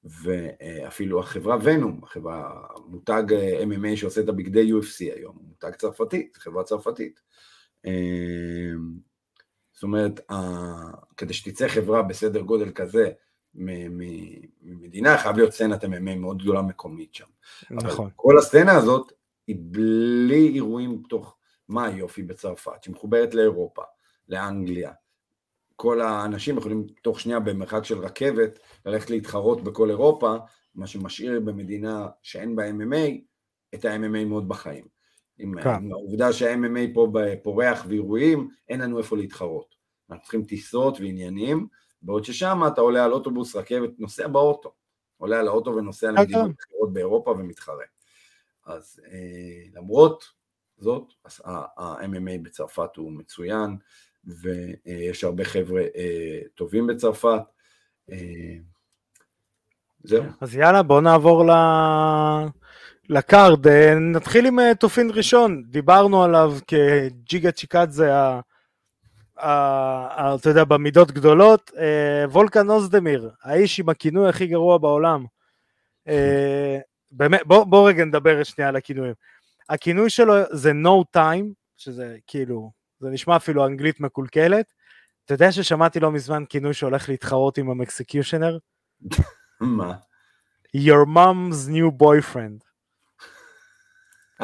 ואפילו 0.05 1.19
החברה 1.19 1.57
ונום, 1.63 1.99
החברה, 2.03 2.65
מותג 2.87 3.23
אה, 3.33 3.63
MMA 3.63 3.97
שעושה 3.97 4.21
את 4.21 4.29
הבגדי 4.29 4.71
UFC 4.71 5.15
היום, 5.15 5.37
מותג 5.41 5.71
צרפתי, 5.77 6.29
זו 6.35 6.41
חברה 6.41 6.63
צרפתית. 6.63 7.19
אה, 7.85 7.91
זאת 9.73 9.83
אומרת, 9.83 10.19
כדי 11.17 11.33
שתצא 11.33 11.67
חברה 11.67 12.01
בסדר 12.01 12.41
גודל 12.41 12.71
כזה 12.71 13.11
ממדינה, 13.53 15.17
חייב 15.17 15.37
להיות 15.37 15.51
סצנת 15.53 15.83
MMA 15.83 16.15
מאוד 16.17 16.41
גדולה 16.41 16.61
מקומית 16.61 17.15
שם. 17.15 17.25
אבל 17.71 17.87
נכון. 17.87 18.09
כל 18.15 18.37
הסצנה 18.37 18.71
הזאת 18.71 19.11
היא 19.47 19.55
בלי 19.59 20.51
אירועים 20.53 21.03
תוך, 21.09 21.34
מה 21.67 21.85
היופי 21.85 22.23
בצרפת, 22.23 22.83
שהיא 22.83 22.95
מחוברת 22.95 23.33
לאירופה, 23.33 23.81
לאנגליה. 24.29 24.91
כל 25.75 26.01
האנשים 26.01 26.57
יכולים 26.57 26.87
תוך 27.01 27.19
שנייה 27.19 27.39
במרחק 27.39 27.83
של 27.83 27.99
רכבת 27.99 28.59
ללכת 28.85 29.09
להתחרות 29.09 29.63
בכל 29.63 29.89
אירופה, 29.89 30.35
מה 30.75 30.87
שמשאיר 30.87 31.39
במדינה 31.39 32.07
שאין 32.21 32.55
בה 32.55 32.69
MMA, 32.69 33.11
את 33.75 33.85
ה-MMA 33.85 34.25
מאוד 34.25 34.47
בחיים. 34.47 34.85
עם, 35.37 35.61
כן. 35.61 35.69
עם 35.69 35.91
העובדה 35.91 36.33
שה-MMA 36.33 36.93
פה 36.93 37.07
פורח 37.43 37.85
ואירועים, 37.87 38.49
אין 38.69 38.81
לנו 38.81 38.97
איפה 38.97 39.17
להתחרות. 39.17 39.75
אנחנו 40.09 40.23
צריכים 40.23 40.43
טיסות 40.43 40.99
ועניינים, 40.99 41.67
בעוד 42.01 42.25
ששם 42.25 42.61
אתה 42.67 42.81
עולה 42.81 43.05
על 43.05 43.13
אוטובוס, 43.13 43.55
רכבת, 43.55 43.89
נוסע 43.99 44.27
באוטו. 44.27 44.73
עולה 45.17 45.39
על 45.39 45.47
האוטו 45.47 45.75
ונוסע 45.75 46.07
כן, 46.07 46.15
למדינות 46.15 46.51
אחרות 46.59 46.93
באירופה 46.93 47.31
ומתחרה. 47.31 47.83
אז 48.65 49.01
אה, 49.11 49.69
למרות 49.73 50.23
הזאת, 50.79 51.13
ה-MMA 51.45 52.41
בצרפת 52.41 52.95
הוא 52.95 53.11
מצוין, 53.11 53.75
ויש 54.25 55.23
הרבה 55.23 55.43
חבר'ה 55.43 55.83
טובים 56.55 56.87
בצרפת. 56.87 57.41
זהו. 60.03 60.23
אז 60.41 60.55
יאללה, 60.55 60.83
בוא 60.83 61.01
נעבור 61.01 61.45
ל... 61.45 61.51
לקארד, 63.09 63.67
נתחיל 63.97 64.45
עם 64.45 64.73
תופין 64.73 65.11
ראשון, 65.13 65.63
דיברנו 65.67 66.23
עליו 66.23 66.53
כג'יגה 66.67 67.51
צ'יקדזה, 67.51 68.11
אתה 69.37 70.49
יודע, 70.49 70.63
במידות 70.63 71.11
גדולות, 71.11 71.71
וולקן 72.29 72.69
אוזדמיר, 72.69 73.31
האיש 73.43 73.79
עם 73.79 73.89
הכינוי 73.89 74.29
הכי 74.29 74.47
גרוע 74.47 74.77
בעולם. 74.77 75.25
באמת, 77.11 77.41
בוא 77.45 77.89
רגע 77.89 78.05
נדבר 78.05 78.43
שנייה 78.43 78.69
על 78.69 78.75
הכינויים. 78.75 79.13
הכינוי 79.69 80.09
שלו 80.09 80.33
זה 80.51 80.71
no 80.71 81.17
time, 81.17 81.45
שזה 81.77 82.17
כאילו, 82.27 82.71
זה 82.99 83.09
נשמע 83.09 83.35
אפילו 83.35 83.65
אנגלית 83.65 83.99
מקולקלת. 83.99 84.73
אתה 85.25 85.33
יודע 85.33 85.51
ששמעתי 85.51 85.99
לא 85.99 86.11
מזמן 86.11 86.43
כינוי 86.49 86.73
שהולך 86.73 87.09
להתחרות 87.09 87.57
עם 87.57 87.69
המקסקיושנר? 87.69 88.57
מה? 89.61 89.93
Your 90.77 91.05
mom's 91.07 91.69
new 91.69 92.01
boyfriend. 92.01 92.64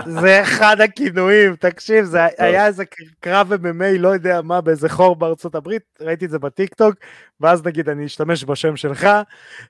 זה 0.06 0.42
אחד 0.42 0.82
הכינויים, 0.82 1.56
תקשיב, 1.56 2.06
זה 2.06 2.20
היה 2.38 2.68
איזה 2.68 2.84
קרב 3.20 3.54
MMA, 3.54 3.98
לא 4.00 4.08
יודע 4.08 4.42
מה, 4.42 4.62
באיזה 4.62 4.89
חור 4.89 5.16
בארצות 5.16 5.56
הברית, 5.56 5.84
ראיתי 6.02 6.26
את 6.26 6.30
זה 6.30 6.39
בטיק 6.39 6.74
טוק, 6.74 6.96
ואז 7.39 7.66
נגיד 7.66 7.89
אני 7.89 8.06
אשתמש 8.06 8.44
בשם 8.44 8.76
שלך, 8.76 9.08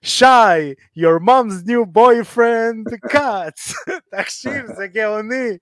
שי, 0.01 0.25
your 0.97 1.23
mom's 1.25 1.67
new 1.67 1.97
boyfriend, 1.97 3.11
cuts, 3.13 3.73
תקשיב, 4.17 4.65
זה 4.75 4.87
גאוני. 4.87 5.57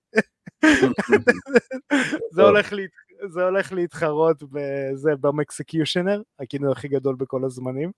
זה 2.34 2.42
הולך, 2.42 2.72
להת... 2.72 2.90
זה 3.28 3.42
הולך 3.44 3.72
להתחרות 3.72 4.42
בזה, 4.42 5.10
במקסקיושנר, 5.20 6.22
הכינוי 6.40 6.72
הכי 6.72 6.88
גדול 6.88 7.16
בכל 7.18 7.44
הזמנים. 7.44 7.90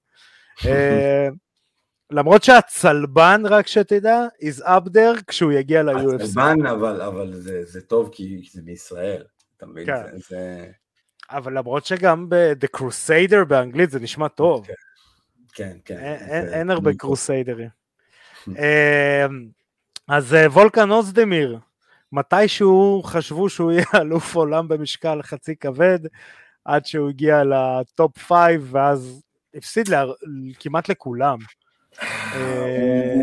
למרות 2.13 2.43
שהצלבן, 2.43 3.43
רק 3.45 3.67
שתדע, 3.67 4.27
is 4.41 4.63
up 4.63 4.89
there 4.89 5.23
כשהוא 5.27 5.53
יגיע 5.53 5.83
ל-UFC. 5.83 6.15
הצלבן, 6.15 6.67
אבל, 6.67 7.03
אבל 7.03 7.33
זה, 7.35 7.65
זה 7.65 7.81
טוב 7.81 8.09
כי 8.13 8.43
זה 8.53 8.63
מישראל, 8.65 9.25
אתה 9.57 9.67
מבין? 9.67 9.87
כן. 9.87 10.03
זה, 10.13 10.19
זה... 10.29 10.71
אבל 11.31 11.59
למרות 11.59 11.85
שגם 11.87 12.29
ב-The 12.29 12.79
Crusader 12.79 13.45
באנגלית 13.45 13.91
זה 13.91 14.01
נשמע 14.01 14.29
טוב. 14.29 14.67
כן, 14.67 14.73
כן. 15.55 15.77
כן 15.85 15.99
אין, 16.01 16.47
זה... 16.47 16.55
אין 16.55 16.71
הרבה 16.71 16.95
קרוסיידרים. 16.95 17.69
אמ, 18.49 18.55
אז 20.09 20.35
אה, 20.35 20.47
וולקן 20.47 20.91
אוזדמיר, 20.91 21.59
מתישהו 22.13 23.03
חשבו 23.05 23.49
שהוא 23.49 23.73
יהיה 23.73 23.85
אלוף 24.01 24.35
עולם 24.35 24.69
במשקל 24.69 25.23
חצי 25.23 25.57
כבד, 25.57 25.99
עד 26.65 26.87
שהוא 26.87 27.09
הגיע 27.09 27.43
ל 27.45 27.63
top 27.63 28.19
five, 28.19 28.69
ואז 28.71 29.23
הפסיד 29.55 29.89
לה, 29.89 30.05
כמעט 30.61 30.89
לכולם. 30.89 31.39
אה, 32.01 33.15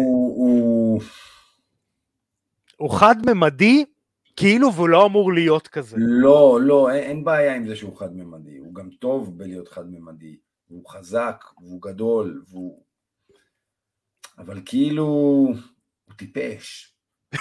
הוא 2.78 2.92
חד-ממדי, 2.92 3.86
כאילו 4.36 4.74
והוא 4.74 4.90
לא 4.90 5.06
אמור 5.06 5.34
להיות 5.34 5.68
כזה. 5.68 5.98
לא, 6.00 6.60
לא, 6.62 6.92
אין, 6.92 7.24
בעיה 7.24 7.56
עם 7.56 7.68
זה 7.68 7.76
שהוא 7.76 7.98
חד-ממדי, 7.98 8.58
הוא 8.58 8.74
גם 8.74 8.90
טוב 8.90 9.38
בלהיות 9.38 9.68
חד-ממדי, 9.68 10.38
הוא 10.68 10.90
חזק, 10.90 11.44
והוא 11.58 11.82
גדול, 11.82 12.44
והוא... 12.50 12.84
אבל 14.38 14.62
כאילו, 14.66 15.06
הוא 16.06 16.16
טיפש. 16.18 16.96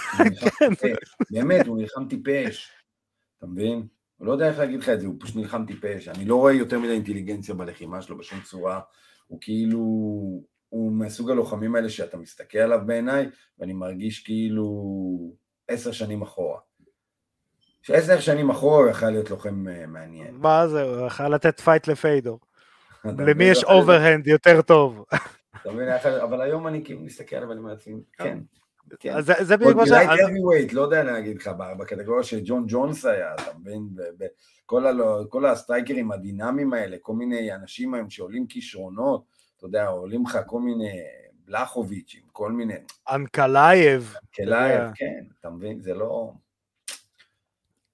כן. 0.79 0.93
באמת, 1.31 1.67
הוא 1.67 1.77
נלחם 1.77 2.07
טיפש, 2.09 2.71
אתה 3.37 3.47
מבין? 3.47 3.87
הוא 4.17 4.27
לא 4.27 4.31
יודע 4.31 4.49
איך 4.49 4.59
להגיד 4.59 4.79
לך 4.79 4.89
את 4.89 5.01
זה, 5.01 5.07
הוא 5.07 5.15
פשוט 5.19 5.35
נלחם 5.35 5.65
טיפש. 5.67 6.07
אני 6.07 6.25
לא 6.25 6.35
רואה 6.35 6.53
יותר 6.53 6.79
מדי 6.79 6.91
אינטליגנציה 6.91 7.55
בלחימה 7.55 8.01
שלו 8.01 8.17
בשום 8.17 8.41
צורה. 8.41 8.79
הוא 9.27 9.37
כאילו, 9.41 9.79
הוא 10.69 10.91
מסוג 10.91 11.31
הלוחמים 11.31 11.75
האלה 11.75 11.89
שאתה 11.89 12.17
מסתכל 12.17 12.57
עליו 12.57 12.79
בעיניי, 12.85 13.29
ואני 13.59 13.73
מרגיש 13.73 14.23
כאילו 14.23 15.33
עשר 15.67 15.91
שנים 15.91 16.21
אחורה. 16.21 16.59
שעשר 17.81 18.19
שנים 18.19 18.49
אחורה 18.49 18.77
הוא 18.77 18.89
יכול 18.89 19.09
להיות 19.09 19.29
לוחם 19.29 19.67
אה, 19.67 19.87
מעניין. 19.87 20.35
מה 20.35 20.67
זה, 20.67 20.81
הוא 20.81 21.05
יכול 21.05 21.27
לתת 21.27 21.59
fight 21.59 21.87
לפיודור. 21.87 22.39
למי 23.27 23.43
יש 23.43 23.63
overhand 23.63 24.27
יותר 24.27 24.61
טוב. 24.61 25.05
אבל 26.23 26.41
היום 26.41 26.67
אני 26.67 26.83
כאילו 26.85 26.99
מסתכל 26.99 27.35
עליו 27.35 27.49
ואני 27.49 27.59
אומר 27.59 27.71
לעצמי, 27.71 27.93
כן. 28.17 28.39
כן. 28.99 29.21
זה 29.21 29.57
בדיוק 29.57 29.75
מה 29.75 29.85
ש... 29.85 29.89
לא 30.73 30.81
יודע 30.81 31.03
להגיד 31.03 31.37
לך, 31.37 31.51
בקטגוריה 31.79 32.23
של 32.23 32.39
ג'ון 32.43 32.65
ג'ונס 32.67 33.05
היה, 33.05 33.33
אתה 33.33 33.57
מבין? 33.59 33.89
כל 35.29 35.45
ה 35.45 35.52
strikers 35.52 36.11
הדינמיים 36.11 36.73
האלה, 36.73 36.97
כל 37.01 37.13
מיני 37.13 37.55
אנשים 37.55 37.93
היום 37.93 38.09
שעולים 38.09 38.47
כישרונות, 38.47 39.23
אתה 39.59 39.67
יודע, 39.67 39.87
עולים 39.87 40.23
לך 40.25 40.39
כל 40.45 40.61
מיני 40.61 41.01
בלחוביצ'ים, 41.45 42.21
כל 42.31 42.51
מיני... 42.51 42.73
אנקלייב. 43.09 44.15
אנקלייב, 44.23 44.91
כן, 44.95 45.23
אתה 45.39 45.49
מבין? 45.49 45.81
זה 45.81 45.93
לא... 45.93 46.31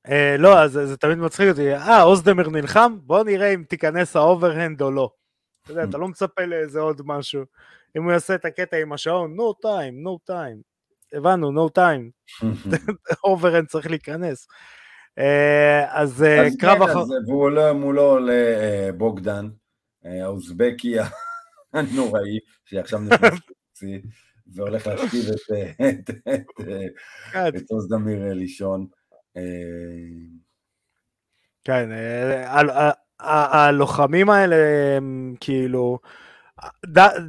אה, 0.07 0.35
לא, 0.39 0.59
אז 0.59 0.71
זה 0.71 0.97
תמיד 0.97 1.17
מצחיק 1.17 1.49
אותי, 1.49 1.75
אה, 1.75 2.03
אוזדמיר 2.03 2.49
נלחם? 2.49 2.97
בוא 3.01 3.23
נראה 3.23 3.53
אם 3.53 3.63
תיכנס 3.63 4.15
ה 4.15 4.23
overhand 4.23 4.81
או 4.81 4.91
לא. 4.91 5.09
אתה 5.63 5.71
יודע, 5.71 5.83
אתה 5.83 5.97
לא 5.97 6.07
מצפה 6.07 6.45
לאיזה 6.45 6.79
עוד 6.79 7.01
משהו. 7.05 7.43
אם 7.97 8.03
הוא 8.03 8.11
יעשה 8.11 8.35
את 8.35 8.45
הקטע 8.45 8.77
עם 8.77 8.93
השעון, 8.93 9.37
no 9.39 9.65
time, 9.65 10.07
no 10.07 10.31
time. 10.31 10.61
הבנו, 11.13 11.67
no 11.67 11.69
time. 11.79 12.43
overhand 13.23 13.67
צריך 13.67 13.89
להיכנס. 13.89 14.47
אה, 15.19 16.01
אז 16.01 16.23
אה, 16.23 16.47
קרב 16.59 16.81
אחר... 16.81 17.03
והוא 17.27 17.41
עולה 17.41 17.73
מולו 17.73 18.17
לבוגדן, 18.19 19.47
האוזבקי 20.03 20.99
הנוראי, 21.75 22.39
שעכשיו 22.65 22.99
נכנס 22.99 23.21
לחצי, 23.21 24.01
והולך 24.53 24.87
להשכיב 24.87 25.25
את 27.57 27.71
עוז 27.71 27.89
דמיר 27.89 28.33
לישון. 28.33 28.87
כן, 31.63 31.89
הלוחמים 33.19 34.29
האלה 34.29 34.55
הם 34.97 35.35
כאילו, 35.39 35.99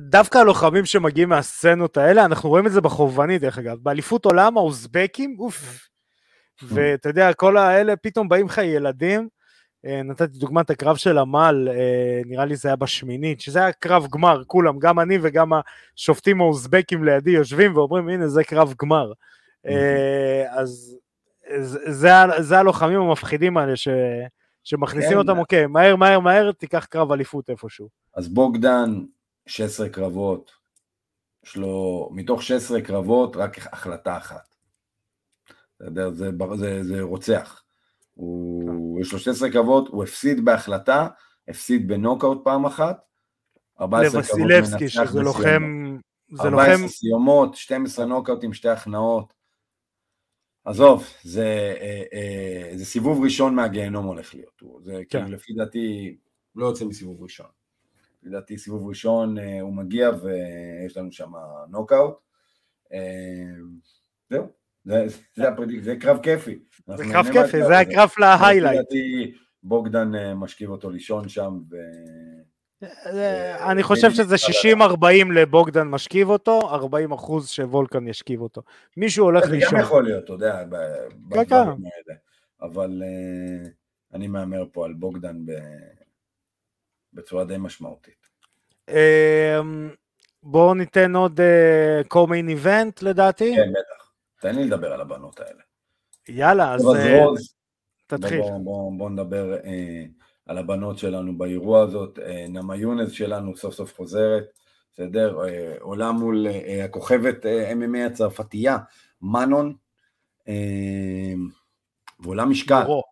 דווקא 0.09 0.39
הלוחמים 0.39 0.85
שמגיעים 0.85 1.29
מהסצנות 1.29 1.97
האלה, 1.97 2.25
אנחנו 2.25 2.49
רואים 2.49 2.67
את 2.67 2.73
זה 2.73 2.81
בחובבני 2.81 3.39
דרך 3.39 3.59
אגב, 3.59 3.79
באליפות 3.83 4.25
עולם 4.25 4.59
האוזבקים, 4.59 5.37
אוף, 5.39 5.89
ואתה 6.63 7.09
יודע, 7.09 7.33
כל 7.33 7.57
האלה 7.57 7.97
פתאום 7.97 8.29
באים 8.29 8.47
לך 8.47 8.59
ילדים, 8.59 9.21
אה, 9.21 9.29
נתתי 10.05 10.39
דוגמת 10.39 10.71
הקרב 10.71 10.97
של 10.97 11.19
עמל, 11.19 11.69
אה, 11.71 12.21
נראה 12.27 12.45
לי 12.45 12.57
זה 12.57 12.69
היה 12.69 12.77
בשמינית, 12.77 13.41
שזה 13.41 13.59
היה 13.59 13.73
קרב 13.73 14.07
גמר, 14.11 14.43
כולם, 14.47 14.79
גם 14.79 15.01
אני 15.01 15.19
וגם 15.23 15.51
השופטים 15.97 16.41
האוזבקים 16.41 17.05
לידי 17.05 17.31
יושבים 17.31 17.77
ואומרים, 17.77 18.09
הנה 18.09 18.29
זה 18.29 18.45
קרב 18.45 18.75
גמר. 18.83 19.13
אה, 19.67 20.45
אז 20.49 20.97
זה, 21.87 22.11
זה 22.39 22.59
הלוחמים 22.59 23.01
המפחידים 23.01 23.57
האלה 23.57 23.77
ש, 23.77 23.89
שמכניסים 24.65 25.11
כן. 25.11 25.17
אותם, 25.17 25.39
אוקיי, 25.39 25.67
מהר 25.67 25.97
מהר 25.97 26.21
מהר 26.21 26.53
תיקח 26.53 26.85
קרב 26.85 27.13
אליפות 27.13 27.51
איפשהו. 27.51 27.89
אז 28.15 28.29
בוגדן, 28.29 29.05
16 29.47 29.89
קרבות, 29.89 30.51
יש 31.45 31.57
לו, 31.57 32.09
מתוך 32.13 32.43
16 32.43 32.81
קרבות 32.81 33.37
רק 33.37 33.59
החלטה 33.73 34.17
אחת. 34.17 34.55
זה, 35.79 36.11
זה, 36.11 36.31
זה, 36.57 36.83
זה 36.83 37.03
רוצח. 37.03 37.63
הוא, 38.17 39.01
יש 39.01 39.13
לו 39.13 39.19
16 39.19 39.51
קרבות, 39.51 39.89
הוא 39.89 40.05
הפסיד 40.05 40.45
בהחלטה, 40.45 41.09
הפסיד 41.49 41.89
בנוקאוט 41.89 42.45
פעם 42.45 42.67
אחת, 42.67 42.99
14 43.81 44.23
קרבות 44.23 44.39
לווסילבסקי, 44.39 44.89
שזה 44.89 45.21
לוחם... 45.21 45.97
זה 46.33 46.43
14 46.43 46.77
לוחם... 46.77 46.89
סיומות, 46.89 47.55
12 47.55 48.07
נוקאוטים, 48.07 48.53
שתי 48.53 48.69
הכנעות. 48.69 49.33
עזוב, 50.65 51.05
זה, 51.23 51.75
אה, 51.81 52.03
אה, 52.13 52.77
זה 52.77 52.85
סיבוב 52.85 53.25
ראשון 53.25 53.55
מהגיהנום 53.55 54.07
הולך 54.07 54.35
להיות. 54.35 54.63
זה 54.83 55.03
כן. 55.09 55.19
כאילו 55.19 55.37
לפי 55.37 55.53
דעתי, 55.53 56.17
הוא 56.53 56.63
לא 56.63 56.67
יוצא 56.67 56.85
מסיבוב 56.85 57.23
ראשון. 57.23 57.47
לפי 58.23 58.31
דעתי 58.31 58.59
סיבוב 58.59 58.89
ראשון 58.89 59.39
אה, 59.39 59.61
הוא 59.61 59.75
מגיע 59.75 60.11
ויש 60.11 60.97
לנו 60.97 61.13
שם 61.13 61.33
נוקאוט. 61.69 62.15
אה, 62.93 62.99
זהו, 64.31 64.47
זה, 64.87 65.97
קרב 66.01 66.19
כיפי. 66.23 66.59
זה 66.97 67.05
קרב 67.13 67.27
כיפי, 67.33 67.65
זה 67.65 67.79
הקרב 67.79 68.11
להיילייט. 68.19 68.87
בוגדן 69.63 70.15
אה, 70.15 70.35
משכיב 70.35 70.71
אותו 70.71 70.91
לישון 70.91 71.29
שם. 71.29 71.59
ו... 71.71 71.77
אה, 73.07 73.71
אני 73.71 73.83
חושב 73.83 74.11
שזה 74.11 74.37
60-40 74.75 75.33
לבוגדן 75.35 75.83
משכיב 75.89 76.29
אותו, 76.29 76.61
40 76.61 77.13
אחוז 77.13 77.49
שוולקן 77.49 78.09
ישכיב 78.09 78.41
אותו. 78.41 78.63
מישהו 78.97 79.25
הולך 79.25 79.45
לישון. 79.51 79.71
זה 79.71 79.77
גם 79.77 79.83
יכול 79.83 80.05
להיות, 80.05 80.25
אתה 80.25 80.33
יודע, 80.33 80.53
כן, 80.53 80.71
כן. 80.71 81.29
בדברים 81.29 81.69
האלה. 81.69 82.19
אבל 82.63 83.03
אה, 83.05 83.69
אני 84.15 84.29
מהמר 84.29 84.65
פה 84.73 84.85
על 84.85 84.93
בוגדן 84.95 85.37
בצורה 87.13 87.45
די 87.45 87.57
משמעותית. 87.59 88.27
בואו 90.43 90.75
ניתן 90.75 91.17
עוד 91.17 91.41
co-main 92.15 92.65
event 92.65 92.99
לדעתי. 93.03 93.57
כן, 93.57 93.71
בטח. 93.71 93.96
תן 94.41 94.57
לי 94.57 94.65
לדבר 94.65 94.93
על 94.93 95.01
הבנות 95.01 95.41
האלה. 95.41 95.63
יאללה, 96.29 96.75
אז 96.75 96.81
אז 96.81 96.97
אה, 96.97 97.25
רוז, 97.25 97.55
תתחיל. 98.07 98.41
בוא, 98.41 98.59
בוא, 98.59 98.93
בוא 98.99 99.11
נדבר 99.11 99.55
אה, 99.55 100.05
על 100.47 100.59
הבנות 100.59 100.99
שלנו 100.99 101.39
באירוע 101.39 101.83
הזאת. 101.83 102.19
אה, 102.19 102.47
נעמה 102.49 102.77
יונס 102.77 103.13
שלנו 103.13 103.57
סוף 103.57 103.75
סוף 103.75 103.95
חוזרת, 103.97 104.45
בסדר? 104.93 105.45
אה, 105.45 105.75
עולה 105.81 106.13
מול 106.13 106.47
אה, 106.47 106.85
הכוכבת 106.85 107.47
אה, 107.47 107.73
MMA 107.73 108.07
הצרפתייה, 108.13 108.79
מנון, 109.23 109.77
אה, 110.49 111.33
ועולה 112.21 112.45
משקל, 112.45 112.83
רו. 112.87 113.03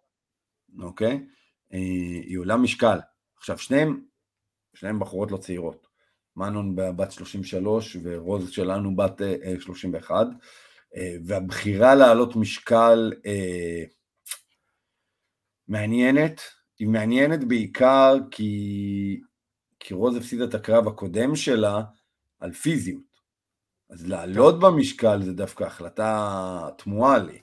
אוקיי? 0.83 1.27
אה, 1.72 1.79
היא 2.22 2.39
עולה 2.39 2.57
משקל. 2.57 2.99
עכשיו, 3.37 3.59
שניהם, 3.59 4.01
שניהם 4.75 4.99
בחורות 4.99 5.31
לא 5.31 5.37
צעירות. 5.37 5.87
מנון 6.37 6.77
בת 6.77 7.12
33 7.12 7.97
ורוז 8.03 8.51
שלנו 8.51 8.97
בת 8.97 9.22
אה, 9.22 9.35
אה, 9.45 9.55
31. 9.61 10.27
אה, 10.97 11.16
והבחירה 11.24 11.95
להעלות 11.95 12.36
משקל 12.36 13.12
אה, 13.26 13.84
מעניינת, 15.68 16.40
היא 16.78 16.88
מעניינת 16.88 17.45
בעיקר 17.45 18.16
כי, 18.30 19.20
כי 19.80 19.95
רוז 19.95 20.16
הפסידה 20.16 20.45
את 20.45 20.55
הקרב 20.55 20.88
הקודם 20.88 21.36
שלה 21.36 21.82
על 22.40 22.53
פיזיות. 22.53 23.14
אז 23.90 24.07
לעלות 24.09 24.61
במשקל 24.61 25.22
זה 25.22 25.32
דווקא 25.32 25.64
החלטה 25.64 26.68
תמוהה 26.78 27.18
לי. 27.18 27.38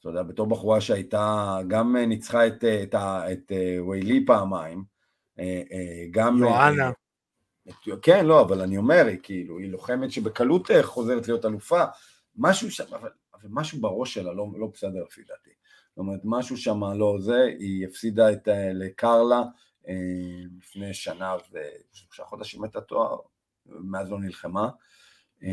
אתה 0.00 0.08
יודע, 0.08 0.22
בתור 0.22 0.46
בחורה 0.46 0.80
שהייתה, 0.80 1.58
גם 1.68 1.96
אה, 1.96 2.06
ניצחה 2.06 2.46
את, 2.46 2.64
אה, 2.64 2.82
את, 2.82 2.94
את 3.32 3.52
ויילי 3.88 4.26
פעמיים, 4.26 4.84
גם... 6.10 6.38
יואנה. 6.38 6.90
את- 7.68 7.74
כן, 8.02 8.26
לא, 8.26 8.40
אבל 8.40 8.60
אני 8.60 8.76
אומר, 8.76 9.06
היא 9.06 9.18
כאילו, 9.22 9.58
היא 9.58 9.70
לוחמת 9.70 10.10
שבקלות 10.10 10.70
חוזרת 10.82 11.28
להיות 11.28 11.44
אלופה, 11.44 11.84
משהו 12.38 12.70
שם, 12.70 12.94
אבל, 12.94 13.10
אבל 13.34 13.48
משהו 13.50 13.80
בראש 13.80 14.14
שלה 14.14 14.32
לא, 14.32 14.46
לא 14.58 14.66
בסדר 14.66 15.04
לפי 15.04 15.22
דעתי. 15.22 15.50
זאת 15.88 15.98
אומרת, 15.98 16.20
משהו 16.24 16.56
שם 16.56 16.84
לא 16.84 17.16
זה, 17.20 17.42
היא 17.58 17.86
הפסידה 17.86 18.32
את, 18.32 18.48
לקרלה 18.74 19.42
אה, 19.88 19.94
לפני 20.58 20.94
שנה 20.94 21.34
ושלושה 21.36 22.24
חודשים 22.24 22.64
את 22.64 22.76
התואר, 22.76 23.18
מאז 23.66 24.10
לא 24.10 24.20
נלחמה. 24.20 24.68
אה, 25.42 25.50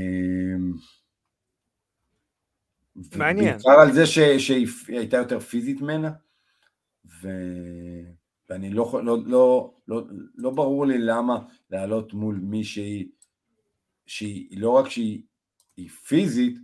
מעניין. 3.16 3.54
בעיקר 3.54 3.82
על 3.82 3.92
זה 3.92 4.06
ש, 4.06 4.20
שהיא 4.20 4.68
הייתה 4.88 5.18
יותר 5.18 5.40
פיזית 5.40 5.82
ממנה, 5.82 6.12
ו... 7.22 7.30
ואני 8.50 8.70
לא, 8.70 9.02
לא, 9.04 9.18
לא, 9.26 9.74
לא, 9.88 10.04
לא 10.36 10.50
ברור 10.50 10.86
לי 10.86 10.98
למה 10.98 11.40
לעלות 11.70 12.14
מול 12.14 12.40
מישהי 12.44 13.12
שהיא 14.06 14.58
לא 14.58 14.70
רק 14.70 14.90
שהיא 14.90 15.24
היא 15.78 15.90
פיזית, 15.90 16.58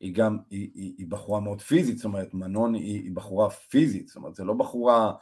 היא 0.00 0.14
גם, 0.14 0.38
היא, 0.50 0.70
היא, 0.74 0.94
היא 0.98 1.06
בחורה 1.08 1.40
מאוד 1.40 1.60
פיזית, 1.60 1.96
זאת 1.96 2.04
אומרת, 2.04 2.34
מנון 2.34 2.74
היא, 2.74 3.02
היא 3.02 3.10
בחורה 3.14 3.50
פיזית, 3.50 4.08
זאת 4.08 4.16
אומרת, 4.16 4.34
זה 4.34 4.44
לא 4.44 4.54
בחורה, 4.54 5.12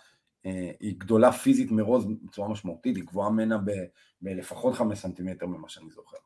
אה, 0.47 0.71
היא 0.81 0.95
גדולה 0.99 1.33
פיזית 1.33 1.71
מרוז 1.71 2.07
בצורה 2.25 2.49
משמעותית, 2.49 2.97
היא 2.97 3.05
גבוהה 3.05 3.31
ממנה 3.31 3.59
ב- 3.59 3.85
בלפחות 4.23 4.75
חמש 4.75 4.99
סנטימטר 4.99 5.47
ממה 5.47 5.69
שאני 5.69 5.91
זוכר. 5.91 6.17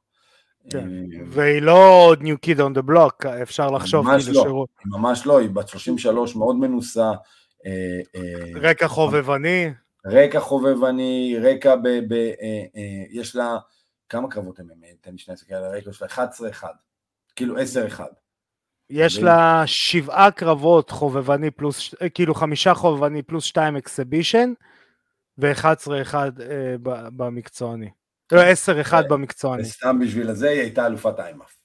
כן. 0.70 0.88
אה, 0.88 1.20
והיא 1.26 1.62
לא 1.62 2.14
new 2.20 2.46
kid 2.46 2.58
on 2.58 2.78
the 2.78 2.90
block, 2.90 3.28
אפשר 3.42 3.70
לחשוב 3.70 4.06
ממש 4.06 4.24
כאילו 4.24 4.38
לא. 4.38 4.42
שירות. 4.42 4.68
ממש 4.84 5.26
לא, 5.26 5.38
היא 5.38 5.50
בת 5.50 5.68
33, 5.68 6.36
מאוד 6.36 6.56
מנוסה, 6.56 7.12
אה, 7.66 8.00
אה, 8.16 8.60
רקע 8.60 8.88
חובבני, 8.88 9.70
רקע 10.06 10.40
חובבני, 10.40 11.36
רקע 11.42 11.76
ב... 11.76 11.88
ב 11.88 12.14
יש 13.10 13.36
לה, 13.36 13.58
כמה 14.08 14.30
קרבות 14.30 14.60
הם? 14.60 14.66
תן 15.00 15.12
לי 15.12 15.18
שנייה 15.18 15.34
להסתכל 15.34 15.54
על 15.54 15.64
הרקע 15.64 15.92
שלה, 15.92 16.08
11-1, 16.08 16.64
כאילו 17.36 17.56
10-1. 17.56 18.00
יש? 18.90 19.18
לה 19.18 19.62
שבעה 19.66 20.30
קרבות 20.30 20.90
חובבני 20.90 21.50
פלוס, 21.50 21.94
אה, 22.02 22.08
כאילו 22.08 22.34
חמישה 22.34 22.74
חובבני 22.74 23.22
פלוס 23.22 23.44
שתיים 23.44 23.76
אקסבישן, 23.76 24.52
ו-11 25.38 26.02
אחד 26.02 26.40
אה, 26.40 26.74
ב- 26.82 27.08
במקצועני. 27.16 27.90
לא, 28.32 28.40
10 28.42 28.80
אחד 28.80 29.02
אה, 29.02 29.08
במקצועני. 29.08 29.62
וסתם 29.62 29.98
בשביל 29.98 30.30
הזה 30.30 30.48
היא 30.48 30.60
הייתה 30.60 30.86
אלופת 30.86 31.20
איימאף. 31.20 31.56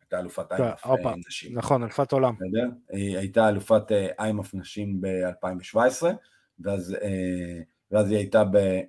הייתה 0.00 0.18
אלופת 0.20 0.52
איימאף 0.52 1.16
נשים. 1.28 1.58
נכון, 1.58 1.82
אלפת 1.82 2.12
עולם. 2.12 2.34
היא 2.90 3.18
הייתה 3.18 3.48
אלופת 3.48 3.92
איימאף 4.18 4.54
נשים 4.54 5.00
ב-2017, 5.00 6.06
ואז, 6.60 6.96
אה, 7.02 7.60
ואז 7.90 8.10
היא 8.10 8.18
הייתה 8.18 8.44
ב... 8.44 8.56
אה, 8.56 8.82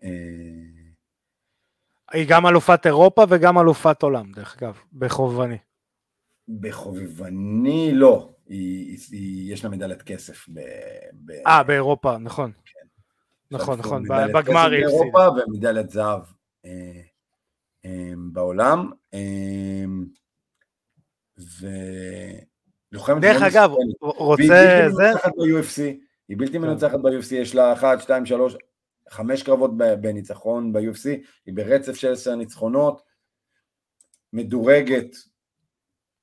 היא 2.12 2.26
גם 2.30 2.48
אלופת 2.48 2.86
אירופה 2.86 3.24
וגם 3.30 3.60
אלופת 3.60 4.04
עולם, 4.04 4.32
דרך 4.32 4.58
אגב, 4.62 4.78
בחובבני. 4.94 5.58
בחובבני 6.60 7.92
לא, 7.94 8.34
היא, 8.48 8.88
היא, 8.88 8.98
היא, 9.12 9.54
יש 9.54 9.64
לה 9.64 9.70
מדליית 9.70 10.02
כסף 10.02 10.50
ב... 10.50 10.60
ב 11.26 11.32
אה, 11.48 11.64
באירופה, 11.64 12.18
נכון. 12.18 12.52
נכון, 13.52 13.80
לה 13.80 13.86
נכון, 13.86 14.04
מדליית 14.04 14.36
בגמר 14.36 14.72
היא 14.72 14.86
הפסידה. 14.86 15.00
באירופה 15.02 15.42
ומדליית 15.48 15.90
זהב 15.90 16.22
אה, 16.66 17.02
אה, 17.86 18.14
בעולם. 18.32 18.92
אה, 19.14 19.86
ולוחמת 22.92 23.22
דרך 23.22 23.42
אגב, 23.42 23.72
מסוכנת. 23.72 24.18
רוצה 24.18 24.88
זה? 24.90 25.12
ב-UFC, 25.14 25.82
היא 26.30 26.38
בלתי 26.38 26.54
כן. 26.54 26.62
מנוצחת 26.62 27.00
ב-UFC, 27.00 27.36
יש 27.36 27.56
לה 27.56 27.74
1, 27.74 28.02
2, 28.02 28.26
3, 28.26 28.56
חמש 29.10 29.44
קרבות 29.44 29.78
ב- 29.78 29.94
בניצחון 29.94 30.74
ב-UFC, 30.74 31.06
היא 31.46 31.54
ברצף 31.54 31.96
של 31.96 32.12
10 32.12 32.36
ניצחונות, 32.36 33.02
מדורגת 34.34 35.16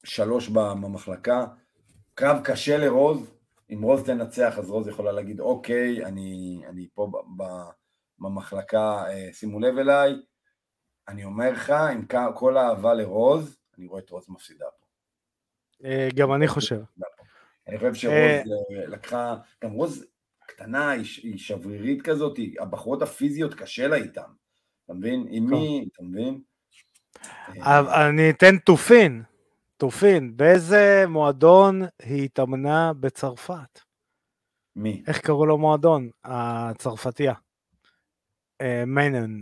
שלוש 0.04 0.48
במחלקה, 0.48 1.46
קרב 2.14 2.40
קשה 2.44 2.76
לרוז, 2.76 3.30
אם 3.70 3.82
רוז 3.82 4.04
תנצח 4.04 4.58
אז 4.58 4.70
רוז 4.70 4.88
יכולה 4.88 5.12
להגיד 5.12 5.40
אוקיי, 5.40 6.04
אני, 6.04 6.60
אני 6.68 6.88
פה 6.94 7.10
ב- 7.12 7.42
ב- 7.42 7.70
במחלקה, 8.18 9.04
אה, 9.08 9.28
שימו 9.32 9.60
לב 9.60 9.78
אליי, 9.78 10.14
אני 11.08 11.24
אומר 11.24 11.50
לך, 11.50 11.70
עם 11.70 12.06
כל 12.34 12.56
האהבה 12.56 12.94
לרוז, 12.94 13.58
אני 13.78 13.86
רואה 13.86 14.00
את 14.00 14.10
רוז 14.10 14.26
מפסידה 14.28 14.66
פה. 14.78 14.86
אה, 15.84 16.08
גם 16.14 16.32
אני 16.32 16.48
חושב. 16.48 16.80
אני 17.68 17.78
חושב 17.78 17.94
שרוז 17.94 18.14
אה, 18.16 18.82
אה, 18.82 18.86
לקחה, 18.86 19.36
גם 19.64 19.70
רוז 19.70 20.04
קטנה, 20.46 20.90
היא 20.90 21.38
שברירית 21.38 22.02
כזאת, 22.02 22.38
הבחורות 22.60 23.02
הפיזיות 23.02 23.54
קשה 23.54 23.88
לה 23.88 23.96
איתן, 23.96 24.30
אתה 24.84 24.94
מבין? 24.94 25.26
עם 25.28 25.50
מי, 25.50 25.88
אתה 25.92 26.02
מבין? 26.02 26.40
אני 28.10 28.30
אתן 28.30 28.58
תופין, 28.58 29.22
תופין, 29.76 30.36
באיזה 30.36 31.04
מועדון 31.08 31.82
היא 32.02 32.24
התאמנה 32.24 32.92
בצרפת? 33.00 33.80
מי? 34.76 35.02
איך 35.06 35.20
קראו 35.20 35.46
לו 35.46 35.58
מועדון? 35.58 36.08
הצרפתייה. 36.24 37.34
אה, 38.60 38.84
מיינן. 38.86 39.40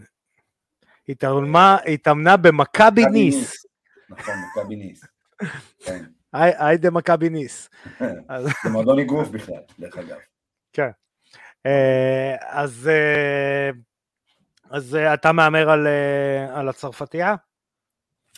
התאמנה- 1.08 2.36
במכבי 2.36 3.02
מכבי 3.02 3.04
ניס. 3.06 3.66
נכון, 4.10 4.34
מכבי 4.50 4.76
ניס. 4.76 5.04
כן. 5.84 6.04
היי 6.32 6.78
דה 6.78 6.90
מכבי 6.90 7.28
ניס. 7.28 7.70
זה 8.42 8.70
מועדון 8.72 8.98
אגרוף 8.98 9.28
בכלל, 9.28 9.62
דרך 9.78 9.96
אגב. 9.96 10.18
אז 12.50 12.88
אה, 12.88 13.70
אז 14.70 14.96
אה, 14.96 15.14
אתה 15.14 15.32
מהמר 15.32 15.70
על, 15.70 15.86
על 16.54 16.68
הצרפתייה? 16.68 17.34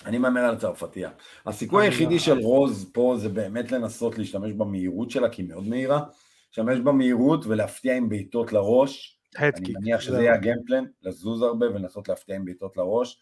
אני 0.07 0.18
מהמר 0.18 0.40
על 0.40 0.55
הצרפתייה. 0.55 1.11
הסיכוי 1.47 1.86
היחידי 1.86 2.14
לא- 2.14 2.20
של 2.20 2.38
רוז 2.38 2.90
פה 2.92 3.14
זה 3.18 3.28
באמת 3.28 3.72
לנסות 3.72 4.18
להשתמש 4.18 4.53
במהירות 4.53 5.11
שלה, 5.11 5.28
כי 5.28 5.42
היא 5.42 5.49
מאוד 5.49 5.68
מהירה. 5.68 6.01
להשתמש 6.49 6.78
במהירות 6.78 7.47
ולהפתיע 7.47 7.97
עם 7.97 8.09
בעיטות 8.09 8.53
לראש. 8.53 9.20
אני. 9.38 9.72
מניח 9.80 10.01
שזה 10.01 10.12
זהו. 10.12 10.20
יהיה 10.22 10.34
הגיימפלן, 10.34 10.84
לזוז 11.03 11.42
הרבה 11.42 11.66
ולנסות 11.66 12.09
להפתיע 12.09 12.36
עם 12.36 12.45
בעיטות 12.45 12.76
לראש. 12.76 13.20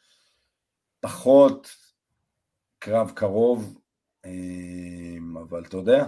פחות 1.01 1.70
קרב 2.79 3.12
קרוב, 3.14 3.79
אמ, 4.27 5.37
אבל 5.37 5.64
אתה 5.68 5.77
יודע. 5.77 6.07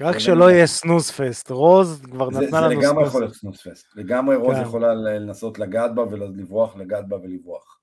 רק 0.00 0.18
שלא 0.18 0.50
יהיה 0.50 0.66
סנוז 0.66 1.10
פסט. 1.10 1.50
רוז 1.50 2.00
כבר 2.04 2.30
זה, 2.30 2.40
נתנה 2.40 2.60
זה 2.60 2.66
לנו 2.66 2.80
לגמרי 2.80 2.86
סנוז 2.94 3.08
יכול 3.08 3.20
להיות 3.22 3.34
סנוספסט. 3.34 3.86
לגמרי 3.96 4.36
רוז 4.36 4.56
כן. 4.56 4.62
יכולה 4.62 4.94
לנסות 4.94 5.58
לגעת 5.58 5.94
בה 5.94 6.02
ולברוח, 6.02 6.76
לגעת 6.76 7.08
בה 7.08 7.16
ולברוח. 7.16 7.78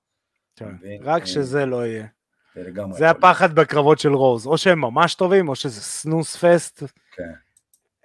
כן. 0.56 0.74
רק 1.00 1.22
אה, 1.22 1.26
שזה 1.26 1.66
לא 1.66 1.86
יהיה. 1.86 2.06
זה. 2.92 3.10
הפחד 3.10 3.54
בקרבות 3.54 3.98
של 3.98 4.12
רוז. 4.12 4.46
או 4.46 4.58
שהם 4.58 4.80
ממש 4.80 5.14
טובים, 5.14 5.48
או 5.48 5.54
שזה 5.54 5.80
סנוס 5.80 6.36
פסט. 6.36 6.82
כן. 7.16 7.32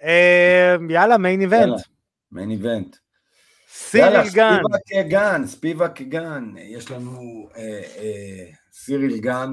אה, 0.04 0.76
יאללה, 0.90 1.18
מיין 1.18 1.42
איבנט. 1.42 1.62
יאללה, 1.62 1.78
מיין 2.32 2.52
איבנט. 2.52 2.96
סיריל 3.72 4.30
גן. 4.34 4.58
ספיבק 4.64 5.08
גן, 5.10 5.46
ספיבק 5.46 6.02
גן, 6.02 6.54
יש 6.58 6.92
לנו 6.92 7.50
אה, 7.56 7.82
אה, 7.98 8.46
סיריל 8.74 9.18
גן, 9.18 9.50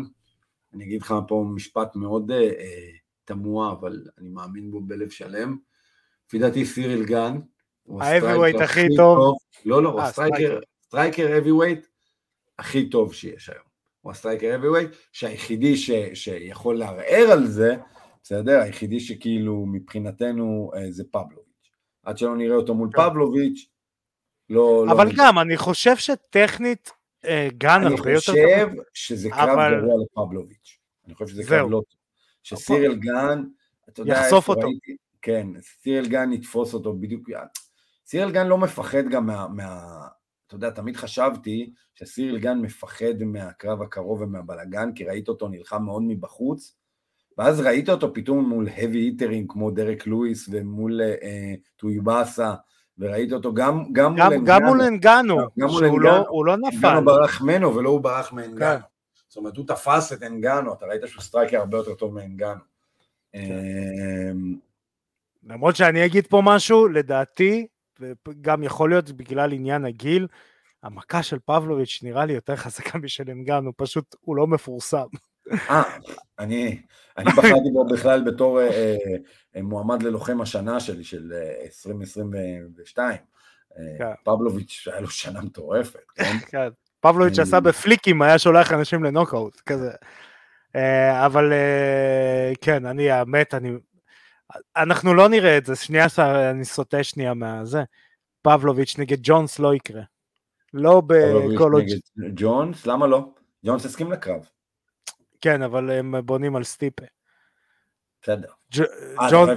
אני 0.75 0.85
אגיד 0.85 1.03
לך 1.03 1.15
פה 1.29 1.45
משפט 1.55 1.97
מאוד 1.97 2.31
תמוה, 3.25 3.73
אבל 3.73 4.03
אני 4.19 4.29
מאמין 4.29 4.71
בו 4.71 4.81
בלב 4.81 5.11
שלם. 5.11 5.57
לפי 6.27 6.39
דעתי 6.39 6.67
סיריל 6.67 7.05
גן, 7.05 7.39
ה 8.01 8.08
striker 8.09 8.63
הכי 8.63 8.87
טוב. 8.97 9.37
לא, 9.65 9.83
לא, 9.83 9.89
הוא 9.89 10.01
ה 10.01 10.07
striker, 10.07 10.59
striker 10.83 11.39
heavyweight 11.39 11.87
הכי 12.59 12.89
טוב 12.89 13.15
שיש 13.15 13.49
היום. 13.49 13.65
הוא 14.01 14.13
ה 14.13 14.18
striker 14.18 14.59
heavyweight, 14.61 14.97
שהיחידי 15.13 15.77
ש, 15.77 15.91
שיכול 16.15 16.79
לערער 16.79 17.31
על 17.33 17.47
זה, 17.47 17.77
בסדר? 18.23 18.61
היחידי 18.61 19.01
שכאילו 19.01 19.67
מבחינתנו 19.67 20.71
אה, 20.77 20.91
זה 20.91 21.05
פבלוביץ'. 21.11 21.71
עד 22.03 22.19
שלא 22.19 22.37
נראה 22.37 22.57
אותו 22.57 22.75
מול 22.75 22.89
כן. 22.93 23.03
פבלוביץ', 23.03 23.69
לא... 24.51 24.85
לא 24.87 24.93
אבל 24.93 25.07
לא 25.07 25.13
גם, 25.17 25.39
אני 25.39 25.57
חושב 25.57 25.97
שטכנית 25.97 26.93
אה, 27.25 27.49
גן 27.59 27.83
הרבה 27.83 28.13
יותר... 28.13 28.33
אני 28.33 28.71
חושב 28.71 28.83
שזה 28.93 29.31
קרב 29.31 29.49
אבל... 29.49 29.81
גרוע 29.81 29.95
לפבלוביץ'. 30.05 30.79
אני 31.07 31.15
חושב 31.15 31.35
שזה 31.35 31.43
קרב 31.45 31.71
לא 31.71 31.77
טוב. 31.77 31.99
שסיריאל 32.43 32.95
גן, 32.95 33.43
אתה 33.89 34.01
יודע 34.03 34.13
יחשוף 34.13 34.49
אותו. 34.49 34.67
ראיתי, 34.67 34.97
כן, 35.23 35.47
סיריאל 35.83 36.07
גן 36.07 36.33
יתפוס 36.33 36.75
אותו 36.75 36.93
בדיוק. 36.93 37.31
סיריאל 38.07 38.31
גן 38.31 38.47
לא 38.47 38.59
מפחד 38.59 39.09
גם 39.11 39.27
מה, 39.27 39.49
מה... 39.49 39.83
אתה 40.47 40.55
יודע, 40.55 40.71
תמיד 40.71 40.97
חשבתי 40.97 41.73
שסיריל 41.97 42.39
גן 42.39 42.59
מפחד 42.59 43.23
מהקרב 43.25 43.83
הקרוב 43.83 44.21
ומהבלגן, 44.21 44.91
כי 44.95 45.05
ראית 45.05 45.29
אותו 45.29 45.49
נלחם 45.49 45.85
מאוד 45.85 46.03
מבחוץ, 46.03 46.75
ואז 47.39 47.61
ראית 47.61 47.89
אותו 47.89 48.15
פתאום 48.15 48.49
מול 48.49 48.69
heavy 48.69 48.97
היטרים 48.97 49.47
כמו 49.49 49.71
דרק 49.71 50.07
לואיס 50.07 50.49
ומול 50.53 51.01
אה, 51.03 51.55
טויבאסה, 51.77 52.55
וראית 52.99 53.33
אותו 53.33 53.55
גם, 53.55 53.93
גם, 53.93 54.17
גם, 54.17 54.45
גם 54.45 54.65
מול 54.65 54.83
אנגנו, 54.83 55.37
גם 55.59 55.69
מול 55.69 55.85
אנגנו, 55.85 55.99
לא, 55.99 56.27
הוא 56.29 56.47
לא 56.47 56.57
נפל. 56.57 56.87
אנגנו 56.87 57.05
ברח 57.05 57.43
ממנו 57.43 57.75
ולא 57.75 57.91
הוא 57.91 58.01
ברח 58.01 58.33
מאנגנו. 58.33 58.59
כן. 58.59 58.79
זאת 59.29 59.37
אומרת, 59.37 59.57
הוא 59.57 59.67
תפס 59.67 60.13
את 60.13 60.23
אנגנו, 60.23 60.73
אתה 60.73 60.87
ראית 60.87 61.03
שהוא 61.07 61.23
striker 61.23 61.59
הרבה 61.59 61.77
יותר 61.79 61.95
טוב 61.95 62.15
מאנגנו. 62.15 62.61
כן. 63.33 63.39
אמ, 63.41 64.57
למרות 65.45 65.77
שאני 65.77 66.07
אגיד 66.07 66.27
פה 66.27 66.43
משהו, 66.45 66.89
לדעתי, 66.89 67.67
וגם 68.29 68.63
יכול 68.63 68.91
להיות 68.91 69.11
בגלל 69.11 69.53
עניין 69.53 69.85
הגיל, 69.85 70.27
המכה 70.87 71.23
של 71.23 71.39
פבלוביץ' 71.45 72.01
נראה 72.03 72.25
לי 72.25 72.33
יותר 72.33 72.57
חזקה 72.57 72.99
משל 73.05 73.31
אנגנו, 73.31 73.65
הוא 73.65 73.75
פשוט, 73.77 74.17
הוא 74.21 74.37
לא 74.37 74.47
מפורסם. 74.47 75.07
אה, 75.71 75.83
אני, 76.39 76.83
אני 77.19 77.33
בחרתי 77.33 77.71
בו 77.73 77.87
בכלל 77.87 78.25
בתור 78.25 78.61
אה, 78.61 78.97
אה, 79.57 79.63
מועמד 79.63 80.03
ללוחם 80.03 80.41
השנה 80.41 80.81
שלי, 80.81 81.05
של 81.05 81.33
אה, 81.33 81.65
2022. 81.65 83.17
אה, 83.79 83.85
כן. 83.99 84.13
פבלוביץ' 84.25 84.89
היה 84.93 85.01
לו 85.01 85.11
שנה 85.11 85.41
מטורפת, 85.41 86.11
כן? 86.15 86.39
כן. 86.51 86.69
פבלוביץ' 87.01 87.39
עשה 87.39 87.61
בפליקים, 87.61 88.23
היה 88.23 88.39
שולח 88.39 88.73
אנשים 88.73 89.05
לנוקאוט, 89.05 89.61
כזה. 89.61 89.91
אה, 90.77 91.27
אבל 91.27 91.53
אה, 91.53 92.53
כן, 92.61 92.87
אני 92.87 93.11
האמת, 93.11 93.55
אני 93.55 93.73
אנחנו 94.77 95.15
לא 95.15 95.29
נראה 95.29 95.59
את 95.59 95.67
זה, 95.67 95.77
שנייה, 95.77 96.07
אני 96.51 96.65
סוטה 96.65 97.05
שנייה 97.05 97.35
מהזה. 97.35 97.83
פבלוביץ' 98.43 98.99
נגד 98.99 99.19
ג'ונס 99.23 99.59
לא 99.59 99.75
יקרה. 99.75 100.03
לא 100.75 101.03
בקולוג'... 101.07 101.87
ג'ונס? 102.35 102.87
למה 102.87 103.07
לא? 103.07 103.29
ג'ונס 103.67 103.85
הסכים 103.85 104.13
לקרב. 104.13 104.49
כן, 105.41 105.63
אבל 105.63 105.91
הם 105.91 106.15
בונים 106.25 106.57
על 106.57 106.65
סטיפה. 106.65 107.05
בסדר. 108.23 108.49
אה, 108.81 109.55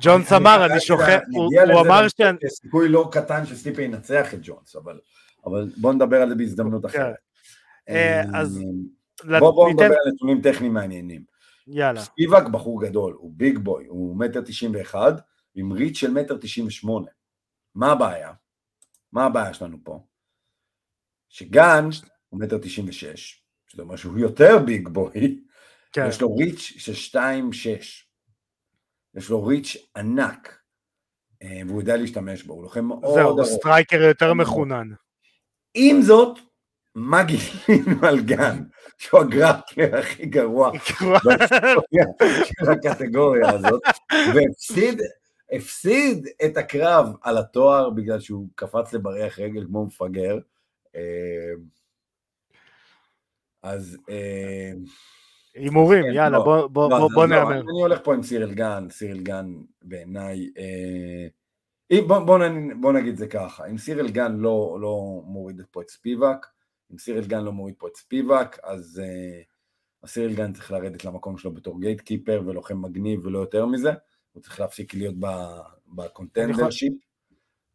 ג'ונס 0.00 0.32
אמר, 0.32 0.66
אני 0.66 0.80
שוכח, 0.80 1.18
הוא 1.32 1.80
אמר 1.80 2.08
ש... 2.08 2.12
סיכוי 2.48 2.88
לא 2.88 3.08
קטן 3.12 3.46
שסטיפה 3.46 3.82
ינצח 3.82 4.34
את 4.34 4.38
ג'ונס, 4.42 4.76
אבל 4.76 5.70
בואו 5.76 5.92
נדבר 5.92 6.22
על 6.22 6.28
זה 6.28 6.34
בהזדמנות 6.34 6.82
כן. 6.82 6.88
אחרת. 6.88 7.14
אה, 7.88 8.22
אז... 8.34 8.60
בואו 9.38 9.70
נדבר 9.70 9.84
על 9.84 10.12
נתונים 10.14 10.40
טכניים 10.42 10.74
מעניינים. 10.74 11.24
יאללה. 11.66 12.00
ספיבק 12.00 12.46
בחור 12.48 12.82
גדול, 12.82 13.14
הוא 13.18 13.32
ביג 13.36 13.58
בוי, 13.58 13.86
הוא 13.86 14.16
מטר 14.16 14.40
תשעים 14.40 14.74
ואחד, 14.74 15.12
עם 15.54 15.72
ריץ' 15.72 15.96
של 15.96 16.10
מטר 16.10 16.36
תשעים 16.36 16.66
ושמונה. 16.66 17.10
מה 17.74 17.92
הבעיה? 17.92 18.32
מה 19.14 19.24
הבעיה 19.24 19.54
שלנו 19.54 19.76
פה? 19.84 20.06
שגן 21.28 21.88
הוא 22.28 22.40
מטר 22.40 22.58
תשעים 22.58 22.88
ושש, 22.88 23.44
שזה 23.66 23.82
אומר 23.82 23.96
שהוא 23.96 24.18
יותר 24.18 24.58
ביג 24.66 24.88
בוי, 24.88 25.44
כן. 25.92 26.06
יש 26.08 26.20
לו 26.20 26.36
ריץ' 26.36 26.60
של 26.60 26.94
שתיים 26.94 27.52
שש. 27.52 28.08
יש 29.14 29.30
לו 29.30 29.44
reach 29.44 29.76
ענק, 29.96 30.58
אה, 31.42 31.60
והוא 31.66 31.80
יודע 31.80 31.96
להשתמש 31.96 32.42
בו, 32.42 32.54
הוא 32.54 32.62
לוחם 32.62 32.84
מאוד 32.84 33.18
ארוך. 33.18 33.46
זהו, 33.46 33.58
striker 33.58 34.02
יותר 34.02 34.34
מחונן. 34.34 34.88
עם 35.74 36.02
זאת, 36.02 36.38
מה 36.94 37.22
גילינו 37.22 38.00
על 38.08 38.20
גן, 38.20 38.64
שהוא 38.98 39.20
ה 39.20 39.29
grappler 39.29 39.98
הכי 39.98 40.26
גרוע 40.26 40.72
של 42.58 42.70
הקטגוריה 42.70 43.50
הזאת, 43.50 43.82
והפסיד 44.34 45.00
הפסיד 45.54 46.26
את 46.44 46.56
הקרב 46.56 47.06
על 47.22 47.38
התואר 47.38 47.90
בגלל 47.90 48.20
שהוא 48.20 48.48
קפץ 48.54 48.92
לבריח 48.92 49.38
רגל 49.38 49.64
כמו 49.66 49.86
מפגר. 49.86 50.38
אה, 50.96 51.52
אז... 53.62 53.98
אה, 54.10 54.72
הימורים, 55.54 56.02
כן, 56.02 56.12
יאללה, 56.14 56.38
לא, 56.38 56.68
בוא 56.72 56.90
לא, 56.90 57.08
לא, 57.16 57.26
נאמר. 57.26 57.60
אני 57.60 57.82
הולך 57.82 58.00
פה 58.04 58.14
עם 58.14 58.22
סיריל 58.22 58.54
גן, 58.54 58.86
סיריל 58.90 59.22
גן 59.22 59.46
בעיניי... 59.82 60.50
אה, 60.58 61.26
בוא 62.80 62.92
נגיד 62.92 63.16
זה 63.16 63.26
ככה, 63.26 63.66
אם 63.66 63.78
סיריל 63.78 64.08
גן 64.08 64.36
לא 64.36 65.22
מוריד 65.24 65.62
פה 65.70 65.82
את 65.82 65.90
ספיבק, 65.90 66.46
אם 66.92 66.98
סיריל 66.98 67.24
גן 67.24 67.44
לא 67.44 67.52
מוריד 67.52 67.74
פה 67.78 67.88
את 67.88 67.96
ספיבק, 67.96 68.58
אז 68.62 69.02
סיריל 70.06 70.34
גן 70.34 70.52
צריך 70.52 70.72
לרדת 70.72 71.04
למקום 71.04 71.38
שלו 71.38 71.52
בתור 71.52 71.80
gatekeeper 71.80 72.42
ולוחם 72.46 72.82
מגניב 72.82 73.26
ולא 73.26 73.38
יותר 73.38 73.66
מזה, 73.66 73.92
הוא 74.34 74.42
צריך 74.42 74.60
להפסיק 74.60 74.94
להיות 74.94 75.14
ב 75.86 76.70
contendership. 76.70 76.92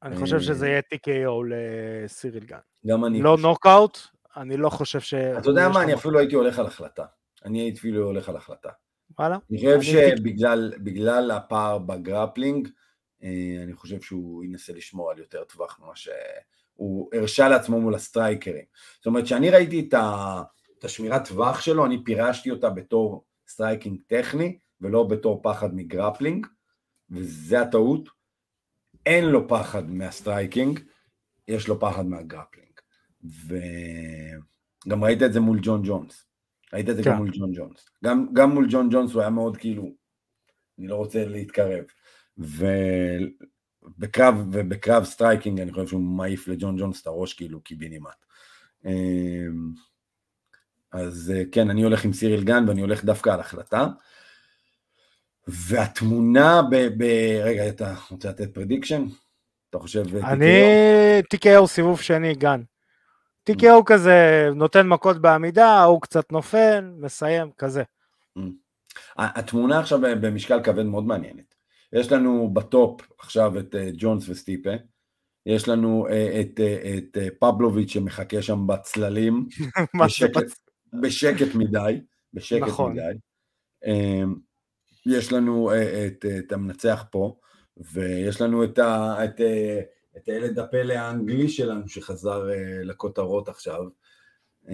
אני 0.03 0.17
חושב 0.17 0.39
שזה 0.39 0.67
יהיה 0.67 0.81
TKO 0.93 1.31
לסיריל 1.49 2.43
גן. 2.43 2.57
גם 2.87 3.05
אני 3.05 3.21
לא 3.21 3.37
נוקאוט, 3.37 3.99
אני 4.37 4.57
לא 4.57 4.69
חושב 4.69 4.99
ש... 4.99 5.13
אתה 5.13 5.49
יודע 5.49 5.69
מה, 5.69 5.83
אני 5.83 5.93
אפילו 5.93 6.19
הייתי 6.19 6.35
הולך 6.35 6.59
על 6.59 6.65
החלטה. 6.65 7.05
אני 7.45 7.61
הייתי 7.61 7.79
אפילו 7.79 8.05
הולך 8.05 8.29
על 8.29 8.35
החלטה. 8.35 8.69
וואלה? 9.19 9.37
אני 9.51 9.77
חושב 9.77 9.81
שבגלל 9.81 11.31
הפער 11.31 11.77
ב 11.77 11.86
grappling, 11.86 12.67
אה, 13.23 13.63
אני 13.63 13.73
חושב 13.73 14.01
שהוא 14.01 14.43
ינסה 14.43 14.73
לשמור 14.73 15.11
על 15.11 15.19
יותר 15.19 15.43
טווח 15.43 15.79
ממה 15.79 15.95
ש... 15.95 16.09
הוא 16.73 17.09
הרשה 17.13 17.49
לעצמו 17.49 17.81
מול 17.81 17.95
הסטרייקרים. 17.95 18.65
זאת 18.97 19.05
אומרת, 19.05 19.23
כשאני 19.23 19.49
ראיתי 19.49 19.89
את 19.89 20.83
השמירת 20.83 21.27
טווח 21.27 21.61
שלו, 21.61 21.85
אני 21.85 22.03
פירשתי 22.03 22.51
אותה 22.51 22.69
בתור 22.69 23.25
striking 23.47 23.99
טכני, 24.07 24.59
ולא 24.81 25.03
בתור 25.03 25.41
פחד 25.43 25.75
מ 25.75 25.82
grappling, 25.82 26.47
וזה 27.09 27.61
הטעות. 27.61 28.09
אין 29.05 29.25
לו 29.25 29.47
פחד 29.47 29.91
מה 29.91 30.07
striking, 30.07 30.79
יש 31.47 31.67
לו 31.67 31.79
פחד 31.79 32.05
מה 32.05 32.16
grappling. 32.16 32.69
וגם 34.85 35.03
ראית 35.03 35.23
את 35.23 35.33
זה 35.33 35.39
מול 35.39 35.59
ג'ון 35.61 35.81
ג'ונס. 35.85 36.25
ראית 36.73 36.89
את 36.89 36.95
זה 36.95 37.03
כן. 37.03 37.09
גם 37.09 37.17
מול 37.17 37.29
ג'ון 37.33 37.51
ג'ונס. 37.53 37.89
גם, 38.03 38.27
גם 38.33 38.51
מול 38.51 38.67
ג'ון 38.69 38.89
ג'ונס 38.91 39.13
הוא 39.13 39.21
היה 39.21 39.29
מאוד 39.29 39.57
כאילו, 39.57 39.89
אני 40.79 40.87
לא 40.87 40.95
רוצה 40.95 41.25
להתקרב. 41.25 41.83
ו... 42.37 42.65
בקרב, 43.97 44.35
ובקרב 44.51 45.03
striking 45.03 45.59
אני 45.59 45.71
חושב 45.71 45.87
שהוא 45.87 46.01
מעיף 46.01 46.47
לג'ון 46.47 46.77
ג'ונס 46.79 47.01
את 47.01 47.07
הראש 47.07 47.33
כאילו 47.33 47.61
קיבינימט. 47.61 48.25
אמ, 48.85 49.71
אז 50.91 51.33
אה, 51.35 51.43
כן, 51.51 51.69
אני 51.69 51.83
הולך 51.83 52.05
עם 52.05 52.13
סיריל 52.13 52.43
גן 52.43 52.65
ואני 52.67 52.81
הולך 52.81 53.05
דווקא 53.05 53.29
על 53.29 53.39
החלטה. 53.39 53.87
והתמונה 55.51 56.61
ב... 56.71 56.75
ב... 56.97 57.03
רגע, 57.43 57.69
אתה 57.69 57.93
רוצה 58.11 58.29
לתת 58.29 58.53
prediction? 58.53 59.05
אתה 59.69 59.79
חושב... 59.79 60.15
אה, 60.15 60.31
אני... 60.31 60.63
TKO 61.35 61.67
סיבוב 61.67 62.01
שני, 62.01 62.35
גן. 62.35 62.61
TKO 63.49 63.83
כזה 63.85 64.49
נותן 64.55 64.87
מכות 64.87 65.21
בעמידה, 65.21 65.83
הוא 65.83 66.01
קצת 66.01 66.31
נופל, 66.31 66.91
מסיים, 66.97 67.51
כזה. 67.57 67.83
התמונה 69.17 69.79
עכשיו 69.79 69.99
במשקל 70.01 70.63
כבד 70.63 70.83
מאוד 70.83 71.03
מעניינת. 71.03 71.55
יש 71.93 72.11
לנו 72.11 72.49
ב 72.53 72.65
top 72.65 73.01
עכשיו 73.19 73.59
את 73.59 73.75
uh, 73.75 73.77
ג'ונס 73.97 74.29
וסטיפה, 74.29 74.69
יש 75.45 75.67
לנו 75.67 76.07
uh, 76.07 76.11
את, 76.41 76.59
את 76.97 77.17
uh, 77.17 77.35
פבלוביץ' 77.39 77.89
שמחכה 77.91 78.41
שם 78.41 78.67
בצללים, 78.67 79.47
בשקט, 80.05 80.43
בשקט 81.01 81.55
מדי, 81.55 82.01
בשקט 82.33 82.67
נכון. 82.67 82.91
מדי. 82.91 83.13
יש 85.05 85.33
לנו 85.33 85.71
uh, 85.71 85.73
את, 86.07 86.25
את 86.39 86.51
המנצח 86.51 87.03
פה, 87.11 87.35
ויש 87.77 88.41
לנו 88.41 88.63
את, 88.63 88.79
ה, 88.79 89.15
את, 89.25 89.39
uh, 89.39 89.43
את 90.17 90.27
הילד 90.27 90.59
הפלא 90.59 90.93
האנגלי 90.93 91.49
שלנו 91.49 91.89
שחזר 91.89 92.49
לכותרות 92.83 93.49
עכשיו. 93.49 93.83
Uh, 94.65 94.71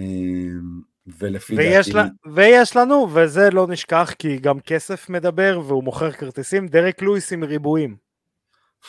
ולפי 1.06 1.56
ויש 1.56 1.88
דעתי... 1.88 2.08
לה, 2.26 2.34
ויש 2.34 2.76
לנו, 2.76 3.08
וזה 3.14 3.50
לא 3.50 3.66
נשכח 3.66 4.14
כי 4.18 4.38
גם 4.38 4.60
כסף 4.60 5.08
מדבר 5.08 5.60
והוא 5.66 5.84
מוכר 5.84 6.12
כרטיסים, 6.12 6.68
דרק 6.68 7.02
לואיס 7.02 7.32
עם 7.32 7.44
ריבועים. 7.44 7.96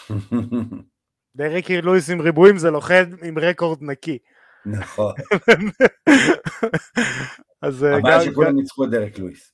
דרק 1.35 1.71
לואיס 1.71 2.09
עם 2.09 2.21
ריבועים 2.21 2.57
זה 2.57 2.71
לוחד 2.71 3.05
עם 3.23 3.39
רקורד 3.39 3.77
נקי. 3.81 4.17
נכון. 4.65 5.13
אז 7.61 7.83
אה, 7.83 7.97
הבעיה 7.97 8.21
שכולם 8.21 8.55
ניצחו 8.55 8.83
את 8.83 8.89
דרק 8.89 9.19
לואיס. 9.19 9.53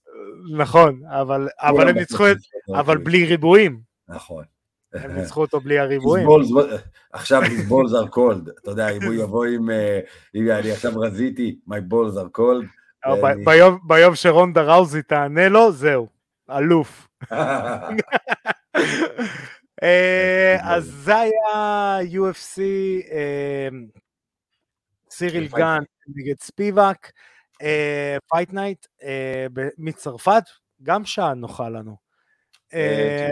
נכון, 0.57 1.01
אבל, 1.05 1.47
אבל 1.59 1.89
הם 1.89 1.97
ניצחו 1.97 2.31
את... 2.31 2.38
אבל 2.79 2.97
בלי 2.97 3.25
ריבועים. 3.25 3.79
נכון. 4.07 4.43
הם 4.93 5.11
ניצחו 5.11 5.41
אותו 5.41 5.59
בלי 5.59 5.79
הריבועים. 5.79 6.27
עכשיו 7.13 7.41
his 7.43 7.69
balls 7.69 7.91
are 7.91 8.15
cold, 8.15 8.49
אתה 8.61 8.71
יודע, 8.71 8.89
אם 8.89 9.03
הוא 9.03 9.13
יבוא 9.13 9.45
עם, 9.45 9.69
אה, 9.69 9.99
אם 10.36 10.51
אני 10.51 10.71
עכשיו 10.71 10.99
רזיתי, 10.99 11.59
my 11.69 11.93
balls 11.93 12.17
are 12.17 12.39
cold. 12.39 12.65
ביום 13.84 14.15
שרונדה 14.15 14.61
ראוזי 14.61 15.01
תענה 15.01 15.49
לו, 15.49 15.71
זהו. 15.71 16.07
אלוף. 16.49 17.07
אה, 19.84 20.57
אז 20.61 20.86
זה 20.86 21.15
היה 21.17 21.97
UFC, 22.11 22.61
אה, 23.11 23.67
סיריל 25.11 25.47
גן 25.47 25.79
נגד 26.15 26.41
ספיבק, 26.41 27.11
Fight 28.30 28.53
Night 28.53 28.86
מצרפת, 29.78 30.43
גם 30.84 31.06
שעה 31.06 31.34
נוחה 31.34 31.70
לנו. 31.70 31.95
כן. 32.70 33.30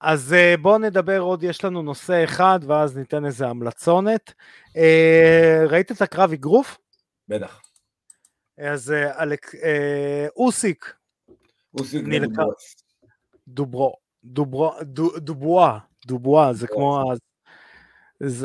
אז 0.00 0.34
בואו 0.62 0.78
נדבר 0.78 1.18
עוד, 1.18 1.42
יש 1.42 1.64
לנו 1.64 1.82
נושא 1.82 2.24
אחד 2.24 2.60
ואז 2.66 2.96
ניתן 2.96 3.24
איזה 3.24 3.46
המלצונת. 3.46 4.32
ראית 5.68 5.92
את 5.92 6.02
הקרב 6.02 6.32
אגרוף? 6.32 6.78
בטח. 7.28 7.62
אז 8.58 8.92
אלק, 8.92 9.50
אוסיק. 10.36 10.94
אוסיק 11.78 12.04
נלקח. 12.06 12.42
דוברו, 13.48 13.94
דוברו, 14.24 14.72
דו- 14.82 15.18
דובואה, 15.18 15.78
דובואה, 16.06 16.52
זה 16.52 16.66
כמו... 16.66 17.12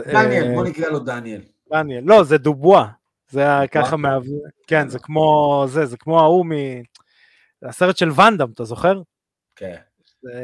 דניאל, 0.05 0.47
אה, 0.47 0.55
בוא 0.55 0.65
נקרא 0.65 0.89
לו 0.89 0.99
דניאל. 0.99 1.41
דניאל, 1.72 2.03
לא, 2.03 2.24
זה 2.24 2.38
דובואה, 2.38 2.86
זה? 3.32 3.43
ככה 3.71 3.97
מה... 3.97 4.17
כן, 4.67 4.89
זה 4.89 4.99
כמו 4.99 5.65
זה, 5.69 5.86
זה 5.86 5.97
כמו 5.97 6.19
ההוא 6.19 6.45
מ... 6.45 6.51
הסרט 7.63 7.97
של 7.97 8.09
ואנדאם, 8.15 8.51
אתה 8.51 8.63
זוכר? 8.63 9.01
כן. 9.55 9.75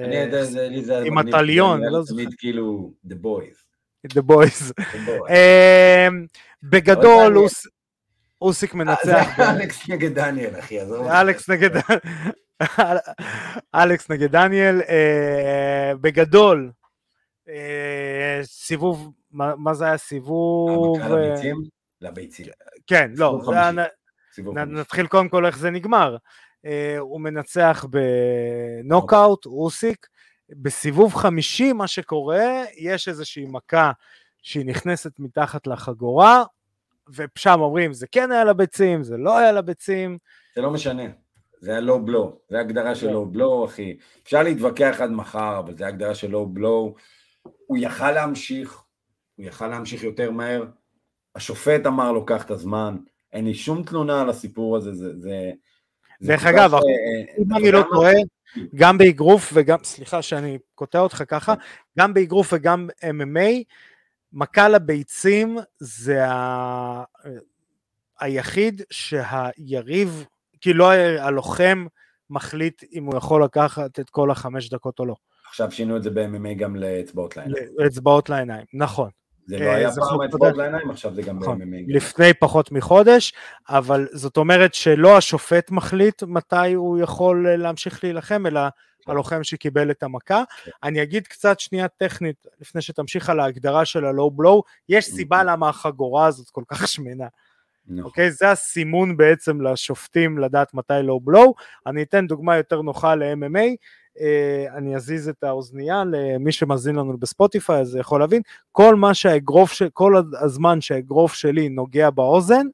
אני 0.03 0.15
יודע, 0.15 0.43
זה- 0.43 0.67
לי 0.67 0.83
זה... 0.83 0.97
עם 1.05 1.17
הטליון, 1.17 1.79
כי 1.79 1.91
לא 1.91 1.97
אני 1.97 2.05
זוכר. 2.05 2.21
תמיד 2.23 2.33
כאילו, 2.37 2.91
The 3.07 3.13
Boys. 3.23 3.57
The 4.13 4.21
Boys. 4.29 4.83
אמ, 5.29 6.25
בגדול, 6.63 7.37
אוסיק 8.41 8.71
אה, 8.73 8.77
מנצח. 8.77 9.37
זה 9.37 9.49
אלכס 9.51 9.89
נגד 9.89 10.13
דניאל, 10.13 10.59
אחי, 10.59 10.79
עזוב. 10.79 11.07
אלכס 11.07 11.49
נגד 11.49 11.69
אלכס 13.75 14.11
נגד 14.11 14.31
דניאל 14.31 14.81
אה, 14.89 15.91
בגדול 16.01 16.71
אה, 17.49 18.39
סיבוב 18.43 19.11
מה, 19.31 19.73
זה 19.73 19.85
היה 19.85 19.97
סיבוב 19.97 20.99
המכה 21.01 21.13
אה, 21.13 21.19
לביצים? 21.29 21.55
לביצים. 22.01 22.45
כן 22.87 23.11
לא 23.15 23.39
נ-. 23.71 24.77
נתחיל 24.77 25.07
קודם 25.07 25.29
כל 25.29 25.45
איך 25.45 25.57
זה 25.57 25.69
נגמר 25.69 26.17
אה, 26.65 26.97
הוא 26.99 27.21
מנצח 27.21 27.85
בנוקאוט 27.89 29.45
אוסיק 29.45 30.07
בסיבוב 30.49 31.15
חמישי 31.15 31.73
מה 31.73 31.87
שקורה 31.87 32.63
יש 32.77 33.07
איזושהי 33.07 33.45
מכה 33.49 33.91
שהיא 34.41 34.65
נכנסת 34.65 35.19
מתחת 35.19 35.67
לחגורה 35.67 36.43
ושם 37.09 37.59
אומרים 37.59 37.93
זה 37.93 38.07
כן 38.11 38.31
היה 38.31 38.43
לביצים 38.43 39.03
זה 39.03 39.17
לא 39.17 39.37
היה 39.37 39.51
לביצים 39.51 40.17
זה 40.57 40.61
לא 40.61 40.71
משנה. 40.71 41.03
זה 41.59 41.71
היה 41.71 41.79
לואו 41.79 42.05
בלואו. 42.05 42.39
זה 42.49 42.59
הגדרה 42.59 42.95
של 42.95 43.05
לא. 43.07 43.13
לואו 43.13 43.25
בלואו, 43.25 43.65
אחי. 43.65 43.97
אפשר 44.23 44.43
להתווכח 44.43 44.97
עד 45.01 45.09
מחר, 45.09 45.59
אבל 45.59 45.77
זה 45.77 45.87
הגדרה 45.87 46.15
של 46.15 46.31
לואו 46.31 46.45
בלואו. 46.45 46.95
הוא 47.43 47.77
יכל 47.81 48.11
להמשיך, 48.11 48.83
הוא 49.35 49.45
יכל 49.45 49.67
להמשיך 49.67 50.03
יותר 50.03 50.31
מהר. 50.31 50.65
השופט 51.37 51.85
אמר 51.85 52.11
לו, 52.11 52.25
קח 52.25 52.45
את 52.45 52.51
הזמן. 52.51 52.97
אין 53.33 53.45
לי 53.45 53.53
שום 53.53 53.83
תלונה 53.83 54.21
על 54.21 54.29
הסיפור 54.29 54.77
הזה, 54.77 54.93
זה... 54.93 55.13
זה 55.19 55.53
דרך 56.21 56.45
אגב, 56.45 56.73
אה, 56.73 56.79
אם 57.39 57.55
אני 57.55 57.71
לא? 57.71 57.83
טועה, 57.91 58.13
גם 58.75 58.97
באגרוף 58.97 59.51
וגם, 59.53 59.77
סליחה 59.83 60.21
שאני 60.21 60.57
קוטע 60.75 60.99
אותך 60.99 61.23
ככה, 61.27 61.53
גם 61.99 62.13
באגרוף 62.13 62.53
וגם 62.53 62.89
MMA, 63.03 63.63
מכה 64.33 64.69
לביצים 64.69 65.57
זה 65.79 66.25
ה... 66.25 67.03
היחיד 68.19 68.81
שהיריב, 68.89 70.25
כאילו 70.61 70.91
הלוחם 71.19 71.85
מחליט 72.29 72.83
אם 72.93 73.05
הוא 73.05 73.17
יכול 73.17 73.43
לקחת 73.43 73.99
את 73.99 74.09
כל 74.09 74.31
החמש 74.31 74.69
דקות 74.69 74.99
או 74.99 75.05
לא. 75.05 75.15
עכשיו 75.49 75.71
שינו 75.71 75.97
את 75.97 76.03
זה 76.03 76.09
ב-MMA 76.09 76.53
גם 76.57 76.75
לאצבעות 76.75 77.37
לעיניים. 77.37 77.65
אצבעות 77.87 78.29
לעיניים, 78.29 78.65
נכון. 78.73 79.09
זה 79.47 79.59
לא 79.59 79.65
אה, 79.65 79.75
היה 79.75 79.91
פעם 79.91 80.03
חוק 80.03 80.23
אצבעות. 80.23 80.57
לעיניים, 80.57 80.89
עכשיו 80.89 81.13
זה 81.13 81.21
גם 81.21 81.39
נכון. 81.39 81.59
ב-MMA. 81.59 81.93
לפני 81.95 82.33
פחות 82.33 82.71
מחודש, 82.71 83.33
אבל 83.69 84.07
זאת 84.11 84.37
אומרת 84.37 84.73
שלא 84.73 85.17
השופט 85.17 85.71
מחליט 85.71 86.23
מתי 86.23 86.73
הוא 86.73 86.99
יכול 86.99 87.47
אה, 87.47 87.57
להמשיך 87.57 88.03
להילחם, 88.03 88.45
אלא 88.47 88.61
הלוחם 89.07 89.43
שקיבל 89.43 89.91
את 89.91 90.03
המכה. 90.03 90.43
כן. 90.63 90.71
אני 90.83 91.03
אגיד 91.03 91.27
קצת 91.27 91.59
שנייה 91.59 91.87
טכנית, 91.87 92.45
לפני 92.61 92.81
שתמשיך 92.81 93.29
על 93.29 93.39
ההגדרה 93.39 93.85
של 93.85 94.05
הלואו 94.05 94.31
בלואו, 94.31 94.63
יש 94.89 95.05
סיבה 95.05 95.43
למה 95.43 95.69
החגורה 95.69 96.25
הזאת 96.25 96.49
כל 96.49 96.63
כך 96.67 96.87
שמנה, 96.93 97.27
נכון. 97.87 98.03
אוקיי? 98.03 98.31
זה 98.31 98.51
הסימון 98.51 99.17
בעצם 99.17 99.61
לשופטים 99.61 100.37
לדעת 100.37 100.73
מתי 100.73 100.93
לואו 101.03 101.19
בלואו. 101.19 101.53
אני 101.85 102.03
אתן 102.03 102.27
דוגמה 102.27 102.57
יותר 102.57 102.81
נוחה 102.81 103.15
ל-MMA, 103.15 103.75
אני 104.75 104.95
אזיז 104.95 105.29
את 105.29 105.43
האוזנייה 105.43 106.03
למי 106.11 106.51
שמאזין 106.51 106.95
לנו 106.95 107.17
בספוטיפיי 107.17 107.79
אז 107.79 107.95
יכול 107.95 108.19
להבין, 108.19 108.41
כל 108.71 108.95
מה 108.95 109.13
שהאגרוף, 109.13 109.71
ש... 109.71 109.83
כל 109.93 110.13
הזמן 110.41 110.81
שהאגרוף 110.81 111.33
שלי 111.33 111.69
נוגע 111.69 112.09
באוזן, 112.09 112.65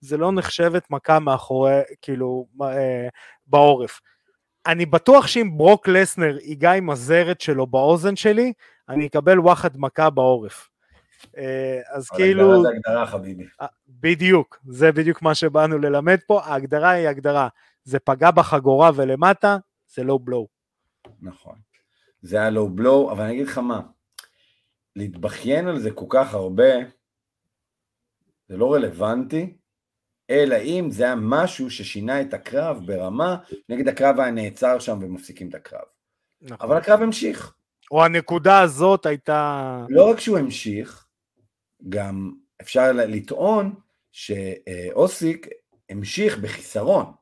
זה 0.00 0.16
לא 0.16 0.32
נחשבת 0.32 0.90
מכה 0.90 1.18
מאחורי, 1.18 1.80
כאילו, 2.02 2.46
אה, 2.62 3.08
בעורף. 3.46 4.00
אני 4.66 4.86
בטוח 4.86 5.26
שאם 5.26 5.50
ברוק 5.56 5.88
לסנר 5.88 6.36
ייגע 6.42 6.72
עם 6.72 6.90
הזרת 6.90 7.40
שלו 7.40 7.66
באוזן 7.66 8.16
שלי, 8.16 8.52
אני 8.88 9.06
אקבל 9.06 9.40
וואחד 9.40 9.70
מכה 9.76 10.10
בעורף. 10.10 10.68
אה, 11.36 11.80
אז 11.92 12.08
כאילו, 12.08 12.62
זה 12.62 12.68
הגדרה, 12.68 13.06
חביבי. 13.06 13.44
אה, 13.60 13.66
בדיוק, 13.88 14.58
זה 14.68 14.92
בדיוק 14.92 15.22
מה 15.22 15.34
שבאנו 15.34 15.78
ללמד 15.78 16.18
פה, 16.26 16.40
ההגדרה 16.44 16.90
היא 16.90 17.08
הגדרה, 17.08 17.48
זה 17.84 17.98
פגע 17.98 18.30
בחגורה 18.30 18.90
ולמטה, 18.94 19.56
זה 19.94 20.04
לא 20.04 20.18
בלואו. 20.22 20.57
נכון. 21.20 21.58
זה 22.22 22.36
היה 22.36 22.50
לואו 22.50 22.70
בלואו, 22.70 23.12
אבל 23.12 23.24
אני 23.24 23.32
אגיד 23.32 23.46
לך 23.46 23.58
מה, 23.58 23.80
להתבכיין 24.96 25.68
על 25.68 25.78
זה 25.78 25.90
כל 25.90 26.06
כך 26.08 26.34
הרבה, 26.34 26.72
זה 28.48 28.56
לא 28.56 28.74
רלוונטי, 28.74 29.56
אלא 30.30 30.56
אם 30.56 30.88
זה 30.90 31.04
היה 31.04 31.14
משהו 31.14 31.70
ששינה 31.70 32.20
את 32.20 32.34
הקרב 32.34 32.86
ברמה, 32.86 33.36
נגיד 33.68 33.88
הקרב 33.88 34.20
היה 34.20 34.30
נעצר 34.30 34.78
שם 34.78 34.98
ומפסיקים 35.02 35.48
את 35.48 35.54
הקרב. 35.54 35.84
נכון. 36.40 36.68
אבל 36.68 36.76
הקרב 36.76 37.02
המשיך. 37.02 37.54
או 37.90 38.04
הנקודה 38.04 38.60
הזאת 38.60 39.06
הייתה... 39.06 39.84
לא 39.88 40.10
רק 40.10 40.20
שהוא 40.20 40.38
המשיך, 40.38 41.06
גם 41.88 42.32
אפשר 42.60 42.92
לטעון 42.92 43.74
שאוסיק 44.12 45.46
המשיך 45.88 46.38
בחיסרון. 46.38 47.12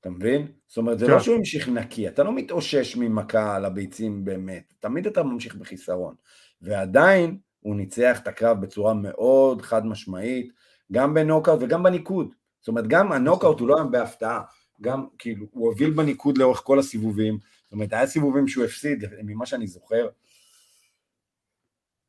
אתה 0.00 0.10
מבין? 0.10 0.52
זאת 0.72 0.76
אומרת, 0.76 0.98
זה 0.98 1.06
כן. 1.06 1.12
לא 1.12 1.20
שהוא 1.20 1.36
המשיך 1.36 1.68
נקי, 1.68 2.08
אתה 2.08 2.22
לא 2.22 2.32
מתאושש 2.34 2.96
ממכה 2.96 3.56
על 3.56 3.64
הביצים 3.64 4.24
באמת, 4.24 4.74
תמיד 4.80 5.06
אתה 5.06 5.22
ממשיך 5.22 5.54
בחיסרון. 5.54 6.14
ועדיין 6.62 7.38
הוא 7.60 7.76
ניצח 7.76 8.20
את 8.22 8.28
הקרב 8.28 8.60
בצורה 8.60 8.94
מאוד 8.94 9.62
חד 9.62 9.86
משמעית, 9.86 10.52
גם 10.92 11.14
בנוקאוט 11.14 11.58
וגם 11.62 11.82
בניקוד. 11.82 12.34
זאת 12.60 12.68
אומרת, 12.68 12.86
גם 12.86 13.12
הנוקאוט 13.12 13.60
הוא 13.60 13.68
לא 13.68 13.76
היה 13.76 13.84
בהפתעה, 13.84 14.42
גם 14.80 15.06
כאילו, 15.18 15.46
הוא 15.50 15.68
הוביל 15.68 15.90
בניקוד 15.90 16.38
לאורך 16.38 16.62
כל 16.64 16.78
הסיבובים, 16.78 17.38
זאת 17.64 17.72
אומרת, 17.72 17.92
היה 17.92 18.06
סיבובים 18.06 18.48
שהוא 18.48 18.64
הפסיד, 18.64 19.04
ממה 19.22 19.46
שאני 19.46 19.66
זוכר, 19.66 20.08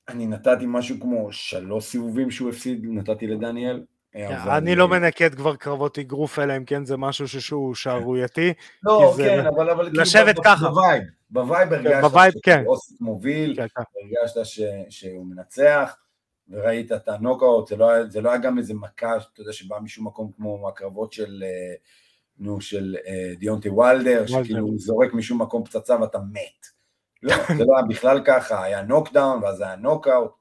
אני 0.07 0.28
נתתי 0.28 0.66
משהו 0.68 0.99
כמו 0.99 1.32
שלוש 1.32 1.86
סיבובים 1.86 2.32
שהוא 2.32 2.49
הפסיד, 2.49 2.86
נתתי 2.89 3.28
לדניאל. 3.28 3.84
אבל- 4.16 4.51
אני 4.51 4.76
לא 4.76 4.88
מנקד 4.88 5.36
כבר 5.36 5.55
קרבות 5.55 5.99
אגרוף, 5.99 6.39
אלא 6.39 6.57
אם 6.57 6.66
כן 6.66 6.86
זה 6.86 6.97
משהו 6.97 7.28
שהוא 7.28 7.76
שערורייתי. 7.76 8.53
לא, 8.84 9.11
כי 9.11 9.24
זה- 9.24 9.24
כן, 9.30 9.45
אבל, 9.47 9.70
אבל 9.70 9.86
כאילו 9.89 10.01
לשבת 10.01 10.36
ככה. 10.43 10.70
בווייב, 10.70 11.03
בווייב 11.30 11.74
הרגשת 11.74 12.01
בווייב, 12.01 12.34
כן. 12.43 12.64
מוביל, 13.01 13.55
כן, 13.55 13.66
כן. 13.76 13.82
הרגשת 14.20 14.45
ש, 14.45 14.61
שהוא 14.89 15.26
מנצח, 15.26 15.95
וראית 16.49 16.91
את 16.91 17.07
הנוקאוט, 17.09 17.68
זה 17.68 17.76
לא, 17.76 17.89
היה- 17.91 18.05
זה 18.09 18.22
לא 18.22 18.30
היה 18.30 18.38
גם 18.38 18.57
איזה 18.57 18.74
מכה, 18.74 19.18
אתה 19.18 19.41
יודע, 19.41 19.53
שבאה 19.53 19.80
משום 19.80 20.07
מקום 20.07 20.32
כמו 20.36 20.70
הקרבות 20.70 21.14
של, 21.14 21.43
אה, 21.45 21.76
נו, 22.39 22.61
של 22.61 22.95
אה, 23.07 23.34
דיונטי 23.38 23.70
וולדר, 23.70 24.26
שכאילו 24.28 24.59
הוא 24.66 24.74
זורק 24.78 25.14
משום 25.14 25.41
מקום 25.41 25.64
פצצה 25.66 26.01
ואתה 26.01 26.20
מת. 26.20 26.68
לא, 27.24 27.36
זה 27.57 27.64
לא 27.68 27.78
היה 27.78 27.86
בכלל 27.89 28.22
ככה, 28.26 28.64
היה 28.64 28.82
knockdown 28.82 29.44
ואז 29.43 29.61
היה 29.61 29.76
נוקאוט, 29.76 30.32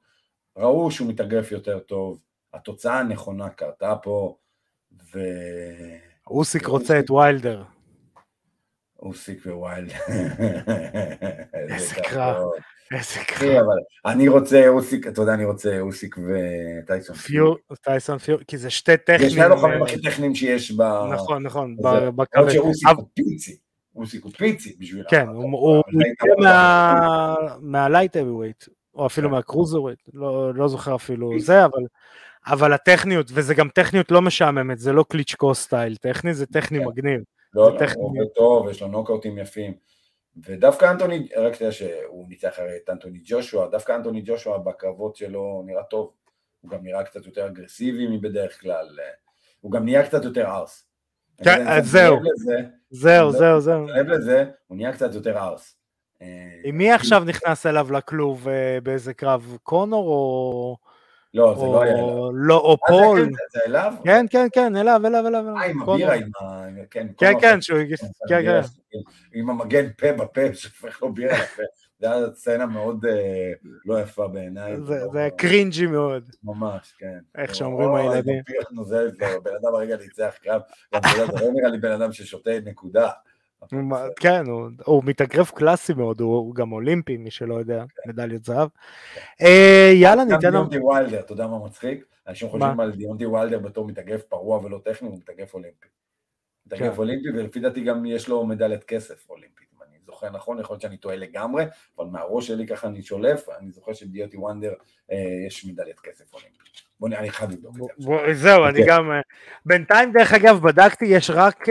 ראו 0.57 0.91
שהוא 0.91 1.07
מתאגרף 1.09 1.51
יותר 1.51 1.79
טוב, 1.79 2.19
התוצאה 2.53 2.99
הנכונה 2.99 3.49
קרתה 3.49 3.95
פה, 4.03 4.35
ו... 5.13 5.19
אוסיק 6.27 6.65
רוצה 6.65 6.99
את 6.99 7.11
ויילדר. 7.11 7.63
אוסיק 8.99 9.43
וויילדר. 9.45 9.91
איזה 11.69 11.95
קרב. 12.03 12.37
איזה 12.91 13.19
קרב. 13.27 13.65
אני 14.05 14.27
רוצה 14.27 14.67
אוסיק, 14.67 15.07
אתה 15.07 15.21
יודע, 15.21 15.33
אני 15.33 15.45
רוצה 15.45 15.79
אוסיק 15.79 16.15
וטייסון 16.17 17.15
פיורי, 17.15 17.57
טייסון 17.81 18.17
פיורי, 18.17 18.39
כי 18.47 18.57
זה 18.57 18.69
שתי 18.69 18.97
טכנים. 18.97 19.19
זה 19.21 19.29
שני 19.29 19.41
הלוחמים 19.43 19.83
הכי 19.83 20.01
טכניים 20.01 20.35
שיש 20.35 20.71
ב... 20.71 20.81
נכון, 21.13 21.43
נכון, 21.43 21.75
זה- 21.75 21.83
ב- 21.83 21.87
למרות 21.95 22.15
בכבד. 22.15 22.49
שאוסיק 22.49 22.87
הוא 22.97 23.05
פיצי, 23.13 23.57
אוסיק 23.95 24.23
הוא 24.23 24.31
פיצי 24.31 24.75
בשביל... 24.79 25.03
כן, 25.09 25.27
הוא 25.27 25.83
מה 27.61 27.77
light 27.77 28.17
heavyweight, 28.17 28.63
או 28.95 29.05
אפילו 29.05 29.29
כן. 29.29 29.35
מה 29.35 29.81
cruiserweight, 29.81 29.99
לא 30.13 30.53
לא 30.55 30.67
זוכר 30.67 30.95
אפילו 30.95 31.39
זה, 31.39 31.65
אבל... 31.65 31.81
אבל 32.47 32.73
הטכניות, 32.73 33.27
וזה 33.33 33.53
גם 33.53 33.69
טכניות 33.69 34.11
לא 34.11 34.21
משעממת, 34.21 34.79
זה 34.79 34.93
לא 34.93 35.05
קליצ'קו 35.09 35.55
style 35.55 35.95
טכני, 35.95 36.33
זה 36.33 36.45
טכני 36.45 36.79
כן. 36.79 36.85
מגניב. 36.85 37.21
לא, 37.53 37.73
לא, 37.73 37.85
הוא 37.95 38.07
עובד 38.07 38.33
טוב, 38.35 38.69
יש 38.69 38.81
לו 38.81 38.87
נוקאוטים 38.87 39.37
יפים. 39.37 39.73
ודווקא 40.45 40.91
אנטוני, 40.91 41.27
רק 41.37 41.55
תדע 41.55 41.71
שהוא 41.71 42.25
ניצח 42.29 42.59
הרי 42.59 42.77
את 42.83 42.89
אנטוני 42.89 43.19
ג'ושוע, 43.23 43.67
דווקא 43.67 43.95
אנטוני 43.95 44.21
ג'ושוע 44.25 44.57
בקרבות 44.57 45.15
שלו 45.15 45.63
נראה 45.65 45.83
טוב, 45.83 46.11
הוא 46.61 46.71
גם 46.71 46.83
נראה 46.83 47.03
קצת 47.03 47.25
יותר 47.25 47.47
אגרסיבי 47.47 48.07
מבדרך 48.07 48.61
כלל, 48.61 48.99
הוא 49.61 49.71
גם 49.71 49.85
נהיה 49.85 50.05
קצת 50.05 50.23
יותר 50.23 50.45
ארס. 50.45 50.85
כן, 51.43 51.81
זהו, 51.81 52.19
זהו, 52.89 53.31
זהו, 53.31 53.61
זהו. 53.61 53.85
לזה, 53.87 54.45
הוא 54.67 54.77
נהיה 54.77 54.93
קצת 54.93 55.13
יותר 55.13 55.37
ארס. 55.37 55.75
עם 56.63 56.77
מי 56.77 56.91
עכשיו 56.91 57.23
נכנס 57.23 57.65
אליו 57.65 57.91
לכלוב 57.91 58.47
אה, 58.47 58.77
באיזה 58.83 59.13
קרב? 59.13 59.57
קונור 59.63 60.07
או... 60.07 60.77
לא, 61.33 61.55
זה 61.59 61.65
לא 61.65 61.81
היה 61.81 61.93
אליו. 61.93 62.31
לא, 62.33 62.57
או 62.57 62.77
פול. 62.87 63.19
אה, 63.21 63.25
זה 63.51 63.59
אליו? 63.67 63.93
כן, 64.03 64.25
כן, 64.29 64.47
כן, 64.51 64.75
אליו, 64.75 65.01
אליו, 65.05 65.27
אליו. 65.27 65.57
אה, 65.57 65.65
עם 65.65 65.81
הבירה, 65.81 66.13
עם 66.13 66.29
ה... 66.41 66.65
כן, 66.91 67.07
כן, 67.17 67.33
כן, 67.41 67.61
שהוא 67.61 67.79
הגיש... 67.79 68.01
כן, 68.29 68.45
כן. 68.45 68.97
עם 69.33 69.49
המגן 69.49 69.85
פה 69.97 70.11
בפה, 70.11 70.41
שהופך 70.53 71.01
לו 71.01 71.13
בירה 71.13 71.37
לפה. 71.37 71.63
זה 71.99 72.11
היה 72.11 72.25
סצנה 72.33 72.65
מאוד 72.65 73.05
לא 73.85 74.01
יפה 74.01 74.27
בעיניי. 74.27 74.81
זה 74.81 75.19
היה 75.19 75.29
cringe-י 75.29 75.85
מאוד. 75.85 76.29
ממש, 76.43 76.93
כן. 76.97 77.19
איך 77.37 77.55
שאומרים 77.55 77.95
הילדים. 77.95 78.41
בן 79.43 79.51
אדם 79.61 79.75
הרגע 79.75 79.97
ניצח 79.97 80.33
קרב, 80.43 80.61
זה 81.15 81.25
לא 81.25 81.51
נראה 81.53 81.69
לי 81.69 81.77
בן 81.77 81.91
אדם 81.91 82.11
ששותה 82.11 82.51
נקודה. 82.65 83.09
כן, 84.19 84.43
הוא 84.85 85.03
מתאגרף 85.05 85.51
קלאסי 85.51 85.93
מאוד, 85.93 86.21
הוא 86.21 86.55
גם 86.55 86.71
אולימפי, 86.71 87.17
מי 87.17 87.31
שלא 87.31 87.55
יודע, 87.55 87.83
כן. 87.95 88.09
מדליית 88.09 88.45
זהב. 88.45 88.69
אה, 89.41 89.91
יאללה, 89.93 90.23
ניתן... 90.23 90.39
גם 90.41 90.51
דיונטי 90.51 90.77
ויילדר, 90.79 91.19
אתה 91.19 91.33
יודע 91.33 91.47
מה 91.47 91.65
מצחיק? 91.65 92.05
אנשים 92.27 92.49
חושבים 92.49 92.79
על 92.79 92.91
דיונטי 92.91 93.25
ויילדר 93.25 93.59
בתור 93.59 93.87
מתאגרף 93.87 94.21
פרוע 94.23 94.65
ולא 94.65 94.79
טכני, 94.83 95.07
הוא 95.07 95.17
מתאגרף 95.17 95.53
אולימפי. 95.53 95.87
מתאגרף 96.65 96.93
כן. 96.93 96.97
אולימפי, 96.97 97.29
ולפי 97.29 97.59
דעתי 97.59 97.83
גם 97.83 98.05
יש 98.05 98.27
לו 98.27 98.45
מדליית 98.45 98.83
כסף 98.83 99.29
אולימפית, 99.29 99.67
אם 99.77 99.83
אני 99.89 99.97
זוכר 100.05 100.29
נכון, 100.29 100.59
יכול 100.59 100.73
להיות 100.73 100.81
שאני 100.81 100.97
טועה 100.97 101.15
לגמרי, 101.15 101.65
אבל 101.97 102.05
מהראש 102.05 102.47
שלי 102.47 102.67
ככה 102.67 102.87
אני 102.87 103.01
שולף, 103.01 103.49
אני 103.59 103.71
זוכר 103.71 103.93
שדיונטי 103.93 104.37
ויילדר 104.37 104.73
אה, 105.11 105.17
יש 105.47 105.65
מדליית 105.65 105.99
כסף 105.99 106.33
אולימפית. 106.33 106.63
בוא 106.99 107.09
נראה, 107.09 107.19
אני 107.19 107.29
חייב 107.29 107.51
לבדוק 107.51 107.77
את 107.77 108.01
זה. 108.01 108.33
זהו, 108.33 108.65
אני 108.65 108.85
גם... 108.87 109.11
אה, 109.11 109.21
בינתיים, 109.65 110.11
דרך 110.11 110.33
אגב, 110.33 110.59
בדקתי, 110.61 111.05
יש 111.05 111.29
רק... 111.29 111.65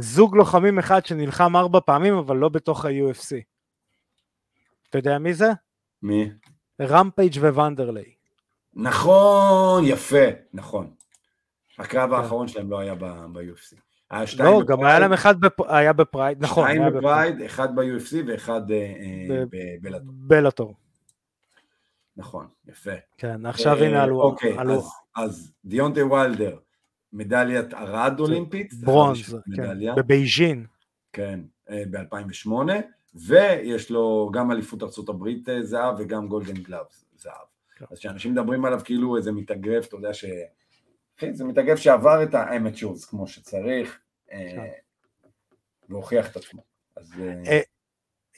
זוג 0.00 0.36
לוחמים 0.36 0.78
אחד 0.78 1.06
שנלחם 1.06 1.56
ארבע 1.56 1.80
פעמים, 1.80 2.14
אבל 2.14 2.36
לא 2.36 2.48
בתוך 2.48 2.84
ה-UFC. 2.84 3.36
אתה 4.88 4.98
יודע 4.98 5.18
מי 5.18 5.34
זה? 5.34 5.48
מי? 6.02 6.30
רמפייג' 6.80 7.38
וונדרליי. 7.38 8.12
נכון, 8.74 9.84
יפה, 9.84 10.26
נכון. 10.52 10.90
הקרב 11.78 12.10
כן. 12.10 12.16
האחרון 12.16 12.48
שלהם 12.48 12.70
לא 12.70 12.78
היה 12.78 12.94
ב-UFC. 12.94 13.76
לא, 14.38 14.62
גם 14.66 14.84
היה 14.84 14.98
להם 14.98 15.12
אחד 15.12 15.34
היה 15.68 15.92
ב-Pride, 15.92 16.42
נכון. 16.42 16.68
שתיים 16.68 16.82
ב-Pride, 16.94 17.42
אחד 17.42 17.76
ב-UFC 17.76 18.16
ואחד 18.26 18.70
אה, 18.70 18.76
אה, 19.30 19.44
בבלאטור. 19.50 20.12
בלאטור. 20.12 20.74
נכון, 22.16 22.46
יפה. 22.66 22.90
כן, 23.18 23.46
עכשיו 23.46 23.76
הנה 23.76 24.02
עלו. 24.02 24.22
אוקיי, 24.22 24.56
אז 25.16 25.52
דיונטה 25.64 26.06
וילדר, 26.06 26.56
מדליית 27.12 27.74
ארד 27.74 28.20
אולימפית. 28.20 28.74
bronze, 28.74 29.36
כן, 29.56 29.94
בבייג'ין. 29.96 30.66
כן, 31.12 31.40
אה, 31.70 31.82
ב-2008, 31.90 32.50
ויש 33.14 33.90
לו 33.90 34.30
גם 34.34 34.52
אליפות 34.52 34.82
ארה"ב 34.82 35.28
אה, 35.48 35.62
זהב 35.62 35.94
וגם 35.98 36.28
Golden 36.28 36.54
Gloves 36.54 37.04
זהב. 37.16 37.32
כן. 37.76 37.84
אז 37.90 37.98
כשאנשים 37.98 38.32
מדברים 38.32 38.64
עליו 38.64 38.80
כאילו 38.84 39.16
איזה 39.16 39.32
מתאגרף, 39.32 39.86
אתה 39.86 39.96
יודע 39.96 40.14
ש... 40.14 40.24
כן, 41.16 41.34
זה 41.34 41.44
מתאגרף 41.44 41.78
שעבר 41.78 42.22
את 42.22 42.34
האמצ'ורס 42.34 43.04
כמו 43.04 43.26
שצריך, 43.26 43.98
אה, 44.32 44.50
כן. 44.54 44.64
והוכיח 45.88 46.30
את 46.30 46.36
עצמו. 46.36 46.62
אז... 46.96 47.12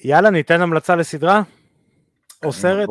יאללה, 0.05 0.31
ניתן 0.31 0.61
המלצה 0.61 0.97
לסדרה? 0.97 1.43
או 2.45 2.53
סרט? 2.53 2.89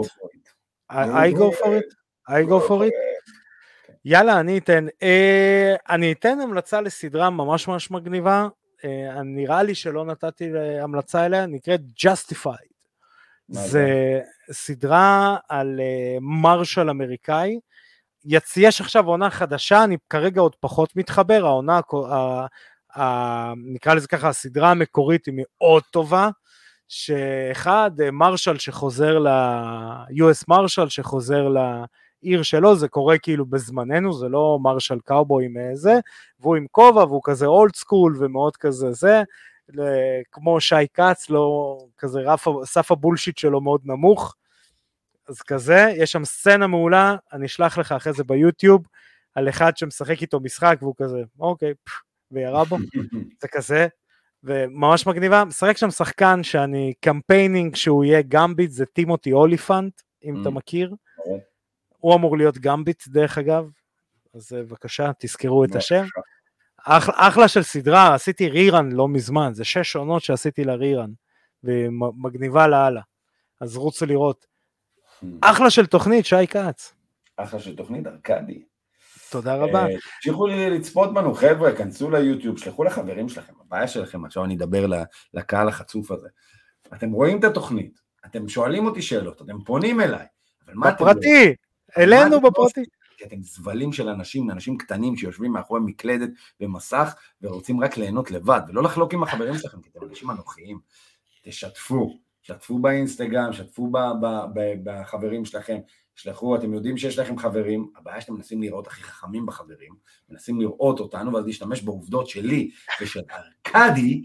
I 0.91 1.31
go 1.33 1.51
for 1.51 1.71
it? 1.79 1.93
I 2.27 2.43
go 2.49 2.59
for 2.67 2.83
it? 2.87 3.08
יאללה, 4.05 4.39
אני 4.39 4.57
אתן. 4.57 4.85
אה, 5.03 5.75
אני 5.89 6.11
אתן 6.11 6.39
המלצה 6.39 6.81
לסדרה 6.81 7.29
ממש 7.29 7.67
ממש 7.67 7.91
מגניבה. 7.91 8.47
אה, 8.85 9.23
נראה 9.23 9.63
לי 9.63 9.75
שלא 9.75 10.05
נתתי 10.05 10.49
המלצה 10.81 11.25
אליה, 11.25 11.45
נקראת 11.45 11.81
Justified. 11.99 12.69
זה 13.47 14.19
סדרה 14.51 15.37
על 15.49 15.79
אה, 15.79 16.17
מרשל 16.21 16.89
אמריקאי. 16.89 17.59
יצ... 18.25 18.57
יש 18.57 18.81
עכשיו 18.81 19.07
עונה 19.07 19.29
חדשה, 19.29 19.83
אני 19.83 19.97
כרגע 20.09 20.41
עוד 20.41 20.55
פחות 20.55 20.95
מתחבר, 20.95 21.45
העונה, 21.45 21.79
ה... 22.11 22.45
ה... 22.99 23.53
נקרא 23.73 23.93
לזה 23.93 24.07
ככה, 24.07 24.29
הסדרה 24.29 24.71
המקורית 24.71 25.25
היא 25.25 25.33
מאוד 25.37 25.83
טובה. 25.91 26.29
שאחד, 26.87 27.91
מרשל 28.11 28.57
שחוזר 28.57 29.19
ל-US 29.19 30.43
Marshal 30.47 30.89
שחוזר 30.89 31.49
ל... 31.49 31.57
עיר 32.21 32.43
שלו, 32.43 32.75
זה 32.75 32.87
קורה 32.87 33.17
כאילו 33.17 33.45
בזמננו, 33.45 34.13
זה 34.13 34.29
לא 34.29 34.59
מרשל 34.61 34.99
קאובוי 35.05 35.45
עם 35.45 35.57
אה, 35.57 35.75
זה, 35.75 35.99
והוא 36.39 36.55
עם 36.55 36.65
כובע 36.71 37.03
והוא 37.03 37.21
כזה 37.23 37.45
old 37.45 37.75
school 37.75 38.15
ומאוד 38.19 38.57
כזה 38.57 38.91
זה, 38.91 39.23
כמו 40.31 40.61
שי 40.61 40.87
כץ, 40.93 41.29
לא, 41.29 41.77
כזה 41.97 42.19
רף, 42.19 42.47
סף 42.63 42.91
הבולשיט 42.91 43.37
שלו 43.37 43.61
מאוד 43.61 43.81
נמוך, 43.85 44.35
אז 45.27 45.41
כזה, 45.41 45.93
יש 45.95 46.11
שם 46.11 46.25
סצנה 46.25 46.67
מעולה, 46.67 47.15
אני 47.33 47.45
אשלח 47.45 47.77
לך 47.77 47.91
אחרי 47.91 48.13
זה 48.13 48.23
ביוטיוב, 48.23 48.87
על 49.35 49.49
אחד 49.49 49.77
שמשחק 49.77 50.21
איתו 50.21 50.39
משחק 50.39 50.77
והוא 50.81 50.95
כזה, 50.97 51.23
אוקיי, 51.39 51.73
וירה 52.31 52.65
בו, 52.65 52.77
זה 53.41 53.47
כזה, 53.47 53.87
וממש 54.43 55.07
מגניבה, 55.07 55.45
משחק 55.45 55.77
שם 55.77 55.91
שחקן 55.91 56.43
שאני 56.43 56.93
campaigning 57.01 57.75
שהוא 57.75 58.03
יהיה 58.03 58.21
גמביט, 58.27 58.71
זה 58.71 58.85
טימותי 58.85 59.33
אוליפנט, 59.33 60.01
אם 60.23 60.41
אתה 60.41 60.49
mm. 60.49 60.51
מכיר. 60.51 60.95
הוא 61.99 62.15
אמור 62.15 62.37
להיות 62.37 62.57
גמביט 62.57 63.07
דרך 63.07 63.37
אגב, 63.37 63.69
אז 64.35 64.53
אה, 64.53 64.63
בבקשה 64.63 65.11
תזכרו 65.19 65.63
את 65.63 65.75
השם. 65.75 66.05
אחלה, 66.85 67.13
אחלה 67.17 67.47
של 67.47 67.63
סדרה, 67.63 68.13
עשיתי 68.15 68.49
rerun 68.49 68.91
לא 68.91 69.07
מזמן, 69.07 69.53
זה 69.53 69.63
שש 69.65 69.95
עונות 69.95 70.23
שעשיתי 70.23 70.63
לה 70.63 70.75
rerun, 70.75 71.11
ומגניבה 71.63 72.67
לאללה, 72.67 73.01
אז 73.61 73.77
רוצו 73.77 74.05
לראות. 74.05 74.45
Hmm. 75.23 75.25
אחלה 75.41 75.69
של 75.69 75.85
תוכנית, 75.85 76.25
שי 76.25 76.47
כץ. 76.47 76.93
אחלה 77.37 77.59
של 77.59 77.75
תוכנית, 77.75 78.07
ארכדי. 78.07 78.63
תודה 79.31 79.55
רבה. 79.55 79.85
אה, 79.85 79.95
תמשיכו 80.15 80.47
לצפות 80.47 81.13
בנו, 81.13 81.33
חבר'ה, 81.33 81.75
כנסו 81.75 82.09
ליוטיוב, 82.09 82.57
שלחו 82.57 82.83
לחברים 82.83 83.29
שלכם, 83.29 83.53
הבעיה 83.61 83.87
שלכם, 83.87 84.25
עכשיו 84.25 84.45
אני 84.45 84.55
אדבר 84.55 84.85
לקהל 85.33 85.67
החצוף 85.67 86.11
הזה. 86.11 86.27
אתם 86.93 87.11
רואים 87.11 87.39
את 87.39 87.43
התוכנית, 87.43 87.99
אתם 88.25 88.49
שואלים 88.49 88.85
אותי 88.85 89.01
שאלות, 89.01 89.41
אתם 89.41 89.63
פונים 89.65 90.01
אליי, 90.01 90.25
אבל 90.65 90.73
מה 90.73 90.89
אתם... 90.89 90.95
בפרטי. 90.95 91.55
אלינו 91.97 92.41
בפרטי. 92.41 92.83
כי 93.17 93.25
אתם 93.25 93.41
זבלים 93.41 93.93
של 93.93 94.09
אנשים, 94.09 94.51
אנשים 94.51 94.77
קטנים 94.77 95.17
שיושבים 95.17 95.51
מאחורי 95.51 95.81
מקלדת 95.83 96.29
ומסך 96.61 97.15
ורוצים 97.41 97.83
רק 97.83 97.97
ליהנות 97.97 98.31
לבד, 98.31 98.61
ולא 98.67 98.83
לחלוק 98.83 99.13
עם 99.13 99.23
החברים 99.23 99.57
שלכם, 99.57 99.81
כי 99.81 99.89
אתם 99.89 100.05
אנשים 100.09 100.31
אנוכיים. 100.31 100.79
תשתפו, 101.43 102.19
שתפו 102.41 102.79
באינסטגרם, 102.79 103.53
שתפו 103.53 103.91
בחברים 104.83 105.45
שלכם, 105.45 105.77
שלחו, 106.15 106.55
אתם 106.55 106.73
יודעים 106.73 106.97
שיש 106.97 107.19
לכם 107.19 107.37
חברים, 107.37 107.91
הבעיה 107.97 108.21
שאתם 108.21 108.33
מנסים 108.33 108.61
לראות 108.61 108.87
הכי 108.87 109.03
חכמים 109.03 109.45
בחברים, 109.45 109.93
מנסים 110.29 110.61
לראות 110.61 110.99
אותנו 110.99 111.33
ואז 111.33 111.45
להשתמש 111.45 111.81
בעובדות 111.81 112.27
שלי 112.27 112.71
ושל 113.01 113.21
ארכדי 113.31 114.23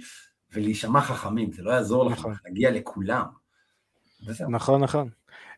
ולהישמע 0.52 1.00
חכמים, 1.00 1.52
זה 1.52 1.62
לא 1.62 1.70
יעזור 1.70 2.04
לכם, 2.04 2.20
נכון. 2.20 2.34
נגיע 2.50 2.70
לכולם. 2.70 3.24
נכון, 4.48 4.82
נכון. 4.82 5.08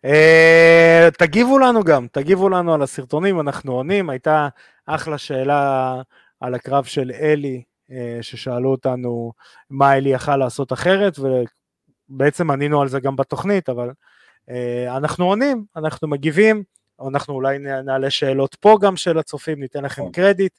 Uh, 0.07 1.11
תגיבו 1.19 1.59
לנו 1.59 1.85
גם, 1.85 2.07
תגיבו 2.13 2.49
לנו 2.49 2.75
על 2.75 2.83
הסרטונים, 2.83 3.41
אנחנו 3.41 3.73
עונים, 3.73 4.11
הייתה 4.11 4.49
אחלה 4.87 5.19
שאלה 5.19 5.95
על 6.41 6.55
הקרב 6.55 6.85
של 6.85 7.11
אלי, 7.21 7.63
uh, 7.91 7.93
ששאלו 8.23 8.71
אותנו 8.71 9.33
מה 9.71 9.97
אלי 9.97 10.09
יכל 10.09 10.37
לעשות 10.37 10.73
אחרת, 10.73 11.19
ובעצם 11.19 12.51
ענינו 12.51 12.81
על 12.83 12.89
זה 12.89 13.01
גם 13.01 13.17
בתוכנית, 13.17 13.69
אבל 13.69 13.91
uh, 13.91 14.53
אנחנו 14.97 15.25
עונים, 15.25 15.65
אנחנו 15.77 16.09
מגיבים, 16.09 16.63
אנחנו 17.09 17.35
אולי 17.35 17.59
נעלה 17.59 18.11
שאלות 18.11 18.55
פה 18.55 18.79
גם 18.81 18.97
של 18.97 19.19
הצופים, 19.19 19.61
ניתן 19.61 19.85
לכם 19.85 20.03
נכון. 20.03 20.13
קרדיט. 20.13 20.59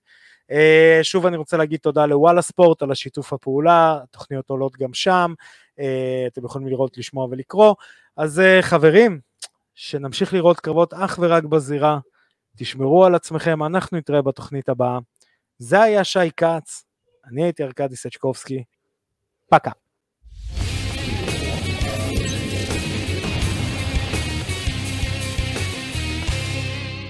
Uh, 0.51 1.03
שוב 1.03 1.25
אני 1.25 1.37
רוצה 1.37 1.57
להגיד 1.57 1.79
תודה 1.79 2.05
לוואלה 2.05 2.41
ספורט 2.41 2.81
על 2.81 2.91
השיתוף 2.91 3.33
הפעולה, 3.33 3.99
התוכניות 4.03 4.49
עולות 4.49 4.77
גם 4.77 4.93
שם, 4.93 5.33
uh, 5.79 5.81
אתם 6.27 6.45
יכולים 6.45 6.67
לראות, 6.67 6.97
לשמוע 6.97 7.27
ולקרוא. 7.31 7.75
אז 8.17 8.39
uh, 8.39 8.61
חברים, 8.61 9.26
שנמשיך 9.79 10.33
לראות 10.33 10.59
קרבות 10.59 10.93
אך 10.93 11.19
ורק 11.21 11.43
בזירה. 11.43 11.99
תשמרו 12.57 13.05
על 13.05 13.15
עצמכם, 13.15 13.63
אנחנו 13.63 13.97
נתראה 13.97 14.21
בתוכנית 14.21 14.69
הבאה. 14.69 14.99
זה 15.57 15.81
היה 15.81 16.03
שי 16.03 16.31
כץ, 16.37 16.85
אני 17.25 17.43
הייתי 17.43 17.63
ארכדי 17.63 17.95
סצ'קובסקי, 17.95 18.63
פקה. 19.49 19.71